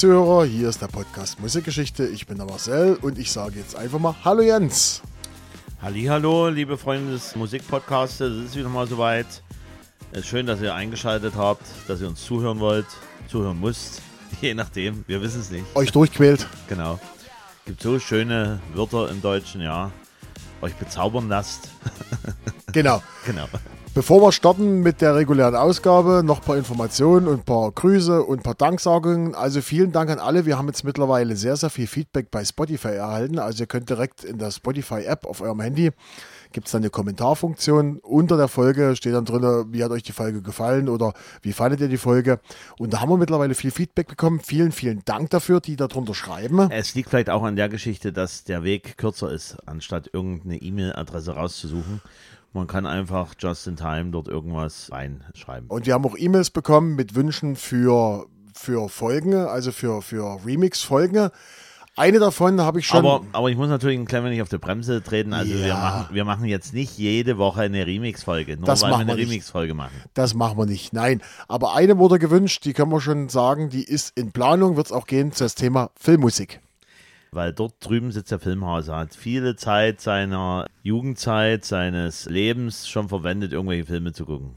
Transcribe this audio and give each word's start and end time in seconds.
Zuhörer, 0.00 0.46
hier 0.46 0.70
ist 0.70 0.80
der 0.80 0.86
Podcast 0.86 1.40
Musikgeschichte. 1.40 2.06
Ich 2.06 2.26
bin 2.26 2.38
der 2.38 2.46
Marcel 2.46 2.94
und 3.02 3.18
ich 3.18 3.30
sage 3.30 3.58
jetzt 3.58 3.76
einfach 3.76 3.98
mal 3.98 4.14
Hallo 4.24 4.40
Jens. 4.40 5.02
Hallo, 5.82 6.48
liebe 6.48 6.78
Freunde 6.78 7.12
des 7.12 7.36
Musikpodcasts, 7.36 8.18
es 8.20 8.46
ist 8.46 8.56
wieder 8.56 8.70
mal 8.70 8.86
soweit. 8.86 9.26
Es 10.12 10.20
ist 10.20 10.28
schön, 10.28 10.46
dass 10.46 10.62
ihr 10.62 10.74
eingeschaltet 10.74 11.34
habt, 11.36 11.66
dass 11.86 12.00
ihr 12.00 12.08
uns 12.08 12.24
zuhören 12.24 12.60
wollt, 12.60 12.86
zuhören 13.28 13.60
müsst, 13.60 14.00
je 14.40 14.54
nachdem, 14.54 15.04
wir 15.06 15.20
wissen 15.20 15.42
es 15.42 15.50
nicht. 15.50 15.66
Euch 15.74 15.92
durchquält. 15.92 16.46
Genau. 16.66 16.98
Gibt 17.66 17.82
so 17.82 17.98
schöne 17.98 18.58
Wörter 18.72 19.10
im 19.10 19.20
Deutschen, 19.20 19.60
ja. 19.60 19.92
Euch 20.62 20.74
bezaubern 20.76 21.28
lasst. 21.28 21.68
Genau. 22.72 23.02
genau. 23.26 23.48
Bevor 23.92 24.22
wir 24.22 24.30
starten 24.30 24.82
mit 24.82 25.00
der 25.00 25.16
regulären 25.16 25.56
Ausgabe, 25.56 26.22
noch 26.24 26.38
ein 26.38 26.44
paar 26.44 26.56
Informationen 26.56 27.26
und 27.26 27.40
ein 27.40 27.44
paar 27.44 27.72
Grüße 27.72 28.22
und 28.22 28.38
ein 28.38 28.42
paar 28.44 28.54
Danksagungen. 28.54 29.34
Also 29.34 29.60
vielen 29.62 29.90
Dank 29.90 30.10
an 30.10 30.20
alle. 30.20 30.46
Wir 30.46 30.56
haben 30.56 30.68
jetzt 30.68 30.84
mittlerweile 30.84 31.34
sehr, 31.34 31.56
sehr 31.56 31.70
viel 31.70 31.88
Feedback 31.88 32.30
bei 32.30 32.44
Spotify 32.44 32.90
erhalten. 32.90 33.40
Also 33.40 33.64
ihr 33.64 33.66
könnt 33.66 33.90
direkt 33.90 34.22
in 34.22 34.38
der 34.38 34.52
Spotify-App 34.52 35.26
auf 35.26 35.40
eurem 35.40 35.60
Handy, 35.60 35.90
gibt 36.52 36.68
es 36.68 36.72
dann 36.72 36.82
eine 36.82 36.90
Kommentarfunktion. 36.90 37.98
Unter 37.98 38.36
der 38.36 38.46
Folge 38.46 38.94
steht 38.94 39.12
dann 39.12 39.24
drin, 39.24 39.66
wie 39.72 39.82
hat 39.82 39.90
euch 39.90 40.04
die 40.04 40.12
Folge 40.12 40.40
gefallen 40.40 40.88
oder 40.88 41.12
wie 41.42 41.52
fandet 41.52 41.80
ihr 41.80 41.88
die 41.88 41.98
Folge. 41.98 42.38
Und 42.78 42.92
da 42.92 43.00
haben 43.00 43.10
wir 43.10 43.16
mittlerweile 43.16 43.56
viel 43.56 43.72
Feedback 43.72 44.06
bekommen. 44.06 44.38
Vielen, 44.38 44.70
vielen 44.70 45.02
Dank 45.04 45.30
dafür, 45.30 45.60
die 45.60 45.74
darunter 45.74 46.14
schreiben. 46.14 46.70
Es 46.70 46.94
liegt 46.94 47.10
vielleicht 47.10 47.28
auch 47.28 47.42
an 47.42 47.56
der 47.56 47.68
Geschichte, 47.68 48.12
dass 48.12 48.44
der 48.44 48.62
Weg 48.62 48.98
kürzer 48.98 49.32
ist, 49.32 49.56
anstatt 49.66 50.10
irgendeine 50.12 50.58
E-Mail-Adresse 50.58 51.32
rauszusuchen. 51.32 52.00
Man 52.52 52.66
kann 52.66 52.84
einfach 52.86 53.34
just 53.38 53.66
in 53.68 53.76
time 53.76 54.10
dort 54.10 54.26
irgendwas 54.28 54.90
reinschreiben. 54.92 55.68
Und 55.68 55.86
wir 55.86 55.94
haben 55.94 56.04
auch 56.04 56.16
E-Mails 56.18 56.50
bekommen 56.50 56.96
mit 56.96 57.14
Wünschen 57.14 57.54
für, 57.56 58.26
für 58.54 58.88
Folgen, 58.88 59.34
also 59.34 59.70
für, 59.72 60.02
für 60.02 60.38
Remix-Folgen. 60.44 61.30
Eine 61.96 62.18
davon 62.18 62.60
habe 62.60 62.78
ich 62.78 62.86
schon. 62.86 62.98
Aber, 62.98 63.24
aber 63.32 63.50
ich 63.50 63.56
muss 63.56 63.68
natürlich 63.68 63.98
ein 63.98 64.06
klein 64.06 64.24
wenig 64.24 64.40
auf 64.42 64.48
die 64.48 64.58
Bremse 64.58 65.02
treten. 65.02 65.32
Also 65.32 65.52
wir, 65.52 65.66
Ja. 65.66 65.74
machen, 65.74 66.14
wir 66.14 66.24
machen 66.24 66.44
jetzt 66.46 66.72
nicht 66.72 66.96
jede 66.98 67.36
Woche 67.36 67.60
eine 67.62 67.86
Remix-Folge, 67.86 68.56
nur 68.56 68.64
Das 68.66 68.82
weil 68.82 68.88
wir 68.88 68.92
machen 68.92 69.00
eine 69.02 69.10
wir 69.12 69.16
nicht. 69.16 69.30
Remix-Folge 69.30 69.74
machen. 69.74 69.92
Das 70.14 70.34
machen 70.34 70.56
wir 70.56 70.66
nicht. 70.66 70.92
Nein. 70.92 71.20
Aber 71.46 71.74
eine 71.74 71.98
wurde 71.98 72.18
gewünscht, 72.18 72.64
die 72.64 72.72
können 72.72 72.90
wir 72.90 73.00
schon 73.00 73.28
sagen, 73.28 73.68
die 73.70 73.84
ist 73.84 74.16
in 74.16 74.32
Planung, 74.32 74.76
wird 74.76 74.86
es 74.86 74.92
auch 74.92 75.06
gehen 75.06 75.32
zu 75.32 75.44
das 75.44 75.56
Thema 75.56 75.90
Filmmusik. 75.96 76.60
Weil 77.32 77.52
dort 77.52 77.74
drüben 77.80 78.10
sitzt 78.10 78.32
der 78.32 78.40
Filmhauser, 78.40 78.96
hat 78.96 79.14
viele 79.14 79.54
Zeit 79.54 80.00
seiner 80.00 80.66
Jugendzeit, 80.82 81.64
seines 81.64 82.26
Lebens 82.26 82.88
schon 82.88 83.08
verwendet, 83.08 83.52
irgendwelche 83.52 83.86
Filme 83.86 84.12
zu 84.12 84.26
gucken. 84.26 84.56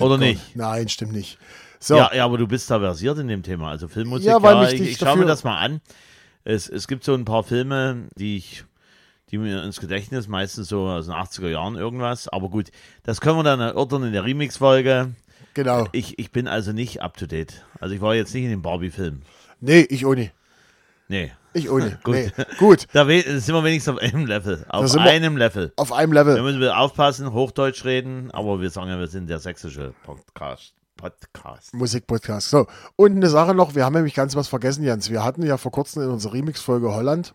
Oder 0.00 0.18
nicht? 0.18 0.56
Nein, 0.56 0.88
stimmt 0.88 1.12
nicht. 1.12 1.38
So, 1.78 1.96
Ja, 1.96 2.10
ja, 2.14 2.24
aber 2.24 2.38
du 2.38 2.46
bist 2.46 2.70
da 2.70 2.78
versiert 2.80 3.18
in 3.18 3.28
dem 3.28 3.42
Thema. 3.42 3.70
Also 3.70 3.88
Filmmusik, 3.88 4.26
Ja, 4.28 4.38
ja, 4.38 4.70
ich, 4.70 4.80
ich 4.80 4.98
schaue 4.98 5.18
mir 5.18 5.26
das 5.26 5.44
mal 5.44 5.58
an. 5.58 5.80
Es, 6.44 6.68
es 6.68 6.88
gibt 6.88 7.04
so 7.04 7.14
ein 7.14 7.24
paar 7.24 7.42
Filme, 7.44 8.08
die 8.16 8.36
ich, 8.36 8.64
die 9.30 9.38
mir 9.38 9.62
ins 9.62 9.80
Gedächtnis, 9.80 10.28
meistens 10.28 10.68
so 10.68 10.86
aus 10.86 11.06
den 11.06 11.14
80er 11.14 11.48
Jahren 11.48 11.76
irgendwas. 11.76 12.28
Aber 12.28 12.48
gut, 12.48 12.70
das 13.02 13.20
können 13.20 13.38
wir 13.38 13.42
dann 13.42 13.60
erörtern 13.60 14.04
in 14.04 14.12
der 14.12 14.24
Remix-Folge. 14.24 15.14
genau. 15.54 15.86
Ich, 15.92 16.18
ich 16.18 16.30
bin 16.30 16.48
also 16.48 16.72
nicht 16.72 17.02
up 17.02 17.16
to 17.16 17.26
date. 17.26 17.64
Also 17.80 17.94
ich 17.94 18.00
war 18.00 18.14
jetzt 18.14 18.32
nicht 18.34 18.44
in 18.44 18.50
dem 18.50 18.62
Barbie-Film. 18.62 19.22
Nee, 19.60 19.86
ich 19.90 20.06
auch 20.06 20.14
nicht. 20.14 20.32
Nee. 21.08 21.32
Ich 21.52 21.70
nicht. 21.70 22.02
Gut. 22.02 22.14
Nee. 22.36 22.44
Gut, 22.58 22.86
Da 22.92 23.04
sind 23.06 23.48
wir 23.54 23.64
wenigstens 23.64 23.94
auf 23.94 24.00
einem 24.00 24.26
Level. 24.26 24.64
Auf 24.68 24.94
einem 24.96 25.36
Level. 25.36 25.72
auf 25.76 25.92
einem 25.92 26.12
Da 26.12 26.22
Level. 26.22 26.42
müssen 26.42 26.60
wir 26.60 26.78
aufpassen, 26.78 27.32
Hochdeutsch 27.32 27.84
reden, 27.84 28.30
aber 28.32 28.60
wir 28.60 28.70
sagen 28.70 28.90
ja, 28.90 28.98
wir 28.98 29.06
sind 29.06 29.28
der 29.30 29.38
sächsische 29.38 29.94
Podcast. 30.04 30.74
Podcast. 30.96 31.74
Musikpodcast. 31.74 32.50
So, 32.50 32.66
und 32.96 33.12
eine 33.16 33.28
Sache 33.28 33.54
noch, 33.54 33.74
wir 33.74 33.84
haben 33.84 33.94
nämlich 33.94 34.14
ganz 34.14 34.34
was 34.34 34.48
vergessen, 34.48 34.82
Jens. 34.82 35.10
Wir 35.10 35.22
hatten 35.24 35.42
ja 35.44 35.56
vor 35.58 35.70
kurzem 35.72 36.02
in 36.02 36.08
unserer 36.10 36.32
Remix-Folge 36.34 36.92
Holland, 36.94 37.34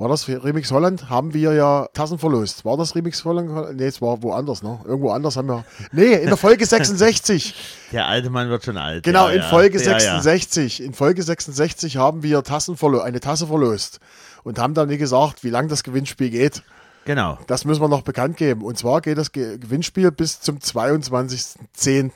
war 0.00 0.08
das 0.08 0.26
Remix 0.28 0.72
Holland, 0.72 1.10
haben 1.10 1.34
wir 1.34 1.52
ja 1.52 1.86
Tassen 1.92 2.18
verlost. 2.18 2.64
War 2.64 2.78
das 2.78 2.94
Remix 2.94 3.22
Holland? 3.26 3.76
Nee, 3.76 3.84
es 3.84 4.00
war 4.00 4.22
woanders, 4.22 4.62
ne? 4.62 4.80
Irgendwo 4.86 5.10
anders 5.10 5.36
haben 5.36 5.48
wir. 5.48 5.62
Nee, 5.92 6.14
in 6.14 6.28
der 6.28 6.38
Folge 6.38 6.64
66. 6.66 7.54
Der 7.92 8.06
alte 8.06 8.30
Mann 8.30 8.48
wird 8.48 8.64
schon 8.64 8.78
alt. 8.78 9.04
Genau, 9.04 9.28
ja, 9.28 9.34
in 9.34 9.40
ja. 9.42 9.48
Folge 9.50 9.78
Ja, 9.78 9.98
ja. 9.98 10.22
66. 10.22 10.82
In 10.82 10.94
Folge 10.94 11.22
66 11.22 11.98
haben 11.98 12.22
wir 12.22 12.42
Tassen 12.42 12.78
verlo 12.78 13.00
eine 13.00 13.20
Tasse 13.20 13.46
verlost 13.46 14.00
und 14.42 14.58
haben 14.58 14.72
dann, 14.72 14.88
wie 14.88 14.96
gesagt, 14.96 15.44
wie 15.44 15.50
lang 15.50 15.68
das 15.68 15.82
Gewinnspiel 15.82 16.30
geht. 16.30 16.62
Genau. 17.04 17.38
Das 17.46 17.66
müssen 17.66 17.82
wir 17.82 17.88
noch 17.88 18.00
bekannt 18.00 18.38
geben. 18.38 18.62
Und 18.62 18.78
zwar 18.78 19.02
geht 19.02 19.18
das 19.18 19.32
Ge 19.32 19.58
Gewinnspiel 19.58 20.10
bis 20.12 20.40
zum 20.40 20.60
22.10. 20.60 22.10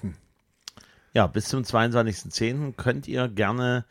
Ja, 1.12 1.26
bis 1.26 1.48
zum 1.48 1.62
22.10. 1.62 2.72
könnt 2.78 3.08
ihr 3.08 3.28
gerne 3.28 3.84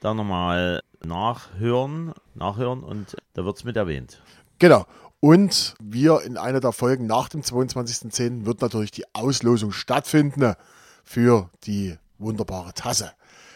da 0.00 0.14
nochmal 0.14 0.82
nachhören, 1.04 2.12
nachhören 2.34 2.82
und 2.82 3.16
da 3.34 3.44
wird 3.44 3.56
es 3.56 3.64
mit 3.64 3.76
erwähnt. 3.76 4.20
Genau. 4.58 4.86
Und 5.20 5.74
wir 5.80 6.22
in 6.22 6.36
einer 6.36 6.60
der 6.60 6.72
Folgen 6.72 7.06
nach 7.06 7.28
dem 7.28 7.42
22.10. 7.42 8.46
wird 8.46 8.60
natürlich 8.60 8.92
die 8.92 9.04
Auslosung 9.14 9.72
stattfinden 9.72 10.54
für 11.02 11.50
die 11.64 11.96
wunderbare 12.18 12.72
Tasse. 12.72 13.12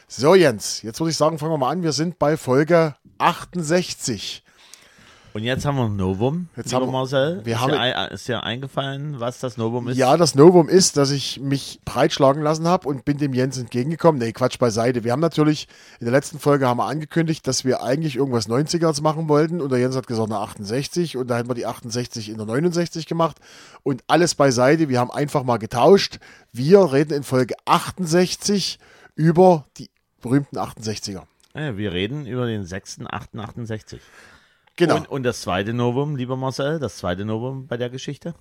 So, 0.09 0.35
Jens, 0.35 0.83
jetzt 0.83 1.01
würde 1.01 1.11
ich 1.11 1.17
sagen, 1.17 1.39
fangen 1.39 1.53
wir 1.53 1.59
mal 1.59 1.71
an. 1.71 1.83
Wir 1.83 1.93
sind 1.93 2.19
bei 2.19 2.37
Folge 2.37 2.97
68. 3.19 4.45
Und 5.35 5.45
jetzt 5.45 5.65
haben 5.65 5.77
wir 5.77 5.85
ein 5.87 5.97
Novum, 5.97 6.49
Jetzt 6.57 6.75
haben 6.75 6.85
wir- 6.87 6.93
Marcel. 6.93 7.41
wir 7.45 7.55
ist, 7.55 7.61
haben- 7.61 7.71
dir, 7.73 7.81
ein- 7.81 8.11
ist 8.13 8.29
dir 8.29 8.43
eingefallen, 8.43 9.19
was 9.19 9.39
das 9.41 9.57
Novum 9.57 9.89
ist? 9.89 9.97
Ja, 9.97 10.19
das 10.19 10.35
Novum 10.35 10.69
ist, 10.69 10.99
dass 10.99 11.11
ich 11.11 11.41
mich 11.41 11.81
breitschlagen 11.87 12.43
lassen 12.43 12.69
habe 12.69 12.87
und 12.87 13.07
bin 13.07 13.17
dem 13.17 13.33
Jens 13.33 13.57
entgegengekommen. 13.57 14.21
Nee, 14.21 14.33
Quatsch 14.33 14.59
beiseite. 14.59 15.05
Wir 15.05 15.13
haben 15.13 15.21
natürlich, 15.21 15.69
in 16.01 16.05
der 16.05 16.13
letzten 16.13 16.39
Folge 16.39 16.67
haben 16.69 16.77
wir 16.77 16.85
angekündigt, 16.87 17.47
dass 17.47 17.65
wir 17.65 17.83
eigentlich 17.83 18.17
irgendwas 18.17 18.47
90ers 18.47 19.01
machen 19.01 19.27
wollten 19.31 19.63
und 19.63 19.73
der 19.73 19.79
Jens 19.79 19.97
hat 19.97 20.07
gesagt, 20.07 20.31
eine 20.31 20.39
68 20.41 21.17
und 21.17 21.29
da 21.29 21.39
hätten 21.39 21.49
wir 21.49 21.55
die 21.55 21.65
68 21.67 22.29
in 22.29 22.37
der 22.37 22.45
69 22.47 23.07
gemacht 23.07 23.39
und 23.83 24.05
alles 24.09 24.35
beiseite. 24.35 24.91
Wir 24.91 25.01
haben 25.01 25.11
einfach 25.11 25.45
mal 25.45 25.57
getauscht. 25.59 26.19
Wir 26.53 26.93
reden 26.93 27.15
in 27.15 27.23
Folge 27.23 27.55
68 27.65 28.79
über 29.15 29.65
die 29.79 29.89
berühmten 30.21 30.59
68er. 30.59 31.23
Ja, 31.55 31.77
wir 31.79 31.93
reden 31.93 32.27
über 32.27 32.47
den 32.47 32.65
6.8.68. 32.65 33.99
Genau. 34.77 34.97
Und, 34.97 35.09
und 35.11 35.23
das 35.23 35.43
zweite 35.43 35.73
Novum, 35.73 36.17
lieber 36.17 36.37
Marcel, 36.37 36.79
das 36.79 36.97
zweite 36.97 37.25
Novum 37.25 37.67
bei 37.67 37.77
der 37.77 37.91
Geschichte? 37.91 38.35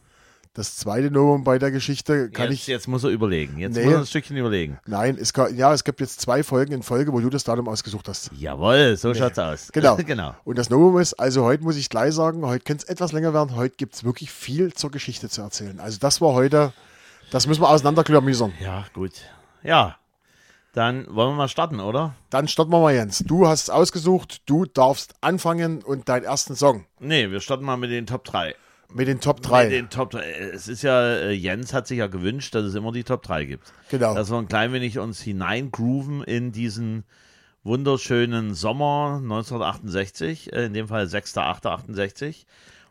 das 0.53 0.75
zweite 0.75 1.09
Novum 1.09 1.45
bei 1.45 1.57
der 1.59 1.71
Geschichte 1.71 2.29
kann 2.29 2.49
jetzt, 2.49 2.53
ich. 2.55 2.67
jetzt 2.67 2.87
muss 2.87 3.05
er 3.05 3.09
überlegen. 3.09 3.57
Jetzt 3.57 3.75
Nee. 3.77 3.85
muss 3.85 3.93
er 3.93 3.99
ein 3.99 4.05
Stückchen 4.05 4.35
überlegen. 4.35 4.79
Nein, 4.85 5.17
es, 5.19 5.31
kann, 5.31 5.55
ja, 5.55 5.73
es 5.73 5.85
gibt 5.85 6.01
jetzt 6.01 6.19
zwei 6.19 6.43
Folgen 6.43 6.73
in 6.73 6.83
Folge, 6.83 7.13
wo 7.13 7.21
du 7.21 7.29
das 7.29 7.45
Datum 7.45 7.69
ausgesucht 7.69 8.09
hast. 8.09 8.31
Jawohl, 8.37 8.97
so 8.97 9.13
schaut's 9.13 9.39
aus. 9.39 9.69
Genau. 9.71 9.95
genau. 10.05 10.35
Und 10.43 10.57
das 10.57 10.69
Novum 10.69 10.99
ist, 10.99 11.13
also 11.13 11.45
heute 11.45 11.63
muss 11.63 11.77
ich 11.77 11.87
gleich 11.89 12.13
sagen, 12.13 12.45
heute 12.45 12.65
könnte 12.65 12.83
es 12.83 12.89
etwas 12.89 13.13
länger 13.13 13.33
werden. 13.33 13.55
Heute 13.55 13.75
gibt 13.77 13.95
es 13.95 14.03
wirklich 14.03 14.29
viel 14.29 14.73
zur 14.73 14.91
Geschichte 14.91 15.29
zu 15.29 15.41
erzählen. 15.41 15.79
Also 15.79 15.99
das 15.99 16.19
war 16.19 16.33
heute, 16.33 16.73
das 17.31 17.47
müssen 17.47 17.61
wir 17.61 17.69
auseinanderklamüsern. 17.69 18.51
Ja, 18.59 18.85
gut. 18.93 19.13
Ja, 19.63 19.95
dann 20.73 21.05
wollen 21.13 21.31
wir 21.31 21.35
mal 21.35 21.47
starten, 21.49 21.79
oder? 21.79 22.15
Dann 22.29 22.47
starten 22.47 22.71
wir 22.71 22.79
mal, 22.79 22.93
Jens. 22.93 23.19
Du 23.19 23.47
hast 23.47 23.63
es 23.63 23.69
ausgesucht, 23.69 24.41
du 24.45 24.65
darfst 24.65 25.13
anfangen 25.21 25.83
und 25.83 26.07
deinen 26.07 26.23
ersten 26.23 26.55
Song 26.55 26.85
Nee, 26.99 27.29
wir 27.29 27.41
starten 27.41 27.65
mal 27.65 27.77
mit 27.77 27.91
den 27.91 28.05
Top 28.05 28.23
3. 28.23 28.55
mit 28.93 29.07
den 29.07 29.19
Top 29.19 29.41
3. 29.41 29.63
Mit 29.65 29.73
den 29.73 29.89
Top 29.89 30.11
3. 30.11 30.21
Es 30.53 30.67
ist 30.67 30.81
ja, 30.81 31.01
äh, 31.01 31.31
Jens 31.31 31.73
hat 31.73 31.87
sich 31.87 31.99
ja 31.99 32.07
gewünscht, 32.07 32.55
dass 32.55 32.63
es 32.63 32.75
immer 32.75 32.91
die 32.91 33.03
Top 33.03 33.23
3 33.23 33.45
gibt. 33.45 33.73
Genau. 33.89 34.15
Dass 34.15 34.31
wir 34.31 34.37
ein 34.37 34.47
klein 34.47 34.71
wenig 34.73 34.97
uns 34.99 35.21
hineingrooven 35.21 36.23
in 36.23 36.51
diesen 36.51 37.03
wunderschönen 37.63 38.53
Sommer 38.53 39.19
1968, 39.21 40.53
äh, 40.53 40.65
in 40.65 40.73
dem 40.73 40.87
Fall 40.87 41.05
6.8.68. 41.05 42.45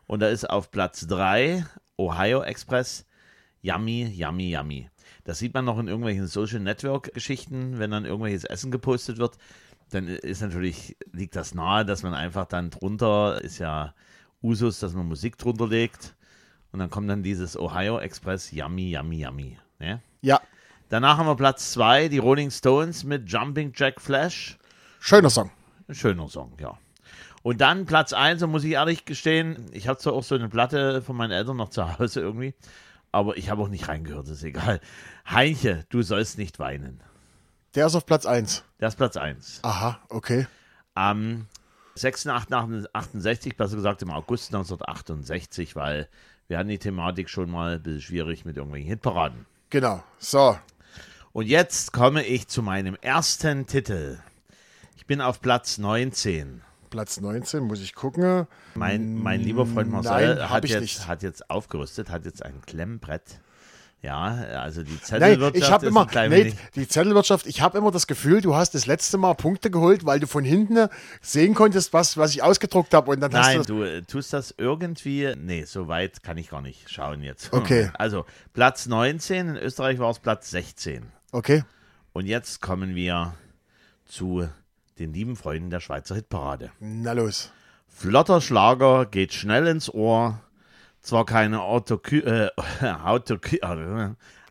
Und 0.07 0.21
da 0.21 0.27
ist 0.27 0.49
auf 0.49 0.71
Platz 0.71 1.07
3 1.07 1.65
Ohio 1.97 2.41
Express 2.43 3.05
Yummy, 3.61 4.05
Yummy, 4.05 4.51
Yummy. 4.51 4.89
Das 5.23 5.39
sieht 5.39 5.53
man 5.53 5.65
noch 5.65 5.79
in 5.79 5.87
irgendwelchen 5.87 6.27
Social 6.27 6.59
Network 6.59 7.13
Geschichten, 7.13 7.79
wenn 7.79 7.91
dann 7.91 8.05
irgendwelches 8.05 8.43
Essen 8.43 8.71
gepostet 8.71 9.17
wird. 9.17 9.37
Dann 9.91 10.07
ist 10.07 10.41
natürlich, 10.41 10.95
liegt 11.11 11.35
das 11.35 11.53
nahe, 11.53 11.85
dass 11.85 12.03
man 12.03 12.13
einfach 12.13 12.45
dann 12.45 12.69
drunter, 12.69 13.41
ist 13.41 13.59
ja 13.59 13.93
Usus, 14.41 14.79
dass 14.79 14.93
man 14.93 15.07
Musik 15.07 15.37
drunter 15.37 15.67
legt. 15.67 16.15
Und 16.71 16.79
dann 16.79 16.89
kommt 16.89 17.09
dann 17.09 17.23
dieses 17.23 17.57
Ohio 17.57 17.99
Express 17.99 18.51
Yummy, 18.51 18.91
Yummy, 18.91 19.23
Yummy. 19.23 19.57
Ne? 19.79 20.01
ja, 20.21 20.39
Danach 20.91 21.17
haben 21.17 21.25
wir 21.25 21.37
Platz 21.37 21.71
2, 21.71 22.09
die 22.09 22.17
Rolling 22.17 22.51
Stones 22.51 23.05
mit 23.05 23.31
Jumping 23.31 23.71
Jack 23.73 24.01
Flash. 24.01 24.57
schöner 24.99 25.29
Song. 25.29 25.49
Schöner 25.89 26.27
Song, 26.27 26.51
ja. 26.59 26.77
Und 27.43 27.61
dann 27.61 27.85
Platz 27.85 28.11
1, 28.11 28.43
und 28.43 28.51
muss 28.51 28.65
ich 28.65 28.73
ehrlich 28.73 29.05
gestehen, 29.05 29.67
ich 29.71 29.87
habe 29.87 29.99
zwar 29.99 30.11
auch 30.11 30.23
so 30.23 30.35
eine 30.35 30.49
Platte 30.49 31.01
von 31.01 31.15
meinen 31.15 31.31
Eltern 31.31 31.55
noch 31.55 31.69
zu 31.69 31.97
Hause 31.97 32.19
irgendwie, 32.19 32.53
aber 33.11 33.37
ich 33.37 33.49
habe 33.49 33.61
auch 33.61 33.67
nicht 33.67 33.87
reingehört, 33.87 34.27
ist 34.27 34.43
egal. 34.43 34.79
Heinche, 35.29 35.85
du 35.89 36.01
sollst 36.01 36.37
nicht 36.37 36.59
weinen. 36.59 37.01
Der 37.75 37.85
ist 37.85 37.95
auf 37.95 38.05
Platz 38.05 38.25
1. 38.25 38.63
Der 38.79 38.89
ist 38.89 38.95
Platz 38.95 39.17
1. 39.17 39.59
Aha, 39.63 39.99
okay. 40.09 40.47
Am 40.93 41.47
6.8.68, 41.97 43.55
besser 43.55 43.75
gesagt 43.75 44.01
im 44.01 44.11
August 44.11 44.53
1968, 44.53 45.75
weil 45.75 46.09
wir 46.47 46.57
hatten 46.57 46.69
die 46.69 46.79
Thematik 46.79 47.29
schon 47.29 47.49
mal 47.49 47.75
ein 47.75 47.83
bisschen 47.83 48.01
schwierig 48.01 48.43
mit 48.45 48.57
irgendwelchen 48.57 48.89
Hitparaden. 48.89 49.45
Genau. 49.69 50.03
So. 50.17 50.57
Und 51.31 51.47
jetzt 51.47 51.93
komme 51.93 52.23
ich 52.23 52.49
zu 52.49 52.61
meinem 52.61 52.97
ersten 53.01 53.67
Titel. 53.67 54.19
Ich 54.97 55.05
bin 55.05 55.21
auf 55.21 55.41
Platz 55.41 55.77
19. 55.77 56.61
Platz 56.91 57.19
19, 57.19 57.63
muss 57.63 57.81
ich 57.81 57.95
gucken. 57.95 58.45
Mein, 58.75 59.15
mein 59.15 59.41
lieber 59.41 59.65
Freund 59.65 59.89
Marcel 59.89 60.35
Nein, 60.35 60.49
hat, 60.49 60.69
jetzt, 60.69 60.81
nicht. 60.81 61.07
hat 61.07 61.23
jetzt 61.23 61.49
aufgerüstet, 61.49 62.11
hat 62.11 62.25
jetzt 62.25 62.45
ein 62.45 62.61
Klemmbrett. 62.61 63.39
Ja, 64.03 64.23
also 64.59 64.81
die 64.81 64.93
Nein, 64.93 65.01
Zettelwirtschaft 65.03 65.55
ich 65.55 65.71
habe 65.71 65.85
immer, 65.85 66.07
nee, 66.27 66.53
die 66.75 66.87
Zettelwirtschaft, 66.87 67.45
ich 67.45 67.61
habe 67.61 67.77
immer 67.77 67.91
das 67.91 68.07
Gefühl, 68.07 68.41
du 68.41 68.55
hast 68.55 68.73
das 68.73 68.87
letzte 68.87 69.19
Mal 69.19 69.35
Punkte 69.35 69.69
geholt, 69.69 70.05
weil 70.05 70.19
du 70.19 70.25
von 70.25 70.43
hinten 70.43 70.87
sehen 71.21 71.53
konntest, 71.53 71.93
was, 71.93 72.17
was 72.17 72.31
ich 72.31 72.41
ausgedruckt 72.41 72.95
habe. 72.95 73.15
Nein, 73.15 73.31
hast 73.31 73.69
du, 73.69 73.75
du 73.75 73.83
äh, 73.83 74.01
tust 74.01 74.33
das 74.33 74.55
irgendwie. 74.57 75.33
Nee, 75.37 75.65
so 75.65 75.87
weit 75.87 76.23
kann 76.23 76.37
ich 76.37 76.49
gar 76.49 76.61
nicht 76.61 76.89
schauen 76.89 77.21
jetzt. 77.23 77.51
Okay. 77.61 77.91
Also 77.93 78.25
Platz 78.53 78.87
19, 78.87 79.49
in 79.49 79.55
Österreich 79.55 79.99
war 79.99 80.09
es 80.09 80.19
Platz 80.19 80.49
16. 80.49 81.05
Okay, 81.31 81.63
Und 82.11 82.25
jetzt 82.25 82.59
kommen 82.59 82.95
wir 82.95 83.35
zu 84.05 84.49
den 84.99 85.13
lieben 85.13 85.35
Freunden 85.35 85.69
der 85.69 85.79
Schweizer 85.79 86.15
Hitparade. 86.15 86.71
na 86.79 87.13
los. 87.13 87.51
Flotter 87.87 88.41
Schlager 88.41 89.05
geht 89.05 89.33
schnell 89.33 89.67
ins 89.67 89.93
Ohr. 89.93 90.39
Zwar 91.01 91.25
keine 91.25 91.61
Autokü 91.61 92.19
äh, 92.21 92.49
Autokü 93.03 93.57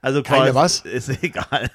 also 0.02 0.22
Keine 0.22 0.50
quasi- 0.50 0.54
was? 0.54 0.80
Ist 0.84 1.22
egal. 1.22 1.70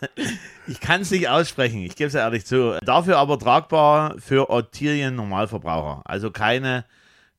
Ich 0.68 0.80
kann 0.80 1.02
es 1.02 1.12
nicht 1.12 1.30
aussprechen, 1.30 1.80
ich 1.84 1.96
gebe 1.96 2.08
es 2.08 2.16
ehrlich 2.16 2.46
zu. 2.46 2.78
Dafür 2.84 3.18
aber 3.18 3.38
tragbar 3.40 4.16
für 4.20 4.50
Ottilien 4.50 5.16
Normalverbraucher. 5.16 6.02
Also 6.06 6.32
keine, 6.32 6.86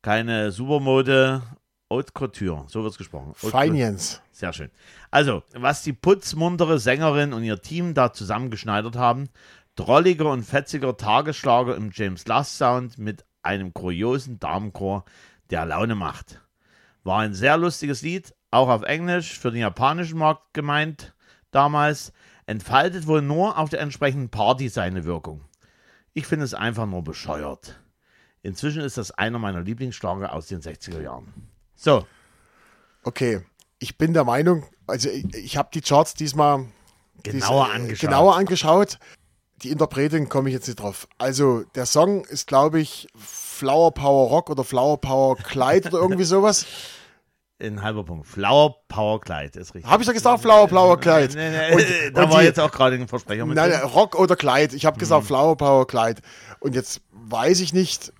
keine 0.01 0.51
Supermode 0.51 1.41
Haute 1.89 2.11
Couture, 2.13 2.65
so 2.67 2.83
wird 2.83 2.91
es 2.93 2.97
gesprochen. 2.97 3.33
Haute 3.41 3.51
Couture. 3.51 3.75
Jens. 3.75 4.21
Sehr 4.31 4.51
schön. 4.53 4.69
Also, 5.09 5.43
was 5.53 5.83
die 5.83 5.93
putzmuntere 5.93 6.79
Sängerin 6.79 7.33
und 7.33 7.43
ihr 7.43 7.61
Team 7.61 7.93
da 7.93 8.11
zusammengeschneidert 8.13 8.95
haben, 8.97 9.29
drolliger 9.77 10.29
und 10.31 10.43
fetziger 10.43 10.97
Tagesschlager 10.97 11.75
im 11.75 11.91
James 11.93 12.27
Last 12.27 12.57
Sound 12.57 12.97
mit 12.97 13.25
einem 13.43 13.73
kuriosen 13.73 14.39
Damenchor, 14.39 15.05
der 15.49 15.65
Laune 15.65 15.95
macht. 15.95 16.41
War 17.05 17.19
ein 17.19 17.33
sehr 17.33 17.55
lustiges 17.57 18.01
Lied, 18.01 18.33
auch 18.51 18.67
auf 18.67 18.83
Englisch, 18.83 19.39
für 19.39 19.51
den 19.51 19.61
japanischen 19.61 20.17
Markt 20.17 20.53
gemeint 20.53 21.13
damals, 21.51 22.11
entfaltet 22.45 23.07
wohl 23.07 23.21
nur 23.21 23.57
auf 23.57 23.69
der 23.69 23.79
entsprechenden 23.79 24.29
Party 24.29 24.67
seine 24.67 25.05
Wirkung. 25.05 25.45
Ich 26.13 26.27
finde 26.27 26.43
es 26.43 26.53
einfach 26.53 26.85
nur 26.85 27.03
bescheuert. 27.03 27.79
Inzwischen 28.41 28.81
ist 28.81 28.97
das 28.97 29.11
einer 29.11 29.39
meiner 29.39 29.61
Lieblingsschlager 29.61 30.33
aus 30.33 30.47
den 30.47 30.61
60er 30.61 31.01
Jahren. 31.01 31.33
So, 31.75 32.05
Okay, 33.03 33.41
ich 33.79 33.97
bin 33.97 34.13
der 34.13 34.25
Meinung, 34.25 34.65
also 34.85 35.07
ich, 35.09 35.33
ich 35.33 35.55
habe 35.55 35.69
die 35.73 35.79
Charts 35.79 36.13
diesmal 36.13 36.65
genauer 37.23 37.65
dies- 37.67 37.71
äh, 37.71 37.75
angeschaut. 37.75 37.99
genauer 38.09 38.35
angeschaut. 38.35 38.99
Die 39.63 39.71
Interpretin 39.71 40.29
komme 40.29 40.49
ich 40.49 40.53
jetzt 40.55 40.67
nicht 40.67 40.79
drauf. 40.79 41.07
Also 41.17 41.63
der 41.75 41.85
Song 41.85 42.23
ist, 42.25 42.45
glaube 42.47 42.79
ich, 42.79 43.07
Flower 43.17 43.91
Power 43.91 44.29
Rock 44.29 44.49
oder 44.51 44.63
Flower 44.63 44.99
Power 45.01 45.35
Kleid 45.35 45.87
oder 45.87 45.97
irgendwie 45.99 46.23
sowas. 46.25 46.65
In 47.59 47.81
halber 47.81 48.03
Punkt. 48.03 48.27
Flower 48.27 48.75
Power 48.87 49.19
Kleid 49.19 49.55
ist 49.55 49.73
richtig. 49.73 49.89
Habe 49.91 50.03
ich 50.03 50.07
doch 50.07 50.13
gesagt, 50.13 50.41
Flower 50.41 50.67
Power 50.67 50.99
Kleid. 50.99 51.33
Nee, 51.33 51.49
nee, 51.49 51.73
Und- 51.73 52.15
da 52.15 52.23
und 52.25 52.31
war 52.31 52.39
die- 52.41 52.45
jetzt 52.45 52.59
auch 52.59 52.69
gerade 52.71 52.97
ein 52.97 53.07
Versprecher 53.07 53.47
mit 53.47 53.55
Nein, 53.55 53.71
drin. 53.71 53.81
Rock 53.81 54.13
oder 54.13 54.35
Kleid. 54.35 54.73
Ich 54.73 54.85
habe 54.85 54.99
gesagt 54.99 55.23
Mhm. 55.23 55.27
Flower 55.27 55.57
Power 55.57 55.87
Kleid. 55.87 56.21
Und 56.59 56.75
jetzt 56.75 57.01
weiß 57.11 57.59
ich 57.61 57.73
nicht. 57.73 58.13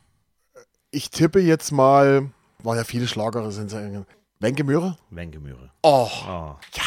Ich 0.89 1.11
tippe 1.11 1.39
jetzt 1.39 1.71
mal. 1.71 2.31
War 2.63 2.77
ja 2.77 2.83
viele 2.83 3.07
Schlager 3.07 3.51
sind 3.51 3.71
es. 3.71 4.05
Wenke 4.39 4.63
Möhre? 4.63 4.97
Wengemüre. 5.11 5.69
Oh, 5.83 6.09
Oh. 6.27 6.55
Ja. 6.73 6.83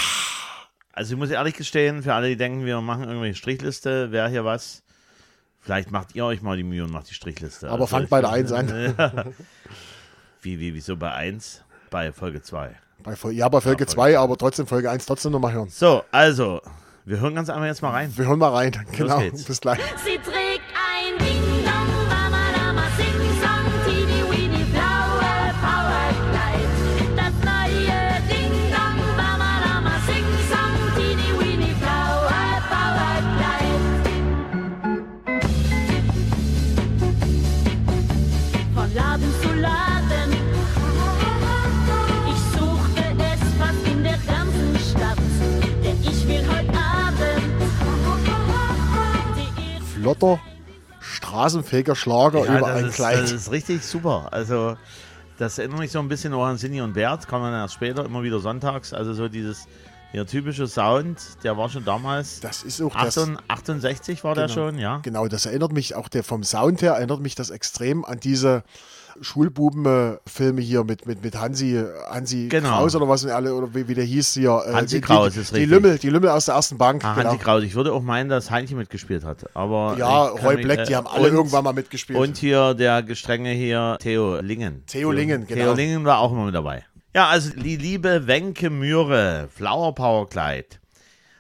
Also 0.93 1.15
ich 1.15 1.19
muss 1.19 1.31
ehrlich 1.31 1.55
gestehen, 1.55 2.03
für 2.03 2.15
alle, 2.15 2.29
die 2.29 2.37
denken, 2.37 2.65
wir 2.67 2.81
machen 2.81 3.05
irgendwelche 3.05 3.37
Strichliste, 3.37 4.11
wer 4.11 4.29
hier 4.29 4.45
was. 4.45 4.83
Vielleicht 5.61 5.91
macht 5.91 6.15
ihr 6.15 6.25
euch 6.25 6.43
mal 6.43 6.57
die 6.57 6.63
Mühe 6.65 6.83
und 6.85 6.91
macht 6.91 7.09
die 7.11 7.15
Strichliste. 7.15 7.69
aber 7.69 7.83
Also 7.83 7.87
fangt 7.97 8.09
bei 8.11 8.21
der 8.21 8.31
1 8.31 8.53
an. 8.53 8.95
Wie, 10.43 10.59
wie, 10.59 10.73
wieso 10.75 10.97
bei 10.97 11.13
1? 11.13 11.63
Bei 11.91 12.13
Folge 12.13 12.41
2. 12.41 12.75
Bei, 13.03 13.13
Fol- 13.15 13.33
ja, 13.33 13.47
bei 13.49 13.61
Folge 13.61 13.85
Ja, 13.85 13.89
2, 13.89 14.19
aber 14.19 14.37
trotzdem 14.39 14.67
Folge 14.67 14.91
1 14.91 15.05
trotzdem 15.05 15.33
nochmal 15.33 15.53
hören. 15.53 15.69
So, 15.69 16.03
also, 16.11 16.63
wir 17.05 17.21
hören 17.21 17.35
ganz 17.35 17.51
einfach 17.51 17.67
jetzt 17.67 17.83
mal 17.83 17.91
rein. 17.91 18.11
Wir 18.17 18.27
hören 18.27 18.39
mal 18.39 18.49
rein. 18.49 18.73
Genau. 18.97 19.21
Bis 19.31 19.61
gleich. 19.61 19.79
Sie 20.05 20.10
Flotter, 50.01 50.41
straßenfähiger 51.01 51.95
Schlager 51.95 52.45
Ja, 52.45 52.59
über 52.59 52.67
ein 52.75 52.87
ist, 52.87 52.95
Kleid. 52.97 53.21
Das 53.23 53.33
ist 53.33 53.51
richtig 53.51 53.85
super. 53.85 54.29
Also, 54.33 54.77
das 55.39 55.59
erinnert 55.59 55.79
mich 55.81 55.93
so 55.93 55.99
ein 55.99 56.09
bisschen 56.09 56.35
auch 56.35 56.45
an 56.45 56.59
Sinny 56.59 56.81
und 56.81 56.93
Bert, 56.93 57.27
kann 57.29 57.41
man 57.41 57.53
erst 57.53 57.75
später, 57.75 58.05
immer 58.05 58.23
wieder 58.23 58.41
sonntags. 58.41 58.93
Also, 58.93 59.13
so 59.15 59.29
dieses, 59.29 59.67
der 60.13 60.27
typische 60.27 60.67
Sound, 60.67 61.19
der 61.45 61.57
war 61.57 61.69
schon 61.69 61.85
damals. 61.85 62.41
Das 62.41 62.63
ist 62.63 62.81
auch 62.83 62.93
das. 62.95 63.17
68 63.17 63.45
68 63.49 64.25
war 64.25 64.35
der 64.35 64.47
Genau. 64.49 64.55
schon, 64.55 64.79
ja. 64.79 64.99
Genau, 65.03 65.29
das 65.29 65.47
erinnert 65.47 65.73
mich 65.73 65.95
auch 65.95 66.09
der 66.09 66.25
vom 66.25 66.43
Sound 66.45 66.83
her 66.83 66.93
erinnert 66.95 67.21
mich 67.21 67.35
das 67.35 67.51
extrem 67.51 68.05
an 68.05 68.19
diese 68.21 68.65
Schulbuben-Filme 69.21 70.61
hier 70.61 70.83
mit, 70.85 71.07
mit, 71.07 71.23
mit 71.23 71.39
Hansi, 71.39 71.83
Hansi 72.11 72.49
Genau. 72.49 72.69
Kraus 72.69 72.95
oder 72.97 73.09
was 73.09 73.25
alle 73.27 73.55
oder 73.55 73.73
wie, 73.75 73.87
wie 73.89 73.95
der 73.95 74.05
hieß 74.05 74.35
hier. 74.35 74.63
äh, 74.67 74.73
Hansi 74.73 74.97
die, 74.97 75.01
Kraus 75.03 75.35
die, 75.35 75.41
ist 75.41 75.51
die 75.53 75.57
richtig. 75.61 75.71
Lümmel, 75.71 75.99
die 75.99 76.11
Lümmel 76.11 76.31
aus 76.31 76.47
der 76.47 76.55
ersten 76.57 76.79
Bank. 76.79 77.05
Ah, 77.05 77.15
genau. 77.15 77.31
Hansi 77.31 77.43
Kraus. 77.43 77.63
Ich 77.63 77.75
würde 77.75 77.93
auch 77.93 78.03
meinen, 78.03 78.29
dass 78.29 78.51
Heinchen 78.51 78.77
mitgespielt 78.79 79.25
hat. 79.25 79.45
Aber 79.55 79.97
Ja, 79.99 80.25
Roy 80.27 80.57
mich- 80.57 80.65
Black, 80.65 80.85
die 80.87 80.93
äh, 80.93 80.97
haben 80.97 81.07
alle 81.07 81.29
und- 81.29 81.35
irgendwann 81.35 81.65
mal 81.65 81.73
mitgespielt. 81.73 82.19
Und 82.19 82.37
hier 82.37 82.75
der 82.75 83.03
gestrenge 83.03 83.51
hier, 83.53 83.97
Theo 84.01 84.41
Lingen. 84.41 84.85
Theo 84.87 85.13
Lingen, 85.13 85.47
genau. 85.47 85.63
Theo 85.65 85.75
Lingen 85.75 86.05
war 86.05 86.19
auch 86.19 86.33
immer 86.33 86.47
mit 86.47 86.55
dabei. 86.55 86.85
Ja, 87.15 87.29
also 87.29 87.51
die 87.51 87.77
liebe 87.77 88.27
Wenke 88.27 88.71
Mühre, 88.71 89.49
Flower 89.55 89.95
Power 89.95 90.29
Kleid. 90.29 90.81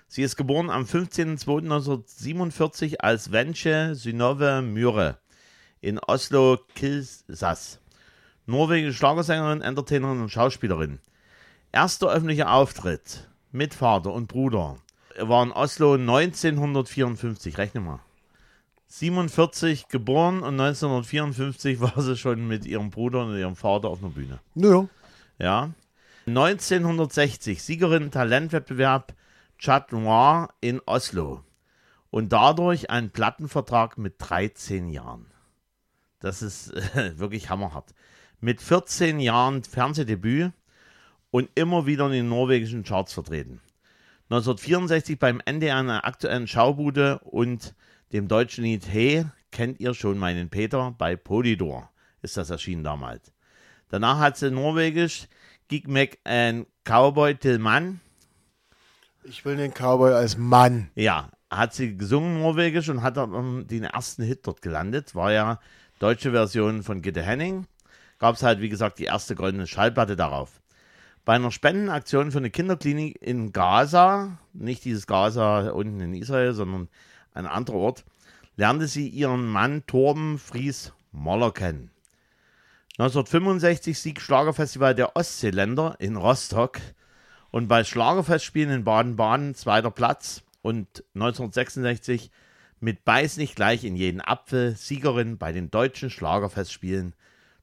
Sie 0.08 0.22
ist 0.22 0.36
geboren 0.36 0.70
am 0.70 0.84
15.02.1947 0.84 2.96
als 2.98 3.30
Wenche 3.32 3.94
Synove 3.94 4.62
Mühre 4.62 5.18
in 5.80 5.98
Oslo-Kilsas. 5.98 7.80
Norwegische 8.46 8.94
Schlagersängerin, 8.96 9.62
Entertainerin 9.62 10.20
und 10.20 10.30
Schauspielerin. 10.30 10.98
Erster 11.72 12.08
öffentlicher 12.08 12.52
Auftritt 12.52 13.28
mit 13.52 13.74
Vater 13.74 14.12
und 14.12 14.26
Bruder 14.26 14.76
war 15.18 15.42
in 15.42 15.52
Oslo 15.52 15.94
1954. 15.94 17.58
Rechne 17.58 17.80
mal. 17.80 18.00
47 18.88 19.86
geboren 19.88 20.42
und 20.42 20.58
1954 20.60 21.80
war 21.80 22.00
sie 22.02 22.16
schon 22.16 22.48
mit 22.48 22.66
ihrem 22.66 22.90
Bruder 22.90 23.24
und 23.24 23.38
ihrem 23.38 23.54
Vater 23.54 23.88
auf 23.88 24.00
einer 24.02 24.10
Bühne. 24.12 24.40
Naja, 24.54 24.88
Ja. 25.38 25.70
1960 26.26 27.62
Siegerin 27.62 28.10
Talentwettbewerb 28.10 29.14
Chat 29.58 29.92
Noir 29.92 30.48
in 30.60 30.80
Oslo. 30.86 31.44
Und 32.10 32.32
dadurch 32.32 32.90
ein 32.90 33.10
Plattenvertrag 33.10 33.96
mit 33.96 34.14
13 34.18 34.88
Jahren. 34.88 35.26
Das 36.20 36.42
ist 36.42 36.70
äh, 36.70 37.12
wirklich 37.18 37.50
hammerhart. 37.50 37.94
Mit 38.40 38.60
14 38.62 39.20
Jahren 39.20 39.64
Fernsehdebüt 39.64 40.52
und 41.30 41.50
immer 41.54 41.86
wieder 41.86 42.06
in 42.06 42.12
den 42.12 42.28
norwegischen 42.28 42.84
Charts 42.84 43.12
vertreten. 43.12 43.60
1964 44.30 45.18
beim 45.18 45.40
NDR 45.44 45.80
in 45.80 45.90
einer 45.90 46.04
aktuellen 46.04 46.46
Schaubude 46.46 47.18
und 47.20 47.74
dem 48.12 48.28
deutschen 48.28 48.64
Lied 48.64 48.86
Hey, 48.88 49.26
kennt 49.50 49.80
ihr 49.80 49.94
schon 49.94 50.18
meinen 50.18 50.48
Peter 50.48 50.94
bei 50.96 51.16
Polydor 51.16 51.90
ist 52.22 52.36
das 52.36 52.50
erschienen 52.50 52.84
damals. 52.84 53.32
Danach 53.88 54.18
hat 54.18 54.36
sie 54.36 54.50
norwegisch 54.50 55.26
Gig 55.68 55.86
Mac 55.88 56.18
and 56.24 56.66
Cowboy 56.84 57.34
Till 57.36 57.58
Mann. 57.58 58.00
ich 59.24 59.44
will 59.44 59.56
den 59.56 59.72
Cowboy 59.72 60.12
als 60.12 60.36
Mann. 60.36 60.90
Ja, 60.94 61.30
hat 61.50 61.74
sie 61.74 61.96
gesungen 61.96 62.40
norwegisch 62.40 62.88
und 62.88 63.02
hat 63.02 63.16
dann 63.16 63.66
den 63.66 63.84
ersten 63.84 64.22
Hit 64.22 64.46
dort 64.46 64.62
gelandet. 64.62 65.14
War 65.14 65.32
ja 65.32 65.60
deutsche 66.00 66.32
Version 66.32 66.82
von 66.82 67.02
Gitte 67.02 67.22
Henning. 67.22 67.66
Gab 68.18 68.34
es 68.34 68.42
halt, 68.42 68.60
wie 68.60 68.68
gesagt, 68.68 68.98
die 68.98 69.04
erste 69.04 69.36
goldene 69.36 69.66
Schallplatte 69.66 70.16
darauf. 70.16 70.60
Bei 71.24 71.34
einer 71.34 71.52
Spendenaktion 71.52 72.32
für 72.32 72.38
eine 72.38 72.50
Kinderklinik 72.50 73.20
in 73.22 73.52
Gaza, 73.52 74.38
nicht 74.54 74.84
dieses 74.84 75.06
Gaza 75.06 75.68
unten 75.70 76.00
in 76.00 76.14
Israel, 76.14 76.54
sondern 76.54 76.88
ein 77.34 77.46
anderer 77.46 77.76
Ort, 77.76 78.04
lernte 78.56 78.88
sie 78.88 79.08
ihren 79.08 79.46
Mann 79.46 79.84
Torben 79.86 80.38
Fries 80.38 80.92
Moller 81.12 81.52
kennen. 81.52 81.90
1965 82.98 83.98
Sieg 83.98 84.20
Schlagerfestival 84.22 84.94
der 84.94 85.16
Ostseeländer 85.16 85.96
in 85.98 86.16
Rostock 86.16 86.80
und 87.50 87.68
bei 87.68 87.84
Schlagerfestspielen 87.84 88.70
in 88.70 88.84
Baden-Baden 88.84 89.54
zweiter 89.54 89.90
Platz 89.90 90.42
und 90.62 91.04
1966 91.14 92.30
mit 92.80 93.04
Beiß 93.04 93.36
nicht 93.36 93.54
gleich 93.54 93.84
in 93.84 93.96
jeden 93.96 94.20
Apfel 94.20 94.74
Siegerin 94.74 95.38
bei 95.38 95.52
den 95.52 95.70
deutschen 95.70 96.10
Schlagerfestspielen. 96.10 97.14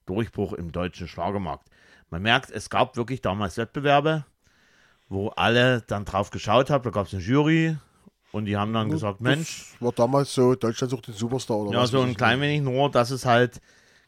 Durchbruch 0.05 0.53
im 0.53 0.71
deutschen 0.71 1.07
Schlagermarkt. 1.07 1.67
Man 2.09 2.21
merkt, 2.21 2.49
es 2.49 2.69
gab 2.69 2.95
wirklich 2.95 3.21
damals 3.21 3.57
Wettbewerbe, 3.57 4.25
wo 5.09 5.27
alle 5.29 5.81
dann 5.81 6.05
drauf 6.05 6.29
geschaut 6.29 6.69
haben. 6.69 6.83
Da 6.83 6.89
gab 6.91 7.07
es 7.07 7.13
eine 7.13 7.21
Jury 7.21 7.77
und 8.31 8.45
die 8.45 8.57
haben 8.57 8.73
dann 8.73 8.89
gesagt, 8.89 9.21
Mensch, 9.21 9.75
war 9.79 9.91
damals 9.91 10.33
so, 10.33 10.55
Deutschland 10.55 10.91
sucht 10.91 11.07
den 11.07 11.13
Superstar 11.13 11.57
oder 11.57 11.71
ja, 11.73 11.81
was 11.81 11.91
so 11.91 11.97
weiß 11.97 12.05
ein 12.05 12.11
ich 12.11 12.17
klein 12.17 12.41
wenig 12.41 12.61
nur, 12.61 12.89
dass 12.89 13.11
es 13.11 13.25
halt, 13.25 13.61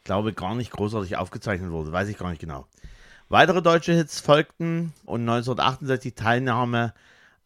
glaube 0.05 0.33
gar 0.33 0.55
nicht 0.55 0.71
großartig 0.71 1.17
aufgezeichnet 1.17 1.71
wurde. 1.71 1.91
Weiß 1.91 2.07
ich 2.07 2.17
gar 2.17 2.29
nicht 2.29 2.39
genau. 2.39 2.65
Weitere 3.27 3.61
deutsche 3.61 3.93
Hits 3.93 4.19
folgten 4.19 4.93
und 5.05 5.21
1968 5.21 6.15
Teilnahme 6.15 6.93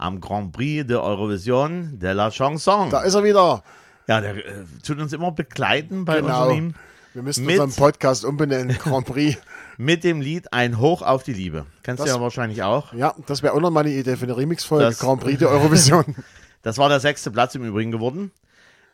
am 0.03 0.19
Grand 0.22 0.51
Prix 0.51 0.86
de 0.86 0.98
Eurovision 0.98 1.98
de 1.98 2.12
la 2.13 2.29
Chanson. 2.29 2.89
Da 2.89 3.01
ist 3.01 3.13
er 3.13 3.24
wieder. 3.24 3.63
ja, 4.07 4.22
der 4.22 4.36
äh, 4.36 4.41
tut 4.86 5.00
uns 5.00 5.13
immer 5.13 5.31
begleiten 5.31 6.05
bei 6.05 6.19
Genau. 6.22 6.43
unserem 6.50 6.74
Wir 7.13 7.22
müssen 7.24 7.45
Mit- 7.45 7.60
unseren 7.60 7.77
Podcast 7.83 8.25
umbenennen, 8.25 8.77
Grand 8.83 9.05
Prix. 9.05 9.38
mit 9.77 10.03
dem 10.03 10.19
Lied 10.22 10.51
Ein 10.51 10.79
Hoch 10.79 11.01
auf 11.01 11.24
die 11.24 11.33
Liebe. 11.33 11.65
Kennst 11.83 12.01
du 12.01 12.05
Das- 12.05 12.15
ja 12.15 12.22
wahrscheinlich 12.22 12.63
auch. 12.63 12.91
Ja, 12.93 13.15
das 13.27 13.43
wäre 13.43 13.53
auch 13.53 13.60
noch 13.62 13.72
mal 13.72 13.81
eine 13.81 13.91
Idee 13.91 14.15
für 14.17 14.25
eine 14.25 14.36
Remix-Folge, 14.38 14.95
Grand 14.98 15.22
Prix 15.22 15.39
der 15.39 15.50
Eurovision. 15.50 16.03
Das 16.63 16.77
war 16.77 16.88
der 16.88 17.01
sechste 17.01 17.29
Platz 17.29 17.55
im 17.55 17.65
Übrigen 17.65 17.91
geworden. 17.91 18.31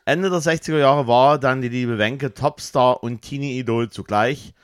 Ende 0.04 0.28
der 0.28 0.40
60er 0.40 0.78
Jahre 0.78 1.06
war 1.06 1.38
dann 1.38 1.62
die 1.62 1.68
liebe 1.68 1.98
Wenke 1.98 2.34
Topstar 2.34 3.00
und 3.04 3.22
Teenie-Idol 3.22 3.90
zugleich. 3.90 4.54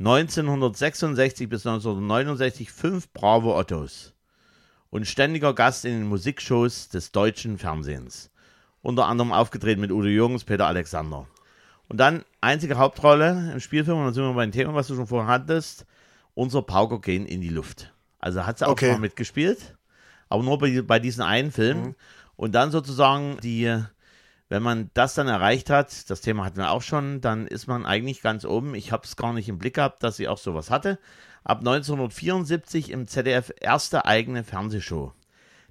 1966 0.00 1.48
bis 1.48 1.66
1969 1.66 2.72
fünf 2.72 3.08
Bravo 3.12 3.56
Ottos 3.56 4.12
und 4.90 5.06
ständiger 5.06 5.54
Gast 5.54 5.84
in 5.84 5.92
den 5.92 6.08
Musikshows 6.08 6.88
des 6.88 7.12
deutschen 7.12 7.58
Fernsehens. 7.58 8.30
Unter 8.82 9.06
anderem 9.06 9.32
aufgetreten 9.32 9.80
mit 9.80 9.90
Udo 9.90 10.06
Jürgens, 10.06 10.44
Peter 10.44 10.66
Alexander. 10.66 11.26
Und 11.88 11.98
dann 11.98 12.24
einzige 12.40 12.78
Hauptrolle 12.78 13.52
im 13.52 13.60
Spielfilm, 13.60 13.98
und 13.98 14.04
dann 14.06 14.14
sind 14.14 14.24
wir 14.24 14.34
beim 14.34 14.52
Thema, 14.52 14.74
was 14.74 14.88
du 14.88 14.94
schon 14.96 15.06
vorher 15.06 15.28
hattest, 15.28 15.86
unser 16.34 16.62
Pauker 16.62 17.00
gehen 17.00 17.26
in 17.26 17.40
die 17.40 17.48
Luft. 17.48 17.92
Also 18.18 18.46
hat 18.46 18.58
sie 18.58 18.66
auch 18.66 18.72
Okay. 18.72 18.86
schon 18.86 18.94
mal 18.96 19.00
mitgespielt, 19.06 19.76
aber 20.28 20.42
nur 20.42 20.58
bei, 20.58 20.82
bei 20.82 20.98
diesen 20.98 21.22
einen 21.22 21.50
Film. 21.52 21.94
Und 22.36 22.54
dann 22.54 22.70
sozusagen 22.70 23.38
die, 23.42 23.72
wenn 24.48 24.62
man 24.62 24.90
das 24.94 25.14
dann 25.14 25.28
erreicht 25.28 25.70
hat, 25.70 26.10
das 26.10 26.20
Thema 26.20 26.44
hatten 26.44 26.58
wir 26.58 26.70
auch 26.70 26.82
schon, 26.82 27.20
dann 27.20 27.46
ist 27.46 27.66
man 27.66 27.86
eigentlich 27.86 28.20
ganz 28.22 28.44
oben. 28.44 28.74
Ich 28.74 28.92
habe 28.92 29.04
es 29.04 29.16
gar 29.16 29.32
nicht 29.32 29.48
im 29.48 29.58
Blick 29.58 29.74
gehabt, 29.74 30.02
dass 30.02 30.16
sie 30.16 30.28
auch 30.28 30.38
sowas 30.38 30.70
hatte. 30.70 30.98
Ab 31.46 31.60
1974 31.60 32.90
im 32.90 33.06
ZDF 33.06 33.52
erste 33.60 34.04
eigene 34.04 34.42
Fernsehshow. 34.42 35.12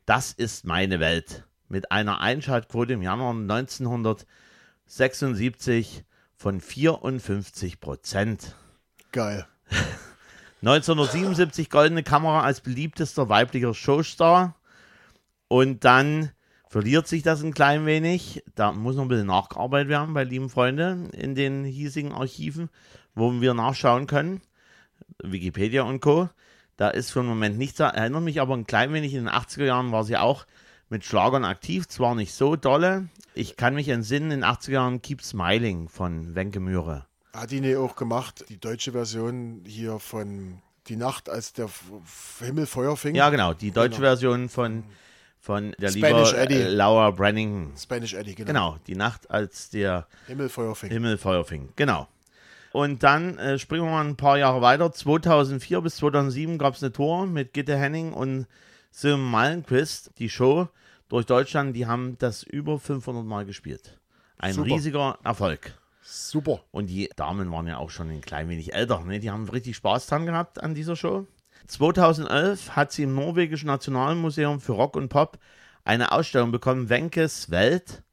Das 0.06 0.32
ist 0.32 0.64
meine 0.64 1.02
Welt. 1.02 1.44
Mit 1.68 1.92
einer 1.92 2.22
Einschaltquote 2.22 2.94
im 2.94 3.02
Januar 3.02 3.34
1976 3.34 6.06
von 6.38 6.62
54 6.62 7.82
Prozent. 7.82 8.56
Geil. 9.12 9.46
1977 10.62 11.70
Goldene 11.70 12.04
Kamera 12.04 12.44
als 12.44 12.62
beliebtester 12.62 13.28
weiblicher 13.28 13.74
Showstar. 13.74 14.56
Und 15.50 15.84
dann 15.84 16.32
verliert 16.70 17.10
sich 17.10 17.22
das 17.22 17.44
ein 17.44 17.54
klein 17.54 17.86
wenig. 17.86 18.46
Da 18.56 18.72
muss 18.72 18.96
noch 18.96 19.04
ein 19.04 19.10
bisschen 19.10 19.28
nachgearbeitet 19.28 19.90
werden 19.90 20.14
bei 20.14 20.24
lieben 20.24 20.50
Freunde 20.50 21.10
in 21.12 21.36
den 21.36 21.66
hiesigen 21.66 22.14
Archiven, 22.14 22.70
wo 23.14 23.42
wir 23.42 23.54
nachschauen 23.54 24.08
können. 24.08 24.40
Wikipedia 25.24 25.84
und 25.84 26.00
Co. 26.02 26.30
Da 26.78 26.90
ist 26.90 27.12
für 27.12 27.20
den 27.22 27.28
Moment 27.28 27.58
nichts. 27.58 27.80
Erinnert 27.80 28.24
mich 28.24 28.42
aber 28.42 28.56
ein 28.56 28.68
klein 28.68 28.92
wenig, 28.94 29.14
in 29.14 29.26
den 29.26 29.34
80er 29.34 29.64
Jahren 29.66 29.92
war 29.92 30.04
sie 30.04 30.18
auch 30.18 30.46
mit 30.90 31.06
Schlagern 31.06 31.46
aktiv. 31.46 31.88
Zwar 31.88 32.16
nicht 32.16 32.34
so 32.34 32.56
dolle. 32.56 33.08
Ich 33.34 33.56
kann 33.56 33.76
mich 33.76 33.88
entsinnen, 33.90 34.32
in 34.32 34.42
den 34.42 34.50
80er 34.50 34.72
Jahren 34.72 35.02
Keep 35.02 35.22
Smiling 35.24 35.88
von 35.90 36.36
Wenke 36.36 36.60
Mühre. 36.60 37.06
Hat 37.34 37.52
die 37.52 37.62
nicht 37.62 37.76
auch 37.78 37.96
gemacht, 37.96 38.46
die 38.50 38.60
deutsche 38.60 38.92
Version 38.94 39.62
hier 39.66 40.00
von 40.00 40.62
Die 40.88 40.96
Nacht, 40.96 41.30
als 41.30 41.54
der 41.54 41.70
Himmel 42.40 42.66
Feuer 42.66 42.96
fing? 42.96 43.16
Ja, 43.16 43.30
genau. 43.30 43.54
Die 43.54 43.72
deutsche 43.72 43.98
Genau. 43.98 44.08
Version 44.10 44.50
von, 44.50 44.84
von 45.40 45.74
der 45.80 45.90
Spanish 45.90 46.32
lieben 46.32 46.44
Eddie. 46.44 46.56
äh, 46.62 46.68
Laura 46.70 47.12
Brennington. 47.12 47.74
Spanish 47.78 48.14
Eddie, 48.14 48.36
genau. 48.36 48.48
Genau, 48.48 48.78
die 48.86 48.96
Nacht, 48.96 49.30
als 49.32 49.70
der 49.70 50.08
Himmel 50.28 50.48
Feuer 50.50 50.76
fing. 50.76 50.90
Himmel 50.92 51.18
Feuer 51.18 51.44
fing. 51.44 51.70
Genau. 51.76 52.08
Und 52.76 53.04
dann 53.04 53.38
äh, 53.38 53.58
springen 53.58 53.86
wir 53.86 53.92
mal 53.92 54.06
ein 54.06 54.18
paar 54.18 54.38
Jahre 54.38 54.60
weiter. 54.60 54.92
2004 54.92 55.80
bis 55.80 55.96
2007 55.96 56.58
gab 56.58 56.74
es 56.74 56.84
eine 56.84 56.92
Tour 56.92 57.26
mit 57.26 57.54
Gitte 57.54 57.78
Henning 57.78 58.12
und 58.12 58.48
Sim 58.92 59.32
Malmquist. 59.32 60.12
Die 60.20 60.28
Show 60.28 60.68
durch 61.08 61.26
Deutschland, 61.26 61.74
die 61.74 61.86
haben 61.86 62.18
das 62.18 62.44
über 62.44 62.78
500 62.78 63.24
Mal 63.24 63.46
gespielt. 63.46 63.98
Ein 64.38 64.56
Super. 64.56 64.68
riesiger 64.68 65.18
Erfolg. 65.24 65.80
Super. 66.04 66.64
Und 66.72 66.88
die 66.88 67.10
Damen 67.16 67.50
waren 67.50 67.66
ja 67.66 67.78
auch 67.78 67.92
schon 67.92 68.10
ein 68.10 68.20
klein 68.20 68.50
wenig 68.50 68.74
älter. 68.74 69.00
Ne? 69.06 69.22
Die 69.22 69.32
haben 69.32 69.48
richtig 69.48 69.78
Spaß 69.78 70.08
dran 70.08 70.26
gehabt 70.26 70.62
an 70.62 70.76
dieser 70.76 70.98
Show. 70.98 71.28
2011 71.68 72.76
hat 72.76 72.92
sie 72.92 73.04
im 73.04 73.16
norwegischen 73.16 73.68
Nationalmuseum 73.68 74.60
für 74.60 74.74
Rock 74.74 74.98
und 74.98 75.08
Pop 75.08 75.40
eine 75.86 76.12
Ausstellung 76.12 76.52
bekommen, 76.52 76.90
Wenkes 76.90 77.50
Welt. 77.50 78.04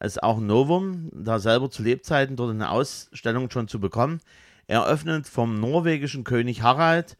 Ist 0.00 0.22
auch 0.22 0.38
ein 0.38 0.46
Novum, 0.46 1.10
da 1.12 1.38
selber 1.38 1.70
zu 1.70 1.82
Lebzeiten 1.82 2.36
dort 2.36 2.50
eine 2.50 2.70
Ausstellung 2.70 3.50
schon 3.50 3.68
zu 3.68 3.80
bekommen. 3.80 4.20
Eröffnet 4.66 5.26
vom 5.26 5.60
norwegischen 5.60 6.24
König 6.24 6.62
Harald 6.62 7.16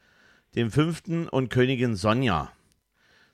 dem 0.54 0.70
Fünften 0.70 1.28
und 1.28 1.50
Königin 1.50 1.96
Sonja. 1.96 2.52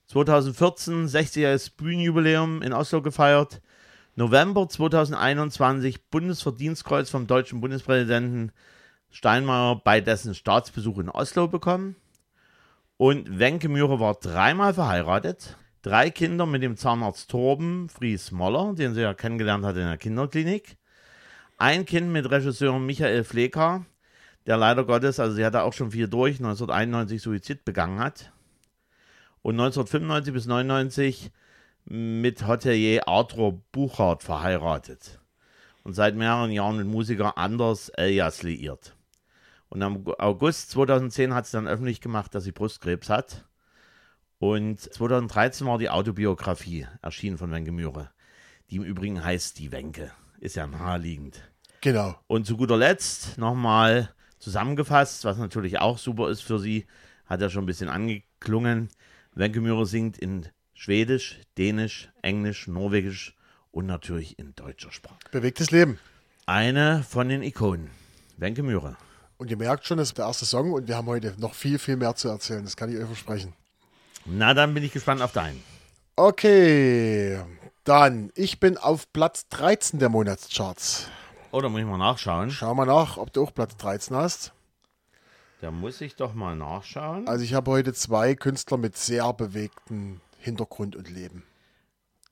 2014 0.07 1.07
60-jähriges 1.07 1.77
Bühnenjubiläum 1.77 2.63
in 2.63 2.73
Oslo 2.73 3.03
gefeiert. 3.03 3.61
November 4.17 4.69
2021 4.69 6.09
Bundesverdienstkreuz 6.11 7.11
vom 7.11 7.27
deutschen 7.27 7.61
Bundespräsidenten 7.61 8.53
Steinmeier 9.11 9.81
bei 9.83 10.01
dessen 10.01 10.35
Staatsbesuch 10.35 10.99
in 10.99 11.09
Oslo 11.09 11.49
bekommen. 11.49 11.97
Und 12.97 13.39
Wenke 13.39 13.69
Mühre 13.69 14.01
war 14.01 14.15
dreimal 14.15 14.75
verheiratet. 14.75 15.57
Drei 15.83 16.11
Kinder 16.11 16.45
mit 16.45 16.63
dem 16.63 16.77
Zahnarzt 16.77 17.31
Torben 17.31 17.89
Fries 17.89 18.33
Moller, 18.33 18.75
den 18.75 18.93
sie 18.93 19.01
ja 19.01 19.15
kennengelernt 19.15 19.65
hat 19.65 19.77
in 19.77 19.87
der 19.87 19.97
Kinderklinik. 19.97 20.77
Ein 21.57 21.87
Kind 21.87 22.11
mit 22.11 22.31
Regisseur 22.31 22.79
Michael 22.79 23.25
Flecker, 23.25 23.87
der 24.47 24.59
leider 24.59 24.85
Gottes, 24.85 25.19
also 25.19 25.35
sie 25.35 25.45
hatte 25.45 25.63
auch 25.63 25.73
schon 25.73 25.93
viel 25.93 26.07
durch, 26.07 26.37
1991 26.37 27.23
Suizid 27.23 27.65
begangen 27.65 27.99
hat. 27.99 28.31
Und 29.41 29.55
1995 29.55 30.35
bis 30.35 30.45
99 30.45 31.31
mit 31.87 32.47
Hotelier 32.47 33.09
Arthur 33.09 33.63
Buchhardt 33.73 34.23
verheiratet 34.23 35.19
und 35.83 35.95
seit 35.95 36.15
mehreren 36.15 36.51
Jahren 36.51 36.77
mit 36.77 36.89
Musiker 36.89 37.39
Anders 37.39 37.89
Elias 37.89 38.43
liiert. 38.43 38.95
Und 39.71 39.83
am 39.83 40.05
August 40.19 40.73
2010 40.73 41.33
hat 41.33 41.47
sie 41.47 41.57
dann 41.57 41.69
öffentlich 41.69 42.03
gemacht, 42.03 42.35
dass 42.35 42.45
sie 42.45 42.53
Brustkrebs 42.53 43.09
hat. 43.09 43.47
Und 44.41 44.81
2013 44.81 45.67
war 45.67 45.77
die 45.77 45.91
Autobiografie 45.91 46.87
erschienen 47.03 47.37
von 47.37 47.53
Wenke 47.53 47.73
Mühre, 47.73 48.11
die 48.71 48.77
im 48.77 48.85
Übrigen 48.85 49.23
heißt 49.23 49.59
Die 49.59 49.71
Wenke. 49.71 50.13
Ist 50.39 50.57
ja 50.57 50.67
naheliegend. 50.67 51.43
Genau. 51.83 52.19
Und 52.27 52.47
zu 52.47 52.57
guter 52.57 52.79
Letzt 52.79 53.37
nochmal 53.37 54.09
zusammengefasst, 54.39 55.27
was 55.27 55.37
natürlich 55.37 55.79
auch 55.79 55.99
super 55.99 56.31
ist 56.31 56.41
für 56.41 56.59
sie, 56.59 56.87
hat 57.27 57.43
ja 57.43 57.51
schon 57.51 57.65
ein 57.65 57.67
bisschen 57.67 57.91
angeklungen. 57.91 58.89
Wenke 59.35 59.61
Mühre 59.61 59.85
singt 59.85 60.17
in 60.17 60.49
Schwedisch, 60.73 61.39
Dänisch, 61.59 62.09
Englisch, 62.23 62.67
Norwegisch 62.67 63.37
und 63.71 63.85
natürlich 63.85 64.39
in 64.39 64.55
deutscher 64.55 64.91
Sprache. 64.91 65.19
Bewegtes 65.33 65.71
Leben. 65.71 65.99
Eine 66.47 67.03
von 67.03 67.29
den 67.29 67.43
Ikonen. 67.43 67.91
Wenke 68.39 68.63
Mühre. 68.63 68.97
Und 69.37 69.51
ihr 69.51 69.59
merkt 69.59 69.85
schon, 69.85 69.99
das 69.99 70.09
ist 70.09 70.17
der 70.19 70.25
erste 70.25 70.47
Song 70.47 70.73
und 70.73 70.89
wir 70.89 70.97
haben 70.97 71.09
heute 71.09 71.35
noch 71.39 71.53
viel, 71.53 71.79
viel 71.79 71.97
mehr 71.97 72.15
zu 72.15 72.29
erzählen. 72.29 72.65
Das 72.65 72.75
kann 72.75 72.91
ich 72.91 72.99
euch 72.99 73.07
versprechen. 73.07 73.53
Na, 74.27 74.55
dann 74.55 74.75
bin 74.75 74.85
ich 74.85 74.93
gespannt 74.93 75.23
auf 75.23 75.33
deinen. 75.33 75.63
Okay, 76.17 77.43
dann, 77.85 78.31
ich 78.35 78.61
bin 78.61 78.77
auf 78.77 79.11
Platz 79.13 79.49
13 79.49 79.99
der 79.99 80.09
Monatscharts. 80.11 81.09
Oder 81.51 81.69
muss 81.69 81.81
ich 81.81 81.87
mal 81.87 81.97
nachschauen? 81.99 82.51
Schau 82.51 82.75
mal 82.75 82.87
nach, 82.87 83.17
ob 83.17 83.33
du 83.33 83.43
auch 83.43 83.55
Platz 83.55 83.77
13 83.79 84.17
hast. 84.17 84.53
Da 85.61 85.71
muss 85.71 86.01
ich 86.01 86.15
doch 86.17 86.35
mal 86.35 86.55
nachschauen. 86.57 87.27
Also 87.27 87.45
ich 87.45 87.55
habe 87.55 87.71
heute 87.71 87.93
zwei 87.93 88.35
Künstler 88.35 88.77
mit 88.77 88.97
sehr 88.97 89.33
bewegtem 89.33 90.21
Hintergrund 90.39 90.97
und 90.97 91.11
Leben. 91.11 91.43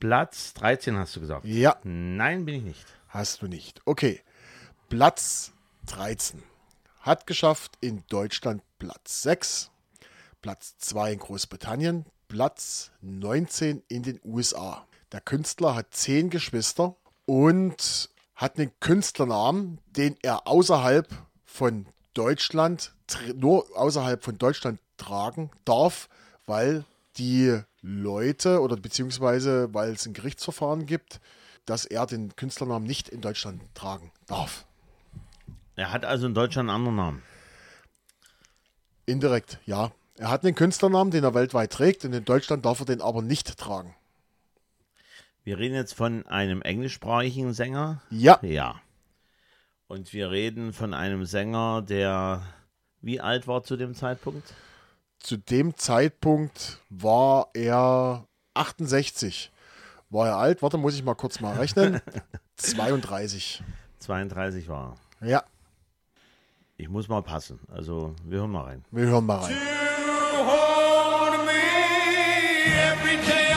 Platz 0.00 0.54
13 0.54 0.96
hast 0.96 1.16
du 1.16 1.20
gesagt. 1.20 1.44
Ja, 1.44 1.76
Nein, 1.82 2.44
bin 2.44 2.54
ich 2.56 2.62
nicht. 2.62 2.86
hast 3.08 3.42
du 3.42 3.48
nicht. 3.48 3.82
Okay, 3.84 4.20
Platz 4.88 5.52
13 5.86 6.42
hat 7.00 7.26
geschafft 7.26 7.72
in 7.80 8.04
Deutschland 8.08 8.62
Platz 8.78 9.22
6, 9.22 9.70
Platz 10.42 10.76
2 10.78 11.12
in 11.12 11.18
Großbritannien, 11.18 12.06
Platz 12.28 12.90
19 13.00 13.82
in 13.88 14.02
den 14.02 14.20
USA. 14.24 14.86
Der 15.12 15.20
Künstler 15.20 15.74
hat 15.74 15.94
zehn 15.94 16.30
Geschwister 16.30 16.96
und 17.26 18.10
hat 18.34 18.58
einen 18.58 18.70
Künstlernamen, 18.80 19.80
den 19.86 20.16
er 20.22 20.46
außerhalb 20.46 21.08
von 21.44 21.86
Deutschland, 22.14 22.92
nur 23.34 23.66
außerhalb 23.76 24.22
von 24.22 24.38
Deutschland 24.38 24.80
tragen 24.96 25.50
darf, 25.64 26.08
weil 26.46 26.84
die 27.16 27.60
Leute 27.80 28.60
oder 28.60 28.76
beziehungsweise, 28.76 29.72
weil 29.72 29.92
es 29.92 30.06
ein 30.06 30.12
Gerichtsverfahren 30.12 30.86
gibt, 30.86 31.20
dass 31.64 31.84
er 31.84 32.06
den 32.06 32.34
Künstlernamen 32.36 32.86
nicht 32.86 33.08
in 33.08 33.20
Deutschland 33.20 33.62
tragen 33.74 34.12
darf. 34.26 34.64
Er 35.76 35.92
hat 35.92 36.04
also 36.04 36.26
in 36.26 36.34
Deutschland 36.34 36.68
einen 36.68 36.76
anderen 36.76 36.96
Namen. 36.96 37.22
Indirekt, 39.06 39.58
ja. 39.64 39.92
Er 40.18 40.30
hat 40.30 40.44
einen 40.44 40.54
Künstlernamen, 40.54 41.10
den 41.10 41.24
er 41.24 41.34
weltweit 41.34 41.72
trägt 41.72 42.04
und 42.04 42.12
in 42.12 42.24
Deutschland 42.24 42.64
darf 42.64 42.80
er 42.80 42.86
den 42.86 43.00
aber 43.00 43.22
nicht 43.22 43.56
tragen. 43.58 43.94
Wir 45.44 45.58
reden 45.58 45.74
jetzt 45.74 45.94
von 45.94 46.26
einem 46.26 46.60
englischsprachigen 46.62 47.52
Sänger. 47.54 48.02
Ja, 48.10 48.38
Ja. 48.42 48.80
Und 49.86 50.12
wir 50.12 50.30
reden 50.30 50.74
von 50.74 50.92
einem 50.92 51.24
Sänger, 51.24 51.80
der 51.80 52.42
wie 53.00 53.20
alt 53.22 53.46
war 53.48 53.62
zu 53.62 53.76
dem 53.76 53.94
Zeitpunkt? 53.94 54.52
zu 55.20 55.36
dem 55.36 55.76
Zeitpunkt 55.76 56.78
war 56.90 57.48
er 57.54 58.26
68. 58.54 59.50
War 60.10 60.28
er 60.28 60.36
alt? 60.36 60.62
Warte, 60.62 60.78
muss 60.78 60.94
ich 60.94 61.02
mal 61.02 61.14
kurz 61.14 61.40
mal 61.40 61.56
rechnen. 61.56 62.00
32. 62.56 63.62
32 63.98 64.68
war 64.68 64.96
er. 65.20 65.28
Ja, 65.28 65.44
Ich 66.76 66.88
muss 66.88 67.08
mal 67.08 67.22
passen. 67.22 67.58
Also, 67.68 68.14
wir 68.24 68.38
hören 68.38 68.50
mal 68.52 68.64
rein. 68.64 68.84
wir 68.92 69.06
hören 69.06 69.26
mal 69.26 69.38
rein. 69.38 69.56
every 72.70 73.16
day. 73.26 73.47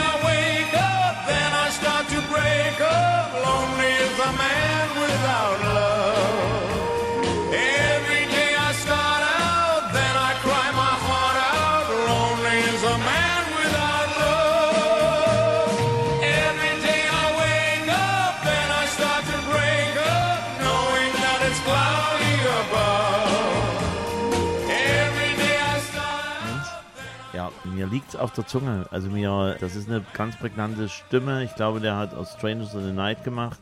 Ja, 27.92 27.96
mir 27.96 28.00
liegt 28.00 28.08
es 28.08 28.16
auf 28.16 28.32
der 28.32 28.46
Zunge. 28.46 28.86
Also 28.90 29.10
mir, 29.10 29.56
das 29.60 29.76
ist 29.76 29.86
eine 29.88 30.02
ganz 30.14 30.36
prägnante 30.36 30.88
Stimme. 30.88 31.44
Ich 31.44 31.54
glaube, 31.56 31.78
der 31.78 31.96
hat 31.96 32.14
aus 32.14 32.32
Strangers 32.32 32.72
in 32.74 32.84
the 32.84 32.92
Night 32.92 33.22
gemacht. 33.22 33.60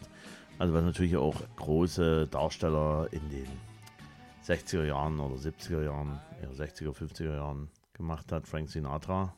Also 0.59 0.73
was 0.73 0.85
natürlich 0.85 1.17
auch 1.17 1.35
große 1.57 2.29
Darsteller 2.29 3.09
in 3.11 3.29
den 3.29 3.49
60er 4.47 4.85
Jahren 4.85 5.19
oder 5.19 5.35
70er 5.35 5.83
Jahren, 5.83 6.21
eher 6.41 6.51
60er, 6.53 6.93
50er 6.93 7.35
Jahren 7.35 7.71
gemacht 7.93 8.31
hat. 8.31 8.47
Frank 8.47 8.69
Sinatra. 8.69 9.35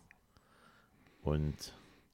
Und 1.23 1.73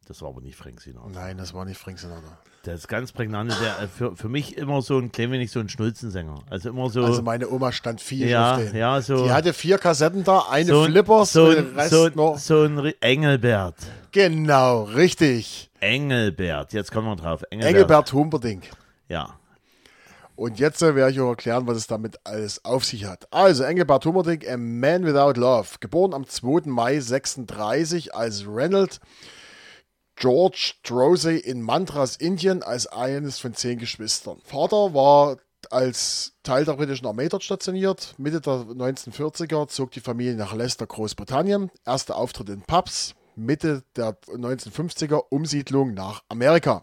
das 0.08 0.22
war 0.22 0.30
aber 0.30 0.40
nicht 0.40 0.56
Frank 0.56 0.80
Sinatra. 0.80 1.08
Nein, 1.12 1.36
das 1.36 1.52
war 1.52 1.66
nicht 1.66 1.78
Frank 1.78 1.98
Sinatra. 1.98 2.38
Das 2.62 2.80
ist 2.80 2.88
ganz 2.88 3.12
prägnant. 3.12 3.54
Der, 3.62 3.84
äh, 3.84 3.88
für, 3.88 4.16
für 4.16 4.28
mich 4.28 4.56
immer 4.56 4.80
so 4.80 4.98
ein 4.98 5.12
klein 5.12 5.30
wenig 5.30 5.50
so 5.50 5.60
ein 5.60 5.68
Schnulzensänger. 5.68 6.42
Also 6.48 6.70
immer 6.70 6.88
so. 6.88 7.04
Also 7.04 7.22
meine 7.22 7.48
Oma 7.48 7.72
stand 7.72 8.00
viel 8.00 8.26
ja, 8.26 8.54
auf 8.56 8.62
den. 8.62 8.74
ja, 8.76 9.00
so. 9.02 9.24
Die 9.24 9.30
hatte 9.30 9.52
vier 9.52 9.76
Kassetten 9.78 10.24
da, 10.24 10.46
eine 10.50 10.66
so 10.66 10.84
Flippers, 10.84 11.32
so, 11.32 11.52
den 11.52 11.68
ein- 11.72 11.78
Rest 11.78 11.90
so, 11.90 12.08
noch. 12.14 12.38
so 12.38 12.62
ein 12.64 12.92
Engelbert. 13.00 13.76
Genau, 14.12 14.84
richtig. 14.84 15.70
Engelbert, 15.80 16.72
jetzt 16.72 16.90
kommen 16.90 17.06
wir 17.06 17.16
drauf. 17.16 17.42
Engelbert. 17.50 17.74
Engelbert 17.74 18.12
Humperdinck. 18.12 18.70
Ja. 19.08 19.34
Und 20.34 20.58
jetzt 20.58 20.82
äh, 20.82 20.94
werde 20.94 21.12
ich 21.12 21.20
auch 21.20 21.30
erklären, 21.30 21.66
was 21.66 21.76
es 21.76 21.86
damit 21.86 22.18
alles 22.24 22.64
auf 22.64 22.84
sich 22.84 23.04
hat. 23.04 23.26
Also, 23.32 23.64
Engelbert 23.64 24.06
Humperdinck, 24.06 24.48
A 24.48 24.56
Man 24.56 25.04
Without 25.04 25.38
Love. 25.38 25.68
Geboren 25.80 26.14
am 26.14 26.26
2. 26.26 26.62
Mai 26.66 26.98
36 26.98 28.14
als 28.14 28.46
Reynold 28.46 29.00
George 30.18 30.74
Drosey 30.82 31.38
in 31.38 31.62
Mantras, 31.62 32.16
Indien, 32.16 32.64
als 32.64 32.88
eines 32.88 33.38
von 33.38 33.54
zehn 33.54 33.78
Geschwistern. 33.78 34.40
Vater 34.42 34.92
war 34.92 35.36
als 35.70 36.32
Teil 36.42 36.64
der 36.64 36.72
britischen 36.72 37.06
Armee 37.06 37.28
dort 37.28 37.44
stationiert. 37.44 38.14
Mitte 38.18 38.40
der 38.40 38.54
1940er 38.54 39.68
zog 39.68 39.92
die 39.92 40.00
Familie 40.00 40.34
nach 40.34 40.54
Leicester, 40.54 40.86
Großbritannien. 40.86 41.70
Erster 41.86 42.16
Auftritt 42.16 42.48
in 42.48 42.62
Pubs. 42.62 43.14
Mitte 43.36 43.84
der 43.94 44.18
1950er 44.26 45.22
Umsiedlung 45.30 45.94
nach 45.94 46.24
Amerika. 46.28 46.82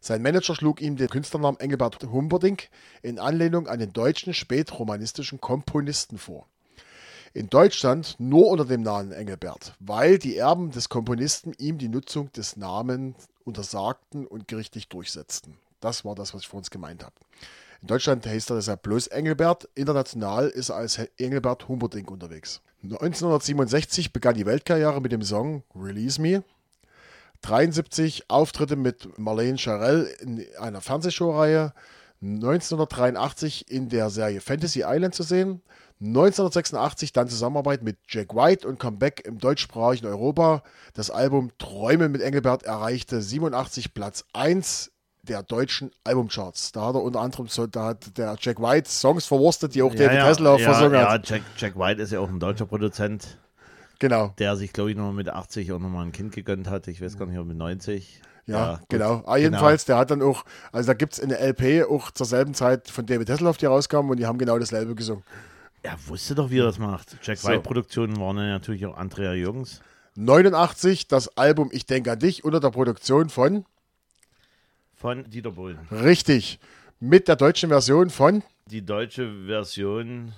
Sein 0.00 0.22
Manager 0.22 0.54
schlug 0.54 0.80
ihm 0.80 0.96
den 0.96 1.08
Künstlernamen 1.08 1.58
Engelbert 1.58 2.00
Humperdinck 2.04 2.68
in 3.02 3.18
Anlehnung 3.18 3.66
an 3.66 3.80
den 3.80 3.92
deutschen 3.92 4.34
spätromanistischen 4.34 5.40
Komponisten 5.40 6.16
vor. 6.16 6.46
In 7.34 7.50
Deutschland 7.50 8.16
nur 8.18 8.48
unter 8.48 8.64
dem 8.64 8.82
Namen 8.82 9.12
Engelbert, 9.12 9.74
weil 9.80 10.18
die 10.18 10.36
Erben 10.36 10.70
des 10.70 10.88
Komponisten 10.88 11.52
ihm 11.58 11.78
die 11.78 11.88
Nutzung 11.88 12.32
des 12.32 12.56
Namens 12.56 13.28
untersagten 13.44 14.26
und 14.26 14.48
gerichtlich 14.48 14.88
durchsetzten. 14.88 15.56
Das 15.80 16.04
war 16.04 16.14
das, 16.14 16.34
was 16.34 16.42
ich 16.42 16.48
vor 16.48 16.58
uns 16.58 16.70
gemeint 16.70 17.04
habe. 17.04 17.14
In 17.80 17.88
Deutschland 17.88 18.26
heißt 18.26 18.50
er 18.50 18.56
deshalb 18.56 18.82
bloß 18.82 19.08
Engelbert, 19.08 19.68
international 19.74 20.48
ist 20.48 20.70
er 20.70 20.76
als 20.76 20.98
Engelbert 21.18 21.68
Humperdinck 21.68 22.10
unterwegs. 22.10 22.60
1967 22.82 24.12
begann 24.12 24.34
die 24.34 24.46
Weltkarriere 24.46 25.00
mit 25.00 25.12
dem 25.12 25.22
Song 25.22 25.62
Release 25.74 26.20
Me. 26.20 26.42
73 27.42 28.30
Auftritte 28.30 28.76
mit 28.76 29.16
Marlene 29.18 29.58
Charell 29.58 30.12
in 30.20 30.44
einer 30.58 30.80
Fernsehshowreihe. 30.80 31.72
1983 32.20 33.70
in 33.70 33.88
der 33.88 34.10
Serie 34.10 34.40
Fantasy 34.40 34.82
Island 34.84 35.14
zu 35.14 35.22
sehen. 35.22 35.62
1986 36.00 37.12
dann 37.12 37.28
Zusammenarbeit 37.28 37.82
mit 37.82 37.98
Jack 38.08 38.34
White 38.34 38.68
und 38.68 38.78
Comeback 38.78 39.22
im 39.26 39.38
deutschsprachigen 39.38 40.06
Europa. 40.06 40.62
Das 40.94 41.10
Album 41.10 41.50
Träume 41.58 42.08
mit 42.08 42.20
Engelbert 42.20 42.62
erreichte 42.62 43.20
87 43.20 43.94
Platz 43.94 44.24
1 44.32 44.92
der 45.22 45.42
deutschen 45.42 45.90
Albumcharts. 46.04 46.72
Da 46.72 46.86
hat 46.86 46.94
er 46.94 47.02
unter 47.02 47.20
anderem 47.20 47.48
so, 47.48 47.66
da 47.66 47.86
hat 47.86 48.16
der 48.16 48.36
Jack 48.40 48.60
White 48.60 48.88
Songs 48.88 49.26
verwurstet, 49.26 49.74
die 49.74 49.82
auch 49.82 49.94
David 49.94 50.18
ja, 50.18 50.26
Hasselhoff 50.26 50.60
ja, 50.60 50.72
versungen 50.72 50.94
ja, 50.94 51.10
hat. 51.10 51.28
Jack, 51.28 51.42
Jack 51.56 51.78
White 51.78 52.00
ist 52.00 52.12
ja 52.12 52.20
auch 52.20 52.28
ein 52.28 52.40
deutscher 52.40 52.66
Produzent, 52.66 53.38
Genau. 53.98 54.32
der 54.38 54.56
sich, 54.56 54.72
glaube 54.72 54.90
ich, 54.90 54.96
noch 54.96 55.12
mit 55.12 55.28
80 55.28 55.72
auch 55.72 55.80
nochmal 55.80 56.06
ein 56.06 56.12
Kind 56.12 56.32
gegönnt 56.32 56.70
hat. 56.70 56.86
Ich 56.86 57.02
weiß 57.02 57.18
gar 57.18 57.26
nicht, 57.26 57.38
ob 57.38 57.46
mit 57.46 57.56
90. 57.56 58.22
Ja, 58.46 58.76
gut. 58.76 58.88
genau. 58.88 59.22
Ah, 59.26 59.36
jedenfalls, 59.36 59.84
der 59.84 59.98
hat 59.98 60.10
dann 60.10 60.22
auch, 60.22 60.44
also 60.72 60.86
da 60.86 60.94
gibt 60.94 61.12
es 61.14 61.20
eine 61.20 61.38
LP 61.38 61.84
auch 61.90 62.10
zur 62.10 62.26
selben 62.26 62.54
Zeit 62.54 62.88
von 62.88 63.04
David 63.04 63.28
Hasselhoff, 63.28 63.58
die 63.58 63.66
rauskam 63.66 64.08
und 64.08 64.18
die 64.18 64.26
haben 64.26 64.38
genau 64.38 64.58
dasselbe 64.58 64.94
gesungen. 64.94 65.22
Er 65.82 65.96
wusste 66.08 66.34
doch, 66.34 66.50
wie 66.50 66.58
er 66.58 66.64
das 66.64 66.78
macht. 66.78 67.16
Jack 67.22 67.38
So. 67.38 67.48
White-Produktionen 67.48 68.18
waren 68.18 68.36
natürlich 68.36 68.84
auch 68.86 68.96
Andrea 68.96 69.32
Jürgens. 69.34 69.80
89 70.16 71.06
das 71.08 71.36
Album 71.36 71.70
Ich 71.72 71.86
denke 71.86 72.10
an 72.12 72.18
dich 72.18 72.44
unter 72.44 72.58
der 72.60 72.70
Produktion 72.70 73.28
von, 73.28 73.64
Von 74.94 75.28
Dieter 75.30 75.52
Bohlen. 75.52 75.78
richtig, 75.92 76.58
mit 76.98 77.28
der 77.28 77.36
deutschen 77.36 77.68
Version 77.70 78.10
von, 78.10 78.42
Die 78.66 78.84
deutsche 78.84 79.46
Version, 79.46 80.32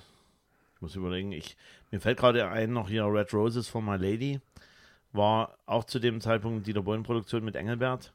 ich 0.75 0.83
muss 0.83 0.95
überlegen, 0.97 1.33
ich, 1.33 1.57
mir 1.91 2.01
fällt 2.01 2.19
gerade 2.19 2.47
ein, 2.49 2.73
noch 2.75 2.89
hier 2.91 3.05
Red 3.07 3.33
Roses 3.33 3.69
for 3.69 3.81
My 3.81 3.97
Lady, 3.97 4.41
war 5.13 5.57
auch 5.65 5.85
zu 5.85 5.99
dem 5.99 6.21
Zeitpunkt 6.21 6.67
Dieter 6.67 6.83
Bohlen-Produktion 6.83 7.43
mit 7.43 7.57
Engelbert. 7.57 8.13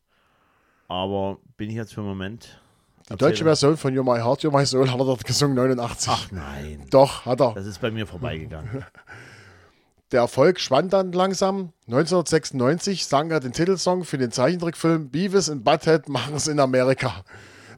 Aber 0.87 1.39
bin 1.57 1.69
ich 1.71 1.75
jetzt 1.75 1.95
für 1.95 2.01
einen 2.01 2.09
Moment. 2.09 2.61
Die 3.09 3.15
deutsche 3.17 3.43
Version 3.43 3.77
von 3.77 3.93
You're 3.93 4.03
My 4.03 4.19
Heart, 4.21 4.41
You're 4.43 4.55
My 4.57 4.65
Soul 4.65 4.89
hat 4.89 4.99
er 4.99 5.05
dort 5.05 5.23
gesungen, 5.25 5.55
89. 5.55 6.09
Ach 6.11 6.31
nein, 6.31 6.85
Doch, 6.89 7.25
hat 7.25 7.39
er. 7.41 7.53
das 7.53 7.65
ist 7.65 7.79
bei 7.81 7.91
mir 7.91 8.07
vorbeigegangen. 8.07 8.85
Der 10.11 10.21
Erfolg 10.21 10.59
schwand 10.59 10.93
dann 10.93 11.11
langsam. 11.11 11.73
1996 11.87 13.07
sang 13.07 13.31
er 13.31 13.39
den 13.39 13.53
Titelsong 13.53 14.03
für 14.05 14.19
den 14.19 14.31
Zeichentrickfilm 14.31 15.09
Beavis 15.09 15.49
and 15.49 15.63
Butthead 15.63 16.09
machen 16.09 16.35
es 16.35 16.47
in 16.47 16.59
Amerika. 16.59 17.23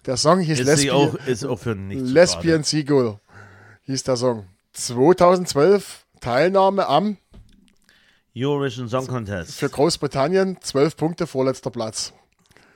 Der 0.06 0.18
Song 0.18 0.40
hieß 0.42 0.60
Ist, 0.60 0.66
Lesbian, 0.66 0.96
auch, 0.96 1.16
ist 1.26 1.46
auch 1.46 1.58
für. 1.58 1.74
Lesbian 1.74 2.64
Seagull, 2.64 3.18
hieß 3.84 4.04
der 4.04 4.18
Song. 4.18 4.46
2012 4.74 6.06
Teilnahme 6.20 6.88
am 6.88 7.18
Eurovision 8.36 8.90
Song 8.90 9.08
Contest. 9.08 9.56
für 9.56 9.70
Großbritannien 9.70 10.58
12 10.62 10.98
Punkte, 10.98 11.28
vorletzter 11.28 11.72
Platz. 11.72 12.14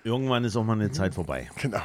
Irgendwann 0.04 0.44
ist 0.46 0.56
auch 0.56 0.64
mal 0.64 0.74
eine 0.74 0.92
Zeit 0.92 1.14
vorbei. 1.14 1.50
Genau. 1.62 1.82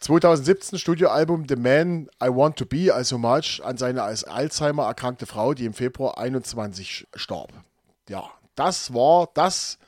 2017 0.00 0.78
Studioalbum 0.78 1.46
The 1.48 1.56
Man 1.56 2.08
I 2.22 2.28
Want 2.28 2.56
to 2.56 2.66
Be 2.66 2.92
als 2.94 3.12
Hommage 3.12 3.60
an 3.64 3.76
seine 3.76 4.02
als 4.02 4.24
Alzheimer 4.24 4.84
erkrankte 4.84 5.26
Frau, 5.26 5.54
die 5.54 5.64
im 5.64 5.74
Februar 5.74 6.18
21 6.18 7.06
starb. 7.14 7.52
Ja, 8.08 8.24
das 8.54 8.94
war 8.94 9.28
das, 9.34 9.78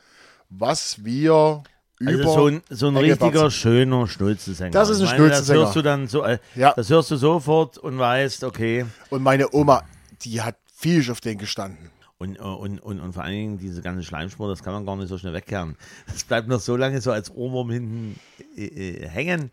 was 0.48 1.04
wir 1.04 1.62
über 2.00 2.10
Also 2.10 2.32
so 2.32 2.46
ein, 2.48 2.62
so 2.70 2.88
ein 2.88 2.96
richtiger, 2.96 3.50
schöner 3.50 4.06
Schnulzensänger. 4.06 4.72
Das 4.72 4.88
ist 4.88 5.00
ein 5.00 5.06
Schnulzensänger. 5.06 5.60
Das 5.60 5.66
hörst 5.66 5.76
du 5.76 5.82
dann 5.82 6.08
so, 6.08 6.24
äh, 6.24 6.38
Ja. 6.54 6.72
das 6.74 6.88
hörst 6.90 7.10
du 7.10 7.16
sofort 7.16 7.78
und 7.78 7.98
weißt, 7.98 8.44
okay. 8.44 8.86
Und 9.10 9.22
meine 9.22 9.54
Oma, 9.54 9.84
die 10.22 10.40
hat 10.40 10.56
viel 10.74 11.08
auf 11.10 11.20
den 11.20 11.38
gestanden. 11.38 11.90
Und, 12.18 12.36
äh, 12.36 12.40
und, 12.40 12.80
und, 12.80 13.00
und 13.00 13.12
vor 13.12 13.22
allen 13.22 13.32
Dingen 13.32 13.58
diese 13.58 13.80
ganze 13.82 14.02
Schleimspur, 14.02 14.48
das 14.48 14.62
kann 14.62 14.72
man 14.72 14.84
gar 14.86 14.96
nicht 14.96 15.08
so 15.08 15.18
schnell 15.18 15.34
wegkehren. 15.34 15.76
Das 16.06 16.24
bleibt 16.24 16.48
noch 16.48 16.60
so 16.60 16.76
lange 16.76 17.00
so 17.00 17.12
als 17.12 17.30
Ohrwurm 17.30 17.70
hinten 17.70 18.18
äh, 18.56 18.64
äh, 18.64 19.08
hängen. 19.08 19.50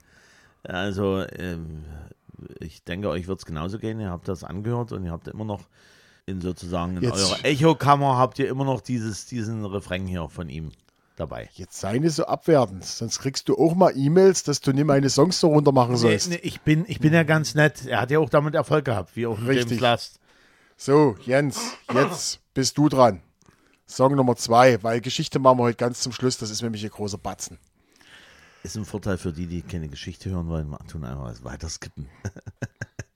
Also, 0.67 1.23
ähm, 1.37 1.83
ich 2.59 2.83
denke, 2.83 3.09
euch 3.09 3.27
wird 3.27 3.39
es 3.39 3.45
genauso 3.45 3.79
gehen. 3.79 3.99
Ihr 3.99 4.09
habt 4.11 4.27
das 4.27 4.43
angehört 4.43 4.91
und 4.91 5.03
ihr 5.05 5.11
habt 5.11 5.27
immer 5.27 5.45
noch 5.45 5.61
in 6.25 6.41
sozusagen 6.41 6.97
in 6.97 7.03
Jetzt- 7.03 7.13
eurer 7.13 7.45
Echokammer 7.45 8.17
habt 8.17 8.37
ihr 8.39 8.49
immer 8.49 8.65
noch 8.65 8.81
dieses, 8.81 9.25
diesen 9.25 9.63
Refrain 9.65 10.05
hier 10.05 10.27
von 10.29 10.49
ihm 10.49 10.71
dabei. 11.15 11.49
Jetzt 11.53 11.79
sei 11.79 11.97
nicht 11.99 12.13
so 12.13 12.25
abwertend, 12.25 12.83
sonst 12.83 13.19
kriegst 13.19 13.47
du 13.49 13.57
auch 13.57 13.73
mal 13.75 13.91
E-Mails, 13.95 14.43
dass 14.43 14.59
du 14.61 14.71
nicht 14.73 14.85
meine 14.85 15.09
Songs 15.09 15.39
so 15.39 15.47
runter 15.47 15.71
machen 15.71 15.93
Nee, 15.93 15.97
sollst. 15.97 16.29
nee, 16.29 16.39
ich, 16.43 16.61
bin, 16.61 16.83
ich 16.87 16.99
bin 16.99 17.13
ja 17.13 17.23
ganz 17.23 17.55
nett. 17.55 17.85
Er 17.85 18.01
hat 18.01 18.11
ja 18.11 18.19
auch 18.19 18.29
damit 18.29 18.53
Erfolg 18.55 18.85
gehabt, 18.85 19.15
wie 19.15 19.25
auch 19.25 19.39
mit. 19.39 19.57
James 19.57 19.79
Last. 19.79 20.19
So, 20.75 21.15
Jens, 21.25 21.59
jetzt 21.93 22.39
bist 22.53 22.77
du 22.77 22.87
dran. 22.89 23.21
Song 23.87 24.13
Nummer 24.15 24.35
zwei, 24.35 24.83
weil 24.83 24.99
Geschichte 24.99 25.39
machen 25.39 25.57
wir 25.59 25.63
heute 25.63 25.77
ganz 25.77 26.01
zum 26.01 26.11
Schluss, 26.11 26.37
das 26.37 26.49
ist 26.51 26.61
nämlich 26.61 26.83
ein 26.83 26.91
großer 26.91 27.17
Batzen. 27.17 27.57
Ist 28.67 28.75
ein 28.75 28.83
Vorteil 28.83 29.17
für 29.17 29.31
die, 29.31 29.47
die 29.47 29.61
keine 29.61 29.87
Geschichte 29.87 30.29
hören 30.29 30.49
wollen, 30.49 30.75
tun 30.89 31.05
einfach 31.05 31.41
weiter 31.45 31.69
skippen. 31.69 32.09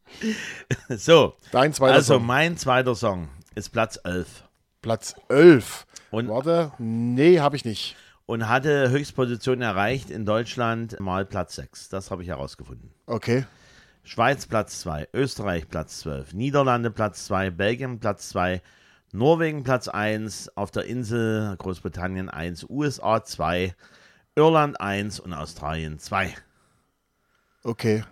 so, 0.89 1.35
Dein 1.51 1.73
zweiter 1.73 1.95
also 1.95 2.13
Song. 2.13 2.25
mein 2.25 2.55
zweiter 2.55 2.95
Song 2.95 3.27
ist 3.53 3.67
Platz 3.67 3.99
11 4.01 4.45
Platz 4.81 5.13
11. 5.27 5.85
Und- 6.09 6.29
Warte, 6.29 6.71
nee, 6.79 7.41
habe 7.41 7.57
ich 7.57 7.65
nicht. 7.65 7.97
und 8.27 8.47
hatte 8.47 8.91
Höchstposition 8.91 9.61
erreicht 9.61 10.09
in 10.09 10.25
Deutschland 10.25 10.97
mal 11.01 11.25
Platz 11.25 11.55
6. 11.55 11.89
Das 11.89 12.11
habe 12.11 12.21
ich 12.23 12.29
herausgefunden. 12.29 12.93
Okay. 13.05 13.45
Schweiz 14.05 14.45
Platz 14.45 14.79
2, 14.79 15.09
Österreich 15.13 15.67
Platz 15.67 15.99
12, 15.99 16.33
Niederlande 16.33 16.91
Platz 16.91 17.25
2, 17.25 17.49
Belgien 17.49 17.99
Platz 17.99 18.29
2, 18.29 18.61
Norwegen 19.11 19.65
Platz 19.65 19.89
1, 19.89 20.55
auf 20.55 20.71
der 20.71 20.85
Insel 20.85 21.57
Großbritannien 21.57 22.29
1, 22.29 22.67
USA 22.69 23.21
2, 23.21 23.75
Irland 24.35 24.79
1 24.79 25.19
und 25.19 25.33
Australien 25.33 25.99
2. 25.99 26.33
Okay. 27.63 28.05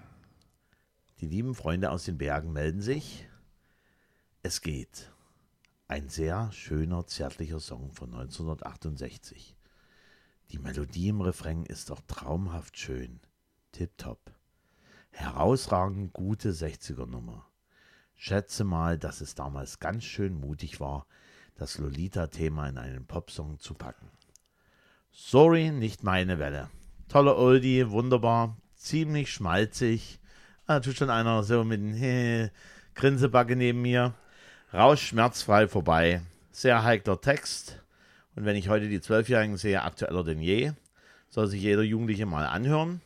Die 1.22 1.28
lieben 1.28 1.56
Freunde 1.56 1.92
aus 1.92 2.04
den 2.04 2.18
Bergen 2.18 2.52
melden 2.52 2.82
sich. 2.82 3.26
Es 4.44 4.60
geht. 4.60 5.14
Ein 5.88 6.10
sehr 6.10 6.52
schöner, 6.52 7.08
zärtlicher 7.08 7.62
Song 7.62 7.94
von 7.94 8.14
1968. 8.14 9.56
Die 10.52 10.60
Melodie 10.60 11.08
im 11.08 11.22
Refrain 11.22 11.66
ist 11.66 11.90
doch 11.90 12.02
traumhaft 12.06 12.78
schön. 12.78 13.22
Tipptopp. 13.72 14.20
Herausragend 15.12 16.12
gute 16.12 16.52
60er-Nummer. 16.52 17.50
Schätze 18.16 18.66
mal, 18.66 19.00
dass 19.00 19.22
es 19.22 19.36
damals 19.36 19.80
ganz 19.80 20.04
schön 20.04 20.38
mutig 20.38 20.82
war, 20.82 21.08
das 21.56 21.78
Lolita-Thema 21.78 22.68
in 22.68 22.78
einen 22.78 23.06
Popsong 23.06 23.60
zu 23.60 23.74
packen. 23.74 24.12
Sorry, 25.12 25.72
nicht 25.72 26.04
meine 26.04 26.40
Welle. 26.40 26.70
Toller 27.08 27.38
Oldie, 27.38 27.90
wunderbar, 27.90 28.58
ziemlich 28.76 29.32
schmalzig. 29.32 30.20
Ah, 30.68 30.80
tut 30.80 30.98
schon 30.98 31.10
einer 31.10 31.44
so 31.44 31.64
mit 31.64 31.80
einem 31.80 32.50
Grinsebacke 32.94 33.56
neben 33.56 33.82
mir. 33.82 34.14
Rausch 34.74 35.08
schmerzfrei 35.08 35.68
vorbei. 35.68 36.22
Sehr 36.52 36.84
heikler 36.84 37.20
Text. 37.20 37.82
Und 38.36 38.46
wenn 38.46 38.56
ich 38.56 38.70
heute 38.70 38.88
die 38.88 39.02
Zwölfjährigen 39.02 39.58
sehe, 39.58 39.82
aktueller 39.82 40.24
denn 40.24 40.42
je, 40.42 40.74
soll 41.30 41.48
sich 41.48 41.62
jeder 41.62 41.82
Jugendliche 41.82 42.26
mal 42.26 42.46
anhören. 42.46 43.02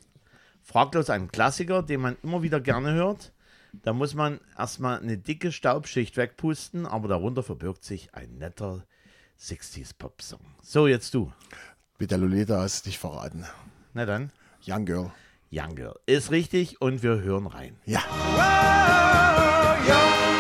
Fraglos 0.62 1.10
ein 1.10 1.32
Klassiker, 1.32 1.84
den 1.84 2.02
man 2.02 2.18
immer 2.22 2.42
wieder 2.44 2.60
gerne 2.60 2.94
hört. 2.94 3.32
Da 3.82 3.94
muss 3.94 4.14
man 4.14 4.40
erstmal 4.58 5.00
eine 5.00 5.18
dicke 5.18 5.52
Staubschicht 5.52 6.16
wegpusten, 6.18 6.86
aber 6.86 7.08
darunter 7.08 7.44
verbirgt 7.44 7.84
sich 7.84 8.14
ein 8.14 8.38
netter 8.38 8.86
60s-Pop-Song. 9.40 10.42
So, 10.62 10.88
jetzt 10.88 11.14
du. 11.14 11.32
Mit 12.00 12.12
der 12.12 12.18
Lolita 12.18 12.60
hast 12.60 12.86
du 12.86 12.90
dich 12.90 12.98
verraten. 12.98 13.46
Na 13.94 14.06
dann. 14.06 14.32
Young 14.66 14.86
Girl. 14.86 15.12
Young 15.52 15.76
Girl. 15.76 15.94
Ist 16.06 16.32
richtig 16.32 16.82
und 16.82 17.04
wir 17.04 17.22
hören 17.22 17.46
rein. 17.48 17.76
Ja. 17.86 18.02
Oh, 19.86 20.33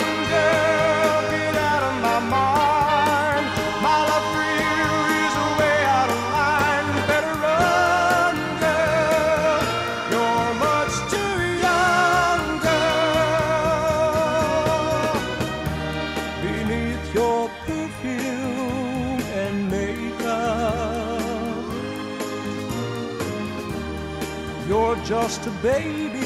just 25.23 25.47
a 25.47 25.51
baby 25.61 26.19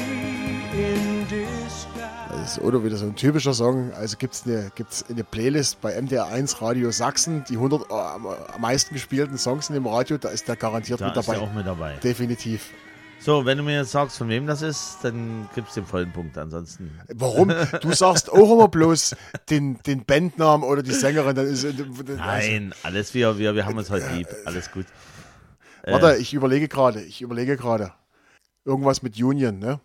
in 0.74 1.24
disguise. 1.28 1.86
Das 2.30 2.56
ist 2.56 2.58
oder 2.60 2.82
wieder 2.82 2.96
so 2.96 3.06
ein 3.06 3.14
typischer 3.14 3.54
Song. 3.54 3.92
Also 3.92 4.16
gibt 4.16 4.34
es 4.34 4.44
eine, 4.44 4.72
gibt's 4.74 5.04
eine 5.08 5.22
Playlist 5.22 5.80
bei 5.80 5.96
MDR1 5.96 6.60
Radio 6.60 6.90
Sachsen, 6.90 7.44
die 7.48 7.54
100 7.54 7.88
äh, 7.88 7.94
am 7.94 8.26
meisten 8.60 8.94
gespielten 8.94 9.38
Songs 9.38 9.68
in 9.68 9.74
dem 9.74 9.86
Radio, 9.86 10.18
da 10.18 10.30
ist 10.30 10.48
der 10.48 10.56
garantiert 10.56 11.00
Da 11.00 11.06
mit 11.06 11.16
ist 11.16 11.28
er 11.28 11.34
dabei. 11.34 11.46
auch 11.46 11.52
mit 11.52 11.64
dabei. 11.64 11.94
Definitiv. 12.02 12.70
So, 13.20 13.46
wenn 13.46 13.58
du 13.58 13.62
mir 13.62 13.76
jetzt 13.76 13.92
sagst, 13.92 14.18
von 14.18 14.28
wem 14.30 14.48
das 14.48 14.62
ist, 14.62 14.98
dann 15.02 15.48
gibst 15.54 15.76
du 15.76 15.82
den 15.82 15.86
vollen 15.86 16.12
Punkt. 16.12 16.36
Ansonsten. 16.36 16.90
Warum? 17.14 17.52
Du 17.80 17.92
sagst 17.92 18.32
auch 18.32 18.52
immer 18.52 18.66
bloß 18.66 19.14
den, 19.48 19.78
den 19.86 20.04
Bandnamen 20.06 20.66
oder 20.68 20.82
die 20.82 20.92
Sängerin. 20.92 21.36
Dann 21.36 21.46
ist, 21.46 21.64
also, 21.64 21.84
Nein, 22.16 22.74
alles 22.82 23.14
wir, 23.14 23.38
wir, 23.38 23.54
wir 23.54 23.64
haben 23.64 23.78
uns 23.78 23.90
heute 23.90 24.08
lieb. 24.16 24.26
Alles 24.44 24.72
gut. 24.72 24.86
warte, 25.84 26.16
ich 26.16 26.34
überlege 26.34 26.66
gerade. 26.66 27.00
Ich 27.00 27.22
überlege 27.22 27.56
gerade. 27.56 27.92
Irgendwas 28.68 29.00
mit 29.00 29.18
Union, 29.18 29.58
ne? 29.58 29.80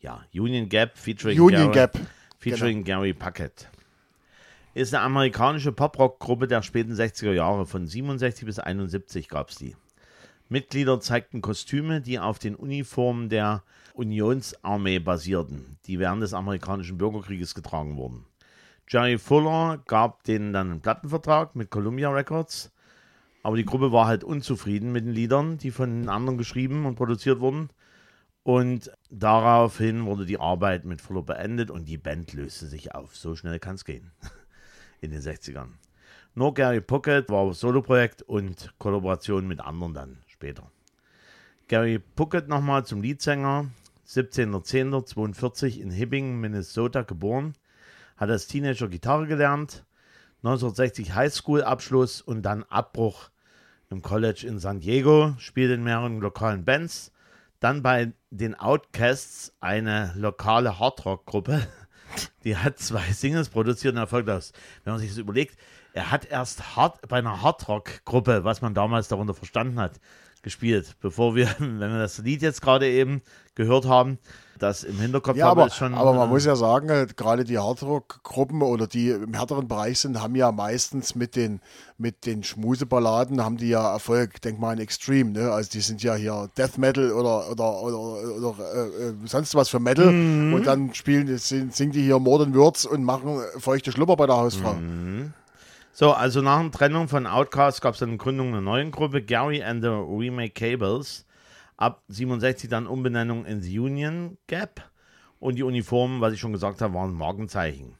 Ja, 0.00 0.22
Union 0.34 0.68
Gap 0.68 0.98
featuring 0.98 1.40
Union 1.40 1.72
Gary, 1.72 1.74
Gap. 1.74 1.98
featuring 2.38 2.84
Gary 2.84 3.14
Puckett. 3.14 3.70
Ist 4.74 4.92
eine 4.92 5.02
amerikanische 5.02 5.72
Pop-Rock-Gruppe 5.72 6.46
der 6.46 6.60
späten 6.60 6.92
60er 6.92 7.32
Jahre. 7.32 7.64
Von 7.64 7.86
67 7.86 8.44
bis 8.44 8.58
71 8.58 9.30
gab 9.30 9.48
es 9.48 9.56
die. 9.56 9.76
Mitglieder 10.50 11.00
zeigten 11.00 11.40
Kostüme, 11.40 12.02
die 12.02 12.18
auf 12.18 12.38
den 12.38 12.54
Uniformen 12.54 13.30
der 13.30 13.62
Unionsarmee 13.94 14.98
basierten, 14.98 15.78
die 15.86 15.98
während 15.98 16.22
des 16.22 16.34
amerikanischen 16.34 16.98
Bürgerkrieges 16.98 17.54
getragen 17.54 17.96
wurden. 17.96 18.26
Jerry 18.90 19.16
Fuller 19.16 19.82
gab 19.86 20.22
denen 20.24 20.52
dann 20.52 20.70
einen 20.70 20.80
Plattenvertrag 20.82 21.56
mit 21.56 21.70
Columbia 21.70 22.10
Records, 22.10 22.70
aber 23.42 23.56
die 23.56 23.64
Gruppe 23.64 23.90
war 23.90 24.06
halt 24.06 24.22
unzufrieden 24.22 24.92
mit 24.92 25.06
den 25.06 25.14
Liedern, 25.14 25.56
die 25.56 25.70
von 25.70 26.02
den 26.02 26.10
anderen 26.10 26.36
geschrieben 26.36 26.84
und 26.84 26.96
produziert 26.96 27.40
wurden. 27.40 27.70
Und 28.46 28.92
daraufhin 29.10 30.06
wurde 30.06 30.24
die 30.24 30.38
Arbeit 30.38 30.84
mit 30.84 31.00
Fuller 31.00 31.22
beendet 31.22 31.68
und 31.68 31.86
die 31.86 31.98
Band 31.98 32.32
löste 32.32 32.66
sich 32.66 32.94
auf. 32.94 33.16
So 33.16 33.34
schnell 33.34 33.58
kann 33.58 33.74
es 33.74 33.84
gehen. 33.84 34.12
In 35.00 35.10
den 35.10 35.20
60ern. 35.20 35.70
Nur 36.36 36.54
Gary 36.54 36.80
Puckett 36.80 37.28
war 37.28 37.52
Soloprojekt 37.52 38.22
und 38.22 38.72
Kollaboration 38.78 39.48
mit 39.48 39.60
anderen 39.60 39.94
dann 39.94 40.18
später. 40.28 40.70
Gary 41.66 41.98
Puckett 41.98 42.46
nochmal 42.46 42.86
zum 42.86 43.02
Leadsänger. 43.02 43.66
17.10.42 44.06 45.80
in 45.80 45.90
Hibbing, 45.90 46.38
Minnesota 46.38 47.02
geboren. 47.02 47.54
Hat 48.16 48.30
als 48.30 48.46
Teenager 48.46 48.86
Gitarre 48.86 49.26
gelernt. 49.26 49.84
1960 50.44 51.16
Highschool-Abschluss 51.16 52.22
und 52.22 52.42
dann 52.42 52.62
Abbruch 52.62 53.30
im 53.90 54.02
College 54.02 54.46
in 54.46 54.60
San 54.60 54.78
Diego. 54.78 55.34
Spielt 55.38 55.72
in 55.72 55.82
mehreren 55.82 56.20
lokalen 56.20 56.64
Bands. 56.64 57.10
Dann 57.60 57.82
bei 57.82 58.12
den 58.30 58.54
Outcasts, 58.54 59.54
eine 59.60 60.12
lokale 60.16 60.78
Hardrock-Gruppe. 60.78 61.66
Die 62.44 62.56
hat 62.56 62.78
zwei 62.78 63.12
Singles 63.12 63.48
produziert 63.48 63.94
und 63.94 64.00
erfolglos. 64.00 64.52
Wenn 64.84 64.92
man 64.92 65.00
sich 65.00 65.10
das 65.10 65.18
überlegt, 65.18 65.58
er 65.92 66.10
hat 66.10 66.26
erst 66.26 66.76
hard, 66.76 67.08
bei 67.08 67.18
einer 67.18 67.42
Hardrock-Gruppe, 67.42 68.44
was 68.44 68.60
man 68.60 68.74
damals 68.74 69.08
darunter 69.08 69.34
verstanden 69.34 69.80
hat, 69.80 69.98
gespielt, 70.46 70.94
bevor 71.00 71.34
wir, 71.34 71.48
wenn 71.58 71.80
wir 71.80 71.98
das 71.98 72.18
Lied 72.18 72.40
jetzt 72.40 72.62
gerade 72.62 72.88
eben 72.88 73.20
gehört 73.56 73.84
haben, 73.84 74.18
das 74.60 74.84
im 74.84 74.96
Hinterkopf 75.00 75.36
Ja, 75.36 75.46
haben, 75.48 75.60
aber, 75.60 75.70
schon. 75.70 75.92
aber 75.92 76.12
man 76.12 76.28
äh, 76.28 76.30
muss 76.30 76.44
ja 76.44 76.54
sagen, 76.54 76.88
äh, 76.88 77.08
gerade 77.16 77.42
die 77.42 77.58
Hardrock-Gruppen 77.58 78.62
oder 78.62 78.86
die 78.86 79.10
im 79.10 79.34
härteren 79.34 79.66
Bereich 79.66 79.98
sind, 79.98 80.22
haben 80.22 80.36
ja 80.36 80.52
meistens 80.52 81.16
mit 81.16 81.34
den, 81.34 81.60
mit 81.98 82.26
den 82.26 82.44
Schmuseballaden, 82.44 83.42
haben 83.44 83.56
die 83.56 83.70
ja 83.70 83.92
Erfolg. 83.92 84.40
Denk 84.40 84.60
mal 84.60 84.70
an 84.70 84.78
Extreme, 84.78 85.32
ne? 85.32 85.50
Also 85.50 85.68
die 85.72 85.80
sind 85.80 86.04
ja 86.04 86.14
hier 86.14 86.48
Death 86.56 86.78
Metal 86.78 87.10
oder, 87.10 87.50
oder, 87.50 87.82
oder, 87.82 87.98
oder 87.98 88.54
äh, 88.72 89.08
äh, 89.08 89.14
sonst 89.24 89.56
was 89.56 89.68
für 89.68 89.80
Metal. 89.80 90.12
Mhm. 90.12 90.54
Und 90.54 90.64
dann 90.64 90.94
spielen, 90.94 91.36
singen, 91.38 91.72
singen 91.72 91.90
die 91.90 92.02
hier 92.02 92.20
Modern 92.20 92.54
Words 92.54 92.86
und 92.86 93.02
machen 93.02 93.40
feuchte 93.58 93.90
Schlupper 93.90 94.14
bei 94.14 94.26
der 94.26 94.36
Hausfrau. 94.36 94.74
Mhm. 94.74 95.32
So, 95.98 96.12
also 96.12 96.42
nach 96.42 96.60
der 96.60 96.72
Trennung 96.72 97.08
von 97.08 97.26
Outcast 97.26 97.80
gab 97.80 97.94
es 97.94 98.00
dann 98.00 98.18
Gründung 98.18 98.48
einer 98.48 98.60
neuen 98.60 98.90
Gruppe, 98.90 99.22
Gary 99.22 99.62
and 99.62 99.82
the 99.82 99.88
Remake 99.88 100.50
Cables. 100.50 101.24
Ab 101.78 102.02
67 102.08 102.68
dann 102.68 102.86
Umbenennung 102.86 103.46
in 103.46 103.62
The 103.62 103.78
Union 103.78 104.36
Gap. 104.46 104.90
Und 105.40 105.54
die 105.54 105.62
Uniformen, 105.62 106.20
was 106.20 106.34
ich 106.34 106.40
schon 106.40 106.52
gesagt 106.52 106.82
habe, 106.82 106.92
waren 106.92 107.14
Markenzeichen. 107.14 107.94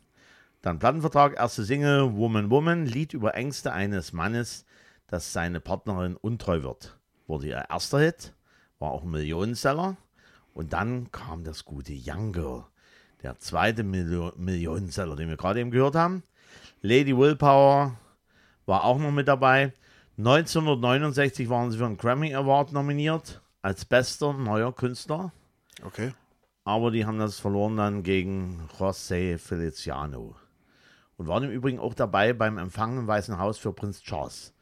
Dann 0.61 0.79
Plattenvertrag, 0.79 1.39
erste 1.39 1.65
Single, 1.65 2.15
Woman 2.15 2.51
Woman, 2.51 2.85
Lied 2.85 3.15
über 3.15 3.35
Ängste 3.35 3.73
eines 3.73 4.13
Mannes, 4.13 4.67
dass 5.07 5.33
seine 5.33 5.61
Partnerin 5.61 6.17
untreu 6.17 6.63
wird. 6.63 6.99
Wurde 7.27 7.47
ihr 7.47 7.65
erster 7.71 8.01
Hit, 8.01 8.35
war 8.79 8.91
auch 8.91 9.05
ein 9.05 9.11
Millionenseller. 9.11 9.97
Und 10.53 10.75
dann 10.75 11.11
kam 11.13 11.45
das 11.45 11.65
gute 11.65 11.95
Young 11.95 12.35
Girl, 12.35 12.65
der 13.23 13.39
zweite 13.39 13.85
Millio 13.85 14.35
Millionenseller, 14.37 15.17
den 15.17 15.31
wir 15.31 15.39
gerade 15.39 15.61
eben 15.61 15.71
gehört 15.71 15.95
haben. 15.95 16.25
Lady 16.83 17.17
Willpower 17.17 17.97
war 18.67 18.85
auch 18.85 18.99
noch 18.99 19.11
mit 19.13 19.29
dabei. 19.29 19.73
1969 20.19 21.49
waren 21.49 21.71
sie 21.71 21.79
für 21.79 21.87
einen 21.87 21.97
Grammy 21.97 22.35
Award 22.35 22.73
nominiert 22.73 23.41
als 23.63 23.85
bester 23.85 24.33
neuer 24.33 24.75
Künstler. 24.75 25.33
Okay. 25.85 26.13
Aber 26.65 26.91
die 26.91 27.05
haben 27.07 27.19
das 27.19 27.39
verloren 27.39 27.77
dann 27.77 28.03
gegen 28.03 28.69
José 28.79 29.39
Feliciano. 29.39 30.35
Und 31.17 31.29
waren 31.29 31.45
im 31.45 31.51
Übrigen 31.51 31.79
auch 31.79 31.95
dabei 31.95 32.33
beim 32.33 32.59
Empfang 32.59 32.99
im 32.99 33.07
Weißen 33.07 33.39
Haus 33.39 33.59
für 33.59 33.73
Prinz 33.73 34.03
Charles. 34.03 34.53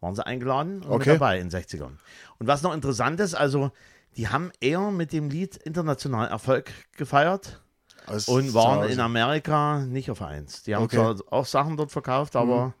Waren 0.00 0.14
sie 0.14 0.26
eingeladen 0.26 0.82
und 0.82 0.90
Okay. 0.90 1.10
mit 1.10 1.20
dabei 1.20 1.38
in 1.38 1.48
den 1.48 1.60
60ern. 1.60 1.98
Und 2.38 2.46
was 2.46 2.62
noch 2.62 2.74
interessant 2.74 3.20
ist, 3.20 3.34
also 3.34 3.70
die 4.16 4.28
haben 4.28 4.50
eher 4.60 4.90
mit 4.90 5.12
dem 5.12 5.30
Lied 5.30 5.56
international 5.56 6.28
Erfolg 6.28 6.70
gefeiert 6.96 7.62
Aus 8.06 8.28
und 8.28 8.52
waren 8.54 8.88
in 8.90 9.00
Amerika 9.00 9.80
nicht 9.80 10.10
auf 10.10 10.22
eins. 10.22 10.62
Die 10.64 10.74
haben 10.74 10.84
Okay. 10.84 10.96
Mhm. 10.98 11.16
zwar 11.18 11.32
auch 11.32 11.46
Sachen 11.46 11.76
dort 11.76 11.90
verkauft, 11.92 12.36
aber 12.36 12.74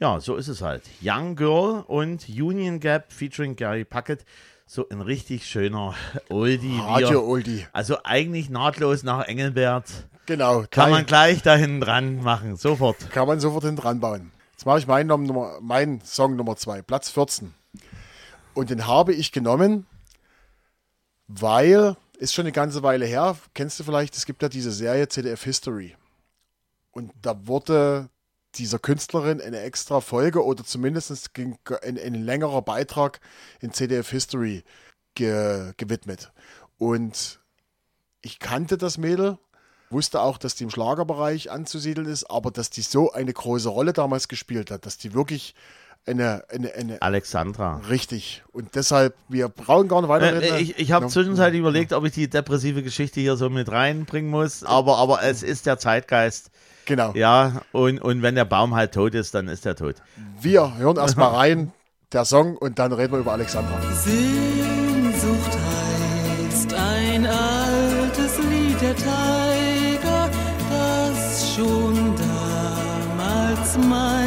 ja, 0.00 0.20
so 0.20 0.36
ist 0.36 0.48
es 0.48 0.60
halt. 0.60 0.82
Young 1.02 1.36
Girl 1.36 1.84
und 1.86 2.28
Union 2.28 2.80
Gap 2.80 3.12
featuring 3.12 3.56
Gary 3.56 3.84
Puckett. 3.84 4.24
So 4.66 4.88
ein 4.88 5.00
richtig 5.00 5.46
schöner 5.46 5.94
Oldie. 6.30 6.78
Radio 6.82 7.22
Oldie. 7.26 7.66
also 7.72 7.98
eigentlich 8.04 8.48
nahtlos 8.50 9.02
nach 9.02 9.26
Engelbert. 9.26 9.90
Genau. 10.26 10.60
Kann 10.60 10.68
gleich- 10.70 10.90
man 10.90 11.06
gleich 11.06 11.42
da 11.42 11.54
hinten 11.54 11.80
dran 11.80 12.22
machen. 12.22 12.56
Sofort. 12.56 13.10
Kann 13.10 13.28
man 13.28 13.40
sofort 13.40 13.64
hinten 13.64 13.80
dran 13.82 14.00
bauen. 14.00 14.30
Jetzt 14.52 14.64
mache 14.66 14.78
ich 14.78 14.86
meinen, 14.86 15.06
Nummer, 15.08 15.58
meinen 15.60 16.00
Song 16.00 16.36
Nummer 16.36 16.56
2, 16.56 16.80
Platz 16.82 17.10
14. 17.10 17.52
Und 18.54 18.70
den 18.70 18.86
habe 18.86 19.12
ich 19.12 19.32
genommen, 19.32 19.84
weil, 21.28 21.96
ist 22.24 22.34
schon 22.34 22.44
eine 22.44 22.52
ganze 22.52 22.82
Weile 22.82 23.06
her, 23.06 23.36
kennst 23.52 23.78
du 23.78 23.84
vielleicht, 23.84 24.16
es 24.16 24.26
gibt 24.26 24.42
ja 24.42 24.48
diese 24.48 24.72
Serie 24.72 25.08
ZDF 25.08 25.44
History. 25.44 25.94
Und 26.90 27.12
da 27.22 27.46
wurde 27.46 28.08
dieser 28.54 28.78
Künstlerin 28.78 29.40
eine 29.40 29.60
extra 29.60 30.00
Folge 30.00 30.44
oder 30.44 30.64
zumindest 30.64 31.30
ein, 31.38 31.58
ein 31.82 32.14
längerer 32.14 32.62
Beitrag 32.62 33.20
in 33.60 33.72
ZDF 33.72 34.10
History 34.10 34.64
ge, 35.14 35.72
gewidmet. 35.76 36.32
Und 36.78 37.40
ich 38.22 38.38
kannte 38.38 38.78
das 38.78 38.96
Mädel, 38.96 39.38
wusste 39.90 40.20
auch, 40.20 40.38
dass 40.38 40.54
die 40.54 40.64
im 40.64 40.70
Schlagerbereich 40.70 41.50
anzusiedeln 41.50 42.06
ist, 42.06 42.24
aber 42.30 42.50
dass 42.50 42.70
die 42.70 42.82
so 42.82 43.12
eine 43.12 43.32
große 43.32 43.68
Rolle 43.68 43.92
damals 43.92 44.28
gespielt 44.28 44.70
hat, 44.70 44.86
dass 44.86 44.98
die 44.98 45.12
wirklich 45.14 45.54
eine, 46.06 46.44
eine, 46.50 46.72
eine 46.74 47.00
Alexandra. 47.02 47.80
richtig. 47.88 48.42
Und 48.52 48.74
deshalb, 48.74 49.14
wir 49.28 49.48
brauchen 49.48 49.88
gar 49.88 50.00
nicht 50.02 50.08
weiterreden. 50.10 50.56
Äh, 50.56 50.60
ich 50.60 50.78
ich 50.78 50.92
habe 50.92 51.06
Ja. 51.06 51.10
zwischenzeitlich 51.10 51.60
überlegt, 51.60 51.92
ob 51.92 52.04
ich 52.04 52.12
die 52.12 52.28
depressive 52.28 52.82
Geschichte 52.82 53.20
hier 53.20 53.36
so 53.36 53.48
mit 53.50 53.70
reinbringen 53.72 54.30
muss. 54.30 54.64
Aber, 54.64 54.98
aber 54.98 55.22
es 55.22 55.42
ist 55.42 55.66
der 55.66 55.78
Zeitgeist. 55.78 56.50
Genau. 56.86 57.12
Ja, 57.14 57.62
und, 57.72 57.98
und 58.02 58.20
wenn 58.22 58.34
der 58.34 58.44
Baum 58.44 58.74
halt 58.74 58.92
tot 58.92 59.14
ist, 59.14 59.34
dann 59.34 59.48
ist 59.48 59.64
er 59.64 59.74
tot. 59.76 59.96
Wir 60.40 60.76
hören 60.76 60.98
erstmal 60.98 61.30
rein, 61.34 61.72
der 62.12 62.26
Song, 62.26 62.56
und 62.58 62.78
dann 62.78 62.92
reden 62.92 63.12
wir 63.14 63.20
über 63.20 63.32
Alexandra. 63.32 63.80
Sehnsucht 63.94 65.56
heißt 66.46 66.74
ein 66.74 67.24
altes 67.26 68.36
Lied 68.50 68.80
der 68.82 68.94
Tiger, 68.96 70.30
das 70.70 71.54
schon 71.54 72.14
damals 73.16 73.78
meine 73.78 74.23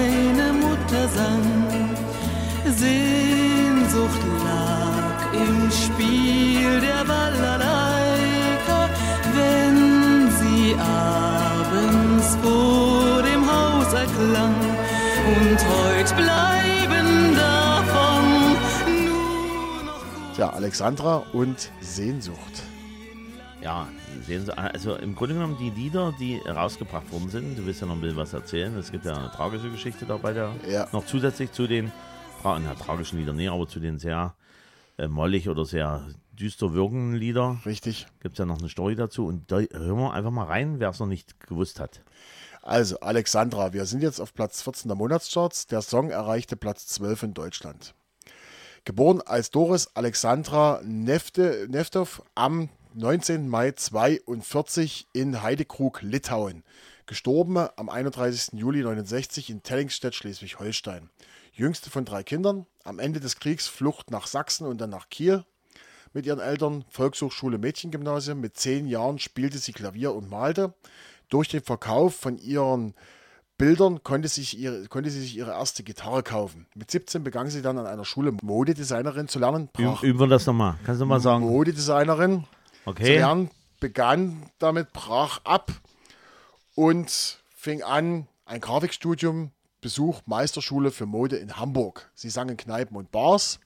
Spiel 6.68 6.82
der 6.82 7.06
Balalaika, 7.06 8.90
wenn 9.36 10.30
sie 10.32 10.76
abends 10.76 12.36
vor 12.44 13.24
dem 13.24 13.46
Haus 13.50 13.94
erklang. 13.94 14.54
Und 15.28 15.60
heut 15.70 16.16
bleiben 16.18 17.36
davon 17.36 18.26
nur 19.06 19.84
noch 19.84 20.04
Tja, 20.36 20.50
Alexandra 20.50 21.24
und 21.32 21.72
Sehnsucht. 21.80 22.36
Ja, 23.62 23.88
also 24.56 24.96
im 24.96 25.16
Grunde 25.16 25.36
genommen 25.36 25.58
die 25.60 25.70
Lieder, 25.70 26.14
die 26.20 26.38
rausgebracht 26.40 27.10
worden 27.14 27.30
sind, 27.30 27.58
du 27.58 27.66
willst 27.66 27.80
ja 27.82 27.88
noch 27.88 27.96
ein 27.96 28.02
bisschen 28.02 28.18
was 28.18 28.34
erzählen. 28.34 28.76
Es 28.78 28.92
gibt 28.92 29.06
ja 29.06 29.16
eine 29.16 29.32
tragische 29.32 29.70
Geschichte 29.70 30.06
dabei, 30.06 30.34
der 30.34 30.52
Ja. 30.70 30.88
noch 30.92 31.06
zusätzlich 31.06 31.52
zu 31.54 31.66
den 31.68 31.92
na, 32.44 32.60
tragischen 32.76 33.20
Liedern, 33.20 33.36
nee, 33.38 33.48
aber 33.48 33.68
zu 33.68 33.80
den 33.80 34.00
sehr 34.00 34.34
äh, 34.98 35.08
mollig 35.08 35.50
oder 35.50 35.66
sehr 35.66 36.06
düster 36.32 36.74
wirkenden 36.74 37.16
Lieder 37.16 37.60
Richtig. 37.66 38.08
gibt 38.20 38.36
es 38.36 38.40
ja 38.40 38.46
noch 38.46 38.60
eine 38.60 38.70
Story 38.70 38.96
dazu. 38.96 39.26
Und 39.26 39.52
da 39.52 39.60
hören 39.60 39.98
wir 39.98 40.14
einfach 40.14 40.32
mal 40.32 40.46
rein, 40.46 40.80
wer 40.80 40.90
es 40.90 41.00
noch 41.00 41.08
nicht 41.08 41.40
gewusst 41.40 41.80
hat. 41.80 42.02
Also, 42.62 43.00
Alexandra, 43.00 43.74
wir 43.74 43.86
sind 43.86 44.04
jetzt 44.04 44.20
auf 44.20 44.34
Platz 44.34 44.62
14 44.62 44.90
der 44.90 44.98
Monatscharts. 44.98 45.68
Der 45.68 45.82
Song 45.82 46.10
erreichte 46.10 46.58
Platz 46.58 46.88
12 46.88 47.24
in 47.24 47.34
Deutschland. 47.34 47.94
Geboren 48.84 49.22
als 49.22 49.52
Doris 49.52 49.90
Alexandra 49.96 50.82
Nefte, 50.84 51.68
Neftov 51.70 52.22
am 52.36 52.70
19. 52.94 53.48
Mai 53.48 53.72
42 53.72 55.08
in 55.14 55.42
Heidekrug, 55.42 56.02
Litauen. 56.02 56.64
Gestorben 57.06 57.58
am 57.58 57.90
31. 57.90 58.60
Juli 58.60 58.82
69 58.84 59.50
in 59.50 59.64
Tellingstedt, 59.64 60.16
Schleswig-Holstein. 60.16 61.10
Jüngste 61.58 61.90
von 61.90 62.06
drei 62.06 62.24
Kindern. 62.24 62.66
Am 62.84 63.00
Ende 63.00 63.20
des 63.20 63.40
Kriegs 63.40 63.68
Flucht 63.68 64.12
nach 64.12 64.28
Sachsen 64.28 64.68
und 64.68 64.80
dann 64.80 64.92
nach 64.92 65.10
Kiel 65.10 65.44
mit 66.14 66.26
ihren 66.26 66.40
Eltern, 66.40 66.86
Volkshochschule 66.90 67.58
Mädchengymnasium. 67.58 68.40
Mit 68.40 68.58
zehn 68.58 68.88
Jahren 68.88 69.20
spielte 69.20 69.58
sie 69.58 69.74
Klavier 69.74 70.14
und 70.14 70.30
malte. 70.30 70.74
Durch 71.30 71.50
den 71.50 71.62
Verkauf 71.62 72.16
von 72.16 72.38
ihren 72.38 72.94
Bildern 73.58 74.04
konnte, 74.04 74.28
sich 74.28 74.58
ihre, 74.58 74.88
konnte 74.88 75.10
sie 75.10 75.20
sich 75.20 75.36
ihre 75.36 75.52
erste 75.52 75.84
Gitarre 75.84 76.22
kaufen. 76.24 76.68
Mit 76.76 76.92
17 76.92 77.24
begann 77.24 77.50
sie 77.50 77.62
dann 77.64 77.78
an 77.80 77.88
einer 77.88 78.06
Schule 78.06 78.32
Modedesignerin 78.44 79.28
zu 79.28 79.40
lernen. 79.40 79.70
Üben, 79.78 79.92
Brach 79.92 80.04
üben 80.04 80.20
wir 80.20 80.28
das 80.28 80.46
nochmal. 80.46 80.76
Kannst 80.86 81.02
du 81.02 81.06
mal 81.06 81.20
sagen? 81.20 81.44
Modedesignerin 81.46 82.44
zu 82.44 82.90
Okay. 82.90 83.18
lernen, 83.18 83.50
begann 83.82 84.50
damit, 84.60 84.94
brach 84.94 85.42
ab 85.44 85.72
und 86.76 87.40
fing 87.56 87.82
an 87.84 88.28
ein 88.46 88.62
Grafikstudium, 88.62 89.52
Besuch 89.82 90.22
Meisterschule 90.26 90.92
für 90.92 91.06
Mode 91.06 91.38
in 91.38 91.58
Hamburg. 91.58 92.10
Sie 92.16 92.30
sang 92.30 92.50
in 92.50 92.58
Kneipen 92.58 92.98
und 92.98 93.12
Bars. 93.12 93.60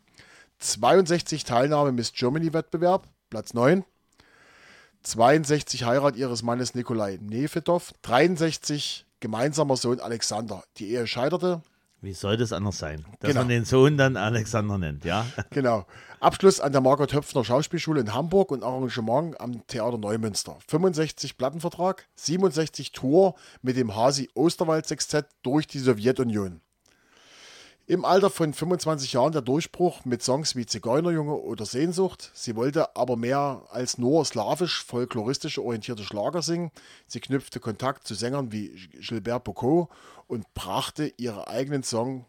62 0.60 1.44
Teilnahme 1.44 1.92
Miss 1.92 2.14
Germany 2.14 2.54
Wettbewerb, 2.54 3.08
Platz 3.30 3.54
9. 3.54 3.84
62 5.04 5.86
Heirat 5.86 6.16
ihres 6.16 6.44
Mannes 6.44 6.76
Nikolai 6.76 7.18
Nefedov. 7.22 7.94
63 8.04 9.06
gemeinsamer 9.20 9.78
Sohn 9.78 10.00
Alexander. 10.00 10.64
Die 10.78 10.90
Ehe 10.92 11.08
scheiterte. 11.08 11.64
Wie 12.04 12.14
soll 12.14 12.36
das 12.36 12.52
anders 12.52 12.80
sein? 12.80 13.06
Dass 13.20 13.30
Genau. 13.30 13.42
man 13.42 13.50
den 13.50 13.64
Sohn 13.64 13.96
dann 13.96 14.18
Alexander 14.18 14.78
nennt, 14.80 15.06
ja? 15.06 15.26
Genau. 15.52 15.86
Abschluss 16.20 16.60
an 16.60 16.72
der 16.72 16.82
Margot 16.82 17.14
Höpfner 17.14 17.44
Schauspielschule 17.46 18.02
in 18.02 18.14
Hamburg 18.14 18.50
und 18.52 18.64
Arrangement 18.64 19.40
am 19.40 19.66
Theater 19.68 19.98
Neumünster. 20.00 20.58
65 20.68 21.38
Plattenvertrag, 21.38 22.08
67 22.16 22.92
Tour 22.92 23.36
mit 23.62 23.78
dem 23.78 23.96
Hasi 23.96 24.30
Osterwald 24.34 24.88
Sextett 24.88 25.28
durch 25.44 25.68
die 25.68 25.80
Sowjetunion. 25.80 26.62
Im 27.92 28.06
Alter 28.06 28.30
von 28.30 28.54
25 28.54 29.12
Jahren 29.12 29.34
der 29.34 29.42
Durchbruch 29.42 30.06
mit 30.06 30.24
Songs 30.24 30.56
wie 30.56 30.66
Zigeunerjunge 30.66 31.34
oder 31.34 31.66
Sehnsucht. 31.66 32.32
Sie 32.34 32.56
wollte 32.56 32.96
aber 32.96 33.18
mehr 33.18 33.64
als 33.70 33.98
nur 33.98 34.24
slawisch 34.24 34.86
folkloristische 34.86 35.62
orientierte 35.62 36.04
Schlager 36.04 36.42
singen. 36.42 36.72
Sie 37.06 37.20
knüpfte 37.20 37.60
Kontakt 37.60 38.08
zu 38.08 38.16
Sängern 38.16 38.54
wie 38.54 38.70
Gilbert 38.94 39.44
Bocot 39.44 39.90
und 40.28 40.46
brachte 40.54 41.12
ihre 41.18 41.50
eigenen 41.50 41.84
Song 41.84 42.28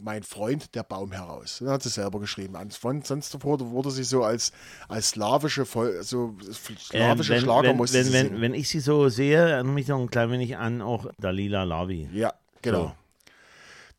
Mein 0.00 0.22
Freund 0.22 0.74
der 0.74 0.84
Baum 0.84 1.12
heraus. 1.12 1.58
Das 1.60 1.68
hat 1.68 1.82
sie 1.82 1.90
selber 1.90 2.18
geschrieben. 2.18 2.54
Davor 2.54 3.60
wurde 3.60 3.90
sie 3.90 4.04
so 4.04 4.24
als, 4.24 4.50
als 4.88 5.10
slawische, 5.10 5.66
so 6.00 6.36
slawische 6.40 6.86
Ähm, 6.94 7.18
wenn, 7.18 7.40
Schlager 7.42 7.68
wenn, 7.68 7.76
musste 7.76 8.10
wenn, 8.14 8.32
wenn, 8.32 8.40
wenn 8.40 8.54
ich 8.54 8.70
sie 8.70 8.80
so 8.80 9.10
sehe, 9.10 9.36
erinnere 9.36 9.74
mich 9.74 9.88
noch 9.88 10.00
ein 10.00 10.08
klein 10.08 10.30
wenig 10.30 10.56
an 10.56 10.80
auch 10.80 11.04
Dalila 11.18 11.64
Lavi. 11.64 12.08
Ja, 12.14 12.32
genau. 12.62 12.84
So. 12.84 12.99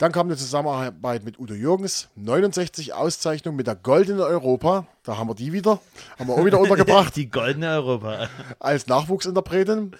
Dann 0.01 0.11
kam 0.11 0.25
eine 0.25 0.35
Zusammenarbeit 0.35 1.23
mit 1.23 1.37
Udo 1.39 1.53
Jürgens, 1.53 2.09
69 2.15 2.91
Auszeichnungen 2.93 3.55
mit 3.55 3.67
der 3.67 3.75
Goldene 3.75 4.23
Europa, 4.23 4.87
da 5.03 5.19
haben 5.19 5.29
wir 5.29 5.35
die 5.35 5.53
wieder, 5.53 5.79
haben 6.17 6.27
wir 6.27 6.33
auch 6.33 6.43
wieder 6.43 6.59
untergebracht, 6.59 7.15
Die 7.15 7.29
goldene 7.29 7.69
Europa. 7.69 8.27
als 8.57 8.87
Nachwuchsinterpretin. 8.87 9.95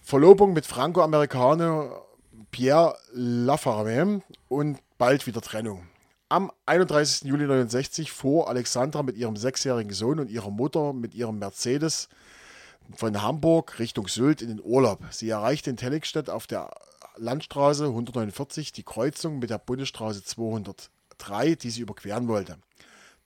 Verlobung 0.00 0.52
mit 0.52 0.66
Franco-Amerikaner 0.66 2.00
Pierre 2.52 2.96
Lafarme 3.12 4.22
und 4.46 4.78
bald 4.98 5.26
wieder 5.26 5.40
Trennung. 5.40 5.84
Am 6.28 6.52
31. 6.66 7.28
Juli 7.28 7.48
69 7.48 8.12
fuhr 8.12 8.48
Alexandra 8.48 9.02
mit 9.02 9.16
ihrem 9.16 9.34
sechsjährigen 9.34 9.92
Sohn 9.92 10.20
und 10.20 10.30
ihrer 10.30 10.52
Mutter 10.52 10.92
mit 10.92 11.12
ihrem 11.12 11.40
Mercedes 11.40 12.08
von 12.94 13.20
Hamburg 13.20 13.80
Richtung 13.80 14.06
Sylt 14.06 14.42
in 14.42 14.48
den 14.48 14.60
Urlaub. 14.62 15.00
Sie 15.10 15.28
erreichte 15.28 15.70
in 15.70 15.76
Telligstedt 15.76 16.30
auf 16.30 16.46
der 16.46 16.70
Landstraße 17.16 17.84
149 17.86 18.72
die 18.72 18.82
Kreuzung 18.82 19.38
mit 19.38 19.50
der 19.50 19.58
Bundesstraße 19.58 20.24
203, 20.24 21.54
die 21.54 21.70
sie 21.70 21.82
überqueren 21.82 22.26
wollte. 22.26 22.58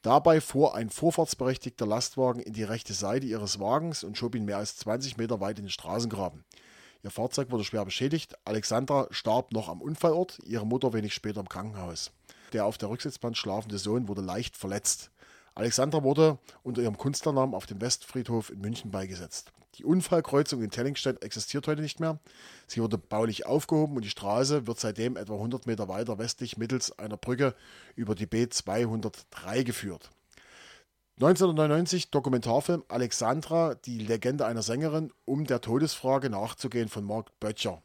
Dabei 0.03 0.43
fuhr 0.43 0.75
ein 0.75 0.91
vorfahrtsberechtigter 0.91 1.87
Lastwagen 1.87 2.43
in 2.43 2.53
die 2.53 2.65
rechte 2.65 2.93
Seite 2.93 3.25
ihres 3.25 3.61
Wagens 3.61 4.05
und 4.05 4.19
schob 4.19 4.35
ihn 4.35 4.45
mehr 4.45 4.59
als 4.59 4.77
20 4.77 5.17
Meter 5.17 5.41
weit 5.41 5.59
in 5.59 5.65
den 5.65 5.71
Straßengraben. 5.71 6.45
Ihr 7.03 7.11
Fahrzeug 7.11 7.51
wurde 7.51 7.65
schwer 7.65 7.87
beschädigt. 7.87 8.37
Alexandra 8.45 9.07
starb 9.11 9.53
noch 9.53 9.71
am 9.71 9.81
Unfallort, 9.81 10.39
ihre 10.45 10.67
Mutter 10.67 10.93
wenig 10.93 11.15
später 11.15 11.41
im 11.41 11.49
Krankenhaus. 11.49 12.11
Der 12.53 12.67
auf 12.67 12.77
der 12.77 12.91
Rücksitzbank 12.91 13.39
schlafende 13.39 13.79
Sohn 13.79 14.07
wurde 14.07 14.21
leicht 14.21 14.57
verletzt. 14.57 15.11
Alexandra 15.55 16.03
wurde 16.03 16.39
unter 16.63 16.83
ihrem 16.83 16.99
Künstlernamen 16.99 17.55
auf 17.55 17.65
dem 17.65 17.81
Westfriedhof 17.81 18.51
in 18.51 18.61
München 18.61 18.91
beigesetzt. 18.91 19.51
Die 19.75 19.85
Unfallkreuzung 19.85 20.63
in 20.63 20.71
Tellingstedt 20.71 21.23
existiert 21.23 21.67
heute 21.69 21.83
nicht 21.83 22.01
mehr. 22.01 22.19
Sie 22.67 22.83
wurde 22.83 22.99
baulich 22.99 23.47
aufgehoben 23.47 23.97
und 23.97 24.05
die 24.05 24.11
Straße 24.11 24.67
wird 24.67 24.81
seitdem 24.81 25.17
etwa 25.17 25.35
100 25.35 25.67
Meter 25.67 25.89
weiter 25.89 26.19
westlich 26.19 26.57
mittels 26.57 26.99
einer 26.99 27.17
Brücke 27.17 27.55
über 27.95 28.15
die 28.15 28.27
B203 28.27 29.65
geführt. 29.65 30.11
1999 31.21 32.11
Dokumentarfilm 32.11 32.85
Alexandra, 32.89 33.75
die 33.75 33.99
Legende 33.99 34.47
einer 34.47 34.63
Sängerin, 34.63 35.13
um 35.25 35.47
der 35.47 35.61
Todesfrage 35.61 36.31
nachzugehen 36.31 36.89
von 36.89 37.05
Mark 37.05 37.39
Böttcher. 37.41 37.83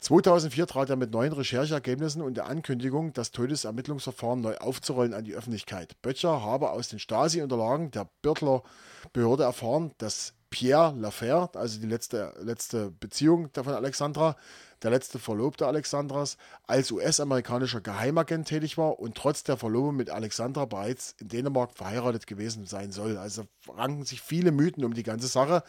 2004 0.00 0.66
trat 0.66 0.90
er 0.90 0.96
mit 0.96 1.12
neuen 1.12 1.32
Rechercheergebnissen 1.32 2.22
und 2.22 2.36
der 2.36 2.46
Ankündigung, 2.46 3.12
das 3.12 3.32
Todesermittlungsverfahren 3.32 4.40
neu 4.40 4.56
aufzurollen 4.56 5.12
an 5.12 5.24
die 5.24 5.34
Öffentlichkeit. 5.34 6.00
Böttcher 6.02 6.42
habe 6.42 6.70
aus 6.70 6.88
den 6.88 6.98
Stasi-Unterlagen 6.98 7.90
der 7.90 8.08
Birtler 8.22 8.62
Behörde 9.12 9.44
erfahren, 9.44 9.92
dass 9.98 10.32
Pierre 10.50 10.94
Lafer, 10.98 11.48
also 11.54 11.80
die 11.80 11.86
letzte, 11.86 12.34
letzte 12.40 12.90
Beziehung 12.90 13.50
von 13.54 13.68
Alexandra, 13.68 14.36
der 14.82 14.90
letzte 14.90 15.18
Verlobte 15.18 15.66
Alexandras, 15.66 16.36
als 16.66 16.90
US-amerikanischer 16.90 17.80
Geheimagent 17.80 18.48
tätig 18.48 18.76
war 18.76 18.98
und 18.98 19.14
trotz 19.14 19.44
der 19.44 19.56
Verlobung 19.56 19.94
mit 19.94 20.10
Alexandra 20.10 20.64
bereits 20.64 21.14
in 21.20 21.28
Dänemark 21.28 21.72
verheiratet 21.74 22.26
gewesen 22.26 22.66
sein 22.66 22.90
soll. 22.90 23.16
Also 23.16 23.46
ranken 23.68 24.04
sich 24.04 24.20
viele 24.22 24.50
Mythen 24.50 24.84
um 24.84 24.94
die 24.94 25.02
ganze 25.02 25.28
Sache. 25.28 25.62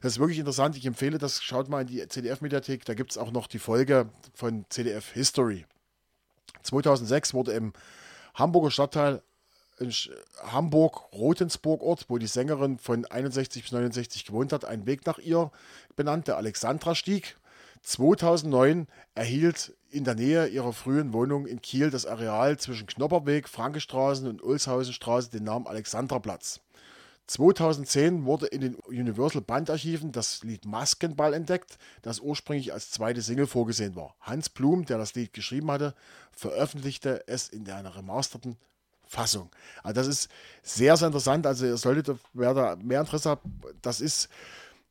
Das 0.00 0.14
ist 0.14 0.18
wirklich 0.18 0.38
interessant. 0.38 0.76
Ich 0.76 0.86
empfehle 0.86 1.18
das. 1.18 1.42
Schaut 1.42 1.68
mal 1.68 1.82
in 1.82 1.86
die 1.88 2.08
CDF-Mediathek. 2.08 2.84
Da 2.84 2.94
gibt 2.94 3.12
es 3.12 3.18
auch 3.18 3.32
noch 3.32 3.46
die 3.46 3.58
Folge 3.58 4.08
von 4.34 4.64
CDF 4.68 5.10
History. 5.12 5.66
2006 6.62 7.34
wurde 7.34 7.52
im 7.52 7.72
Hamburger 8.34 8.70
Stadtteil 8.70 9.22
in 9.78 9.90
Sch- 9.90 10.10
Hamburg-Rotensburg-Ort, 10.42 12.06
wo 12.08 12.18
die 12.18 12.26
Sängerin 12.26 12.78
von 12.78 13.04
61 13.04 13.62
bis 13.62 13.72
69 13.72 14.24
gewohnt 14.24 14.52
hat, 14.52 14.64
ein 14.64 14.86
Weg 14.86 15.06
nach 15.06 15.18
ihr 15.18 15.50
benannt, 15.96 16.28
der 16.28 16.36
Alexandra-Stieg. 16.36 17.36
2009 17.82 18.86
erhielt 19.14 19.74
in 19.90 20.04
der 20.04 20.14
Nähe 20.14 20.46
ihrer 20.46 20.72
frühen 20.72 21.12
Wohnung 21.12 21.46
in 21.46 21.60
Kiel 21.60 21.90
das 21.90 22.06
Areal 22.06 22.56
zwischen 22.58 22.86
Knopperweg, 22.86 23.48
Frankestraßen 23.48 24.28
und 24.28 24.42
Ulshausenstraße 24.42 25.30
den 25.30 25.44
Namen 25.44 25.66
Alexandraplatz. 25.66 26.60
2010 27.26 28.24
wurde 28.24 28.46
in 28.46 28.60
den 28.60 28.74
Universal 28.74 29.42
Bandarchiven 29.42 30.12
das 30.12 30.42
Lied 30.42 30.64
Maskenball 30.64 31.34
entdeckt, 31.34 31.78
das 32.02 32.20
ursprünglich 32.20 32.72
als 32.72 32.90
zweite 32.90 33.22
Single 33.22 33.46
vorgesehen 33.46 33.96
war. 33.96 34.14
Hans 34.20 34.48
Blum, 34.48 34.84
der 34.84 34.98
das 34.98 35.14
Lied 35.14 35.32
geschrieben 35.32 35.70
hatte, 35.70 35.94
veröffentlichte 36.32 37.26
es 37.26 37.48
in 37.48 37.68
einer 37.70 37.96
remasterten 37.96 38.56
Fassung. 39.12 39.50
Also 39.82 40.00
das 40.00 40.06
ist 40.06 40.28
sehr, 40.62 40.96
sehr 40.96 41.08
interessant. 41.08 41.46
Also 41.46 41.66
ihr 41.66 41.76
solltet, 41.76 42.16
wer 42.32 42.54
da 42.54 42.76
mehr 42.76 43.00
Interesse 43.00 43.30
hat, 43.30 43.40
das 43.82 44.00
ist, 44.00 44.30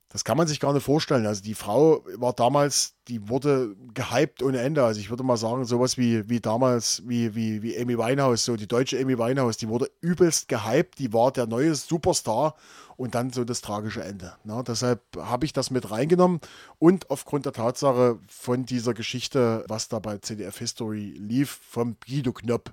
das 0.10 0.24
kann 0.24 0.38
man 0.38 0.48
sich 0.48 0.60
gar 0.60 0.74
nicht 0.74 0.84
vorstellen. 0.84 1.26
Also 1.26 1.42
die 1.42 1.56
Frau 1.56 2.06
war 2.18 2.34
damals, 2.34 2.94
die 3.08 3.30
wurde 3.30 3.76
gehypt 3.96 4.44
ohne 4.44 4.62
Ende. 4.62 4.84
Also 4.84 5.00
ich 5.00 5.10
würde 5.10 5.24
mal 5.24 5.38
sagen, 5.38 5.66
sowas 5.66 5.98
wie, 5.98 6.30
wie 6.30 6.40
damals, 6.40 7.02
wie, 7.08 7.34
wie, 7.34 7.64
wie 7.64 7.76
Amy 7.80 7.98
Winehouse, 7.98 8.46
so 8.46 8.56
die 8.56 8.68
deutsche 8.68 9.00
Amy 9.00 9.18
Winehouse, 9.18 9.58
die 9.58 9.70
wurde 9.70 9.90
übelst 10.02 10.48
gehypt, 10.48 11.00
die 11.00 11.14
war 11.14 11.32
der 11.32 11.48
neue 11.48 11.74
Superstar 11.74 12.56
und 12.98 13.16
dann 13.16 13.32
so 13.32 13.44
das 13.44 13.62
tragische 13.62 14.04
Ende. 14.04 14.34
Na, 14.44 14.62
deshalb 14.62 15.02
habe 15.18 15.46
ich 15.46 15.54
das 15.54 15.72
mit 15.72 15.90
reingenommen 15.90 16.42
und 16.78 17.10
aufgrund 17.10 17.48
der 17.48 17.54
Tatsache 17.54 18.20
von 18.28 18.68
dieser 18.68 18.94
Geschichte, 18.94 19.66
was 19.68 19.88
da 19.88 19.98
bei 19.98 20.20
CDF 20.20 20.60
History 20.60 21.16
lief, 21.18 21.60
vom 21.68 21.96
Guido 22.06 22.34
Knopp. 22.34 22.72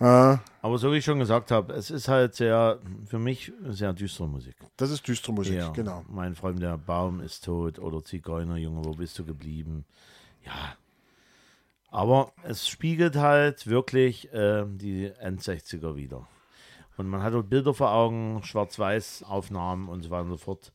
Äh, 0.00 0.38
Aber 0.62 0.78
so 0.78 0.92
wie 0.92 0.96
ich 0.98 1.04
schon 1.04 1.18
gesagt 1.18 1.50
habe, 1.50 1.72
es 1.74 1.90
ist 1.90 2.08
halt 2.08 2.34
sehr, 2.34 2.78
für 3.06 3.18
mich 3.18 3.52
sehr 3.68 3.92
düstere 3.92 4.28
Musik. 4.28 4.56
das 4.76 4.90
ist 4.90 5.06
düstere 5.06 5.32
Musik, 5.32 5.54
Ja, 5.56 5.70
genau. 5.70 6.04
Mein 6.08 6.34
Freund, 6.34 6.60
der 6.62 6.78
Baum 6.78 7.20
ist 7.20 7.44
tot 7.44 7.78
oder 7.78 8.02
Zigeuner, 8.04 8.56
Junge, 8.56 8.84
wo 8.84 8.92
bist 8.92 9.18
du 9.18 9.24
geblieben? 9.24 9.84
Ja. 10.44 10.76
Aber 11.88 12.32
es 12.42 12.68
spiegelt 12.68 13.16
halt 13.16 13.66
wirklich 13.66 14.32
äh, 14.32 14.64
die 14.66 15.12
End-60er 15.20 15.94
wieder. 15.94 16.26
Und 16.96 17.08
man 17.08 17.22
hat 17.22 17.34
dort 17.34 17.48
Bilder 17.50 17.74
vor 17.74 17.92
Augen, 17.92 18.42
Schwarz-Weiß-Aufnahmen 18.42 19.88
und 19.88 20.02
so 20.02 20.10
weiter 20.10 20.24
und 20.24 20.30
so 20.30 20.36
fort. 20.38 20.72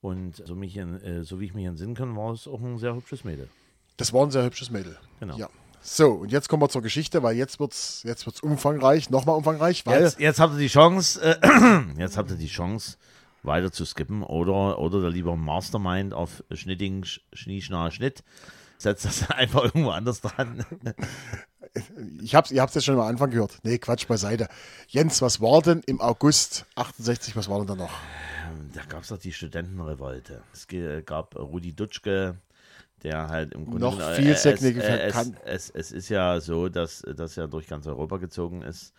Und 0.00 0.36
so, 0.44 0.56
mich 0.56 0.76
in, 0.76 1.00
äh, 1.02 1.22
so 1.22 1.38
wie 1.38 1.44
ich 1.46 1.54
mich 1.54 1.66
entsinnen 1.66 1.94
kann, 1.94 2.16
war 2.16 2.32
es 2.32 2.48
auch 2.48 2.60
ein 2.60 2.78
sehr 2.78 2.94
hübsches 2.94 3.22
Mädel. 3.24 3.48
Das 3.96 4.12
war 4.12 4.24
ein 4.24 4.30
sehr 4.32 4.44
hübsches 4.44 4.70
Mädel. 4.70 4.98
Genau. 5.20 5.36
Ja. 5.36 5.48
So, 5.84 6.12
und 6.12 6.30
jetzt 6.32 6.48
kommen 6.48 6.62
wir 6.62 6.68
zur 6.68 6.82
Geschichte, 6.82 7.22
weil 7.22 7.36
jetzt 7.36 7.58
wird's, 7.58 8.02
jetzt 8.04 8.24
wird's 8.26 8.40
umfangreich, 8.40 9.10
nochmal 9.10 9.36
umfangreich, 9.36 9.84
weil 9.84 10.02
Jetzt, 10.02 10.20
jetzt 10.20 10.38
habt 10.38 10.54
ihr 10.54 10.58
die 10.60 10.68
Chance, 10.68 11.20
äh, 11.42 11.80
jetzt 12.00 12.16
habt 12.16 12.30
ihr 12.30 12.36
die 12.36 12.46
Chance, 12.46 12.96
weiter 13.42 13.72
zu 13.72 13.84
skippen 13.84 14.22
oder, 14.22 14.78
oder 14.78 15.00
der 15.00 15.10
lieber 15.10 15.34
Mastermind 15.36 16.14
auf 16.14 16.44
Schnitting, 16.52 17.02
Sch- 17.02 17.20
Schnieschnar, 17.32 17.90
Schnitt. 17.90 18.22
Setzt 18.78 19.04
das 19.04 19.28
einfach 19.30 19.64
irgendwo 19.64 19.90
anders 19.90 20.20
dran. 20.20 20.64
ich 22.22 22.34
hab's, 22.36 22.52
ihr 22.52 22.60
habt 22.60 22.70
es 22.70 22.74
jetzt 22.76 22.84
schon 22.84 22.94
am 22.94 23.06
Anfang 23.06 23.30
gehört. 23.30 23.58
Nee, 23.64 23.78
Quatsch 23.78 24.06
beiseite. 24.06 24.48
Jens, 24.86 25.20
was 25.20 25.40
war 25.40 25.62
denn 25.62 25.82
im 25.86 26.00
August 26.00 26.64
68, 26.76 27.34
was 27.34 27.48
war 27.48 27.58
denn 27.58 27.66
da 27.66 27.74
noch? 27.74 27.90
Da 28.72 28.82
gab 28.88 29.02
es 29.02 29.08
doch 29.08 29.18
die 29.18 29.32
Studentenrevolte. 29.32 30.42
Es 30.52 30.66
gab 31.06 31.34
Rudi 31.36 31.74
Dutschke, 31.74 32.36
der 33.02 33.28
halt 33.28 33.52
im 33.54 33.64
Grunde 33.64 33.80
Noch 33.80 33.96
genommen- 33.98 34.14
viel 34.16 34.28
äh, 34.28 34.32
es, 34.32 34.44
äh, 34.46 35.08
es, 35.08 35.32
es, 35.44 35.70
es 35.70 35.92
ist 35.92 36.08
ja 36.08 36.40
so, 36.40 36.68
dass 36.68 37.02
das 37.16 37.36
ja 37.36 37.46
durch 37.46 37.66
ganz 37.66 37.86
Europa 37.86 38.16
gezogen 38.18 38.62
ist, 38.62 38.92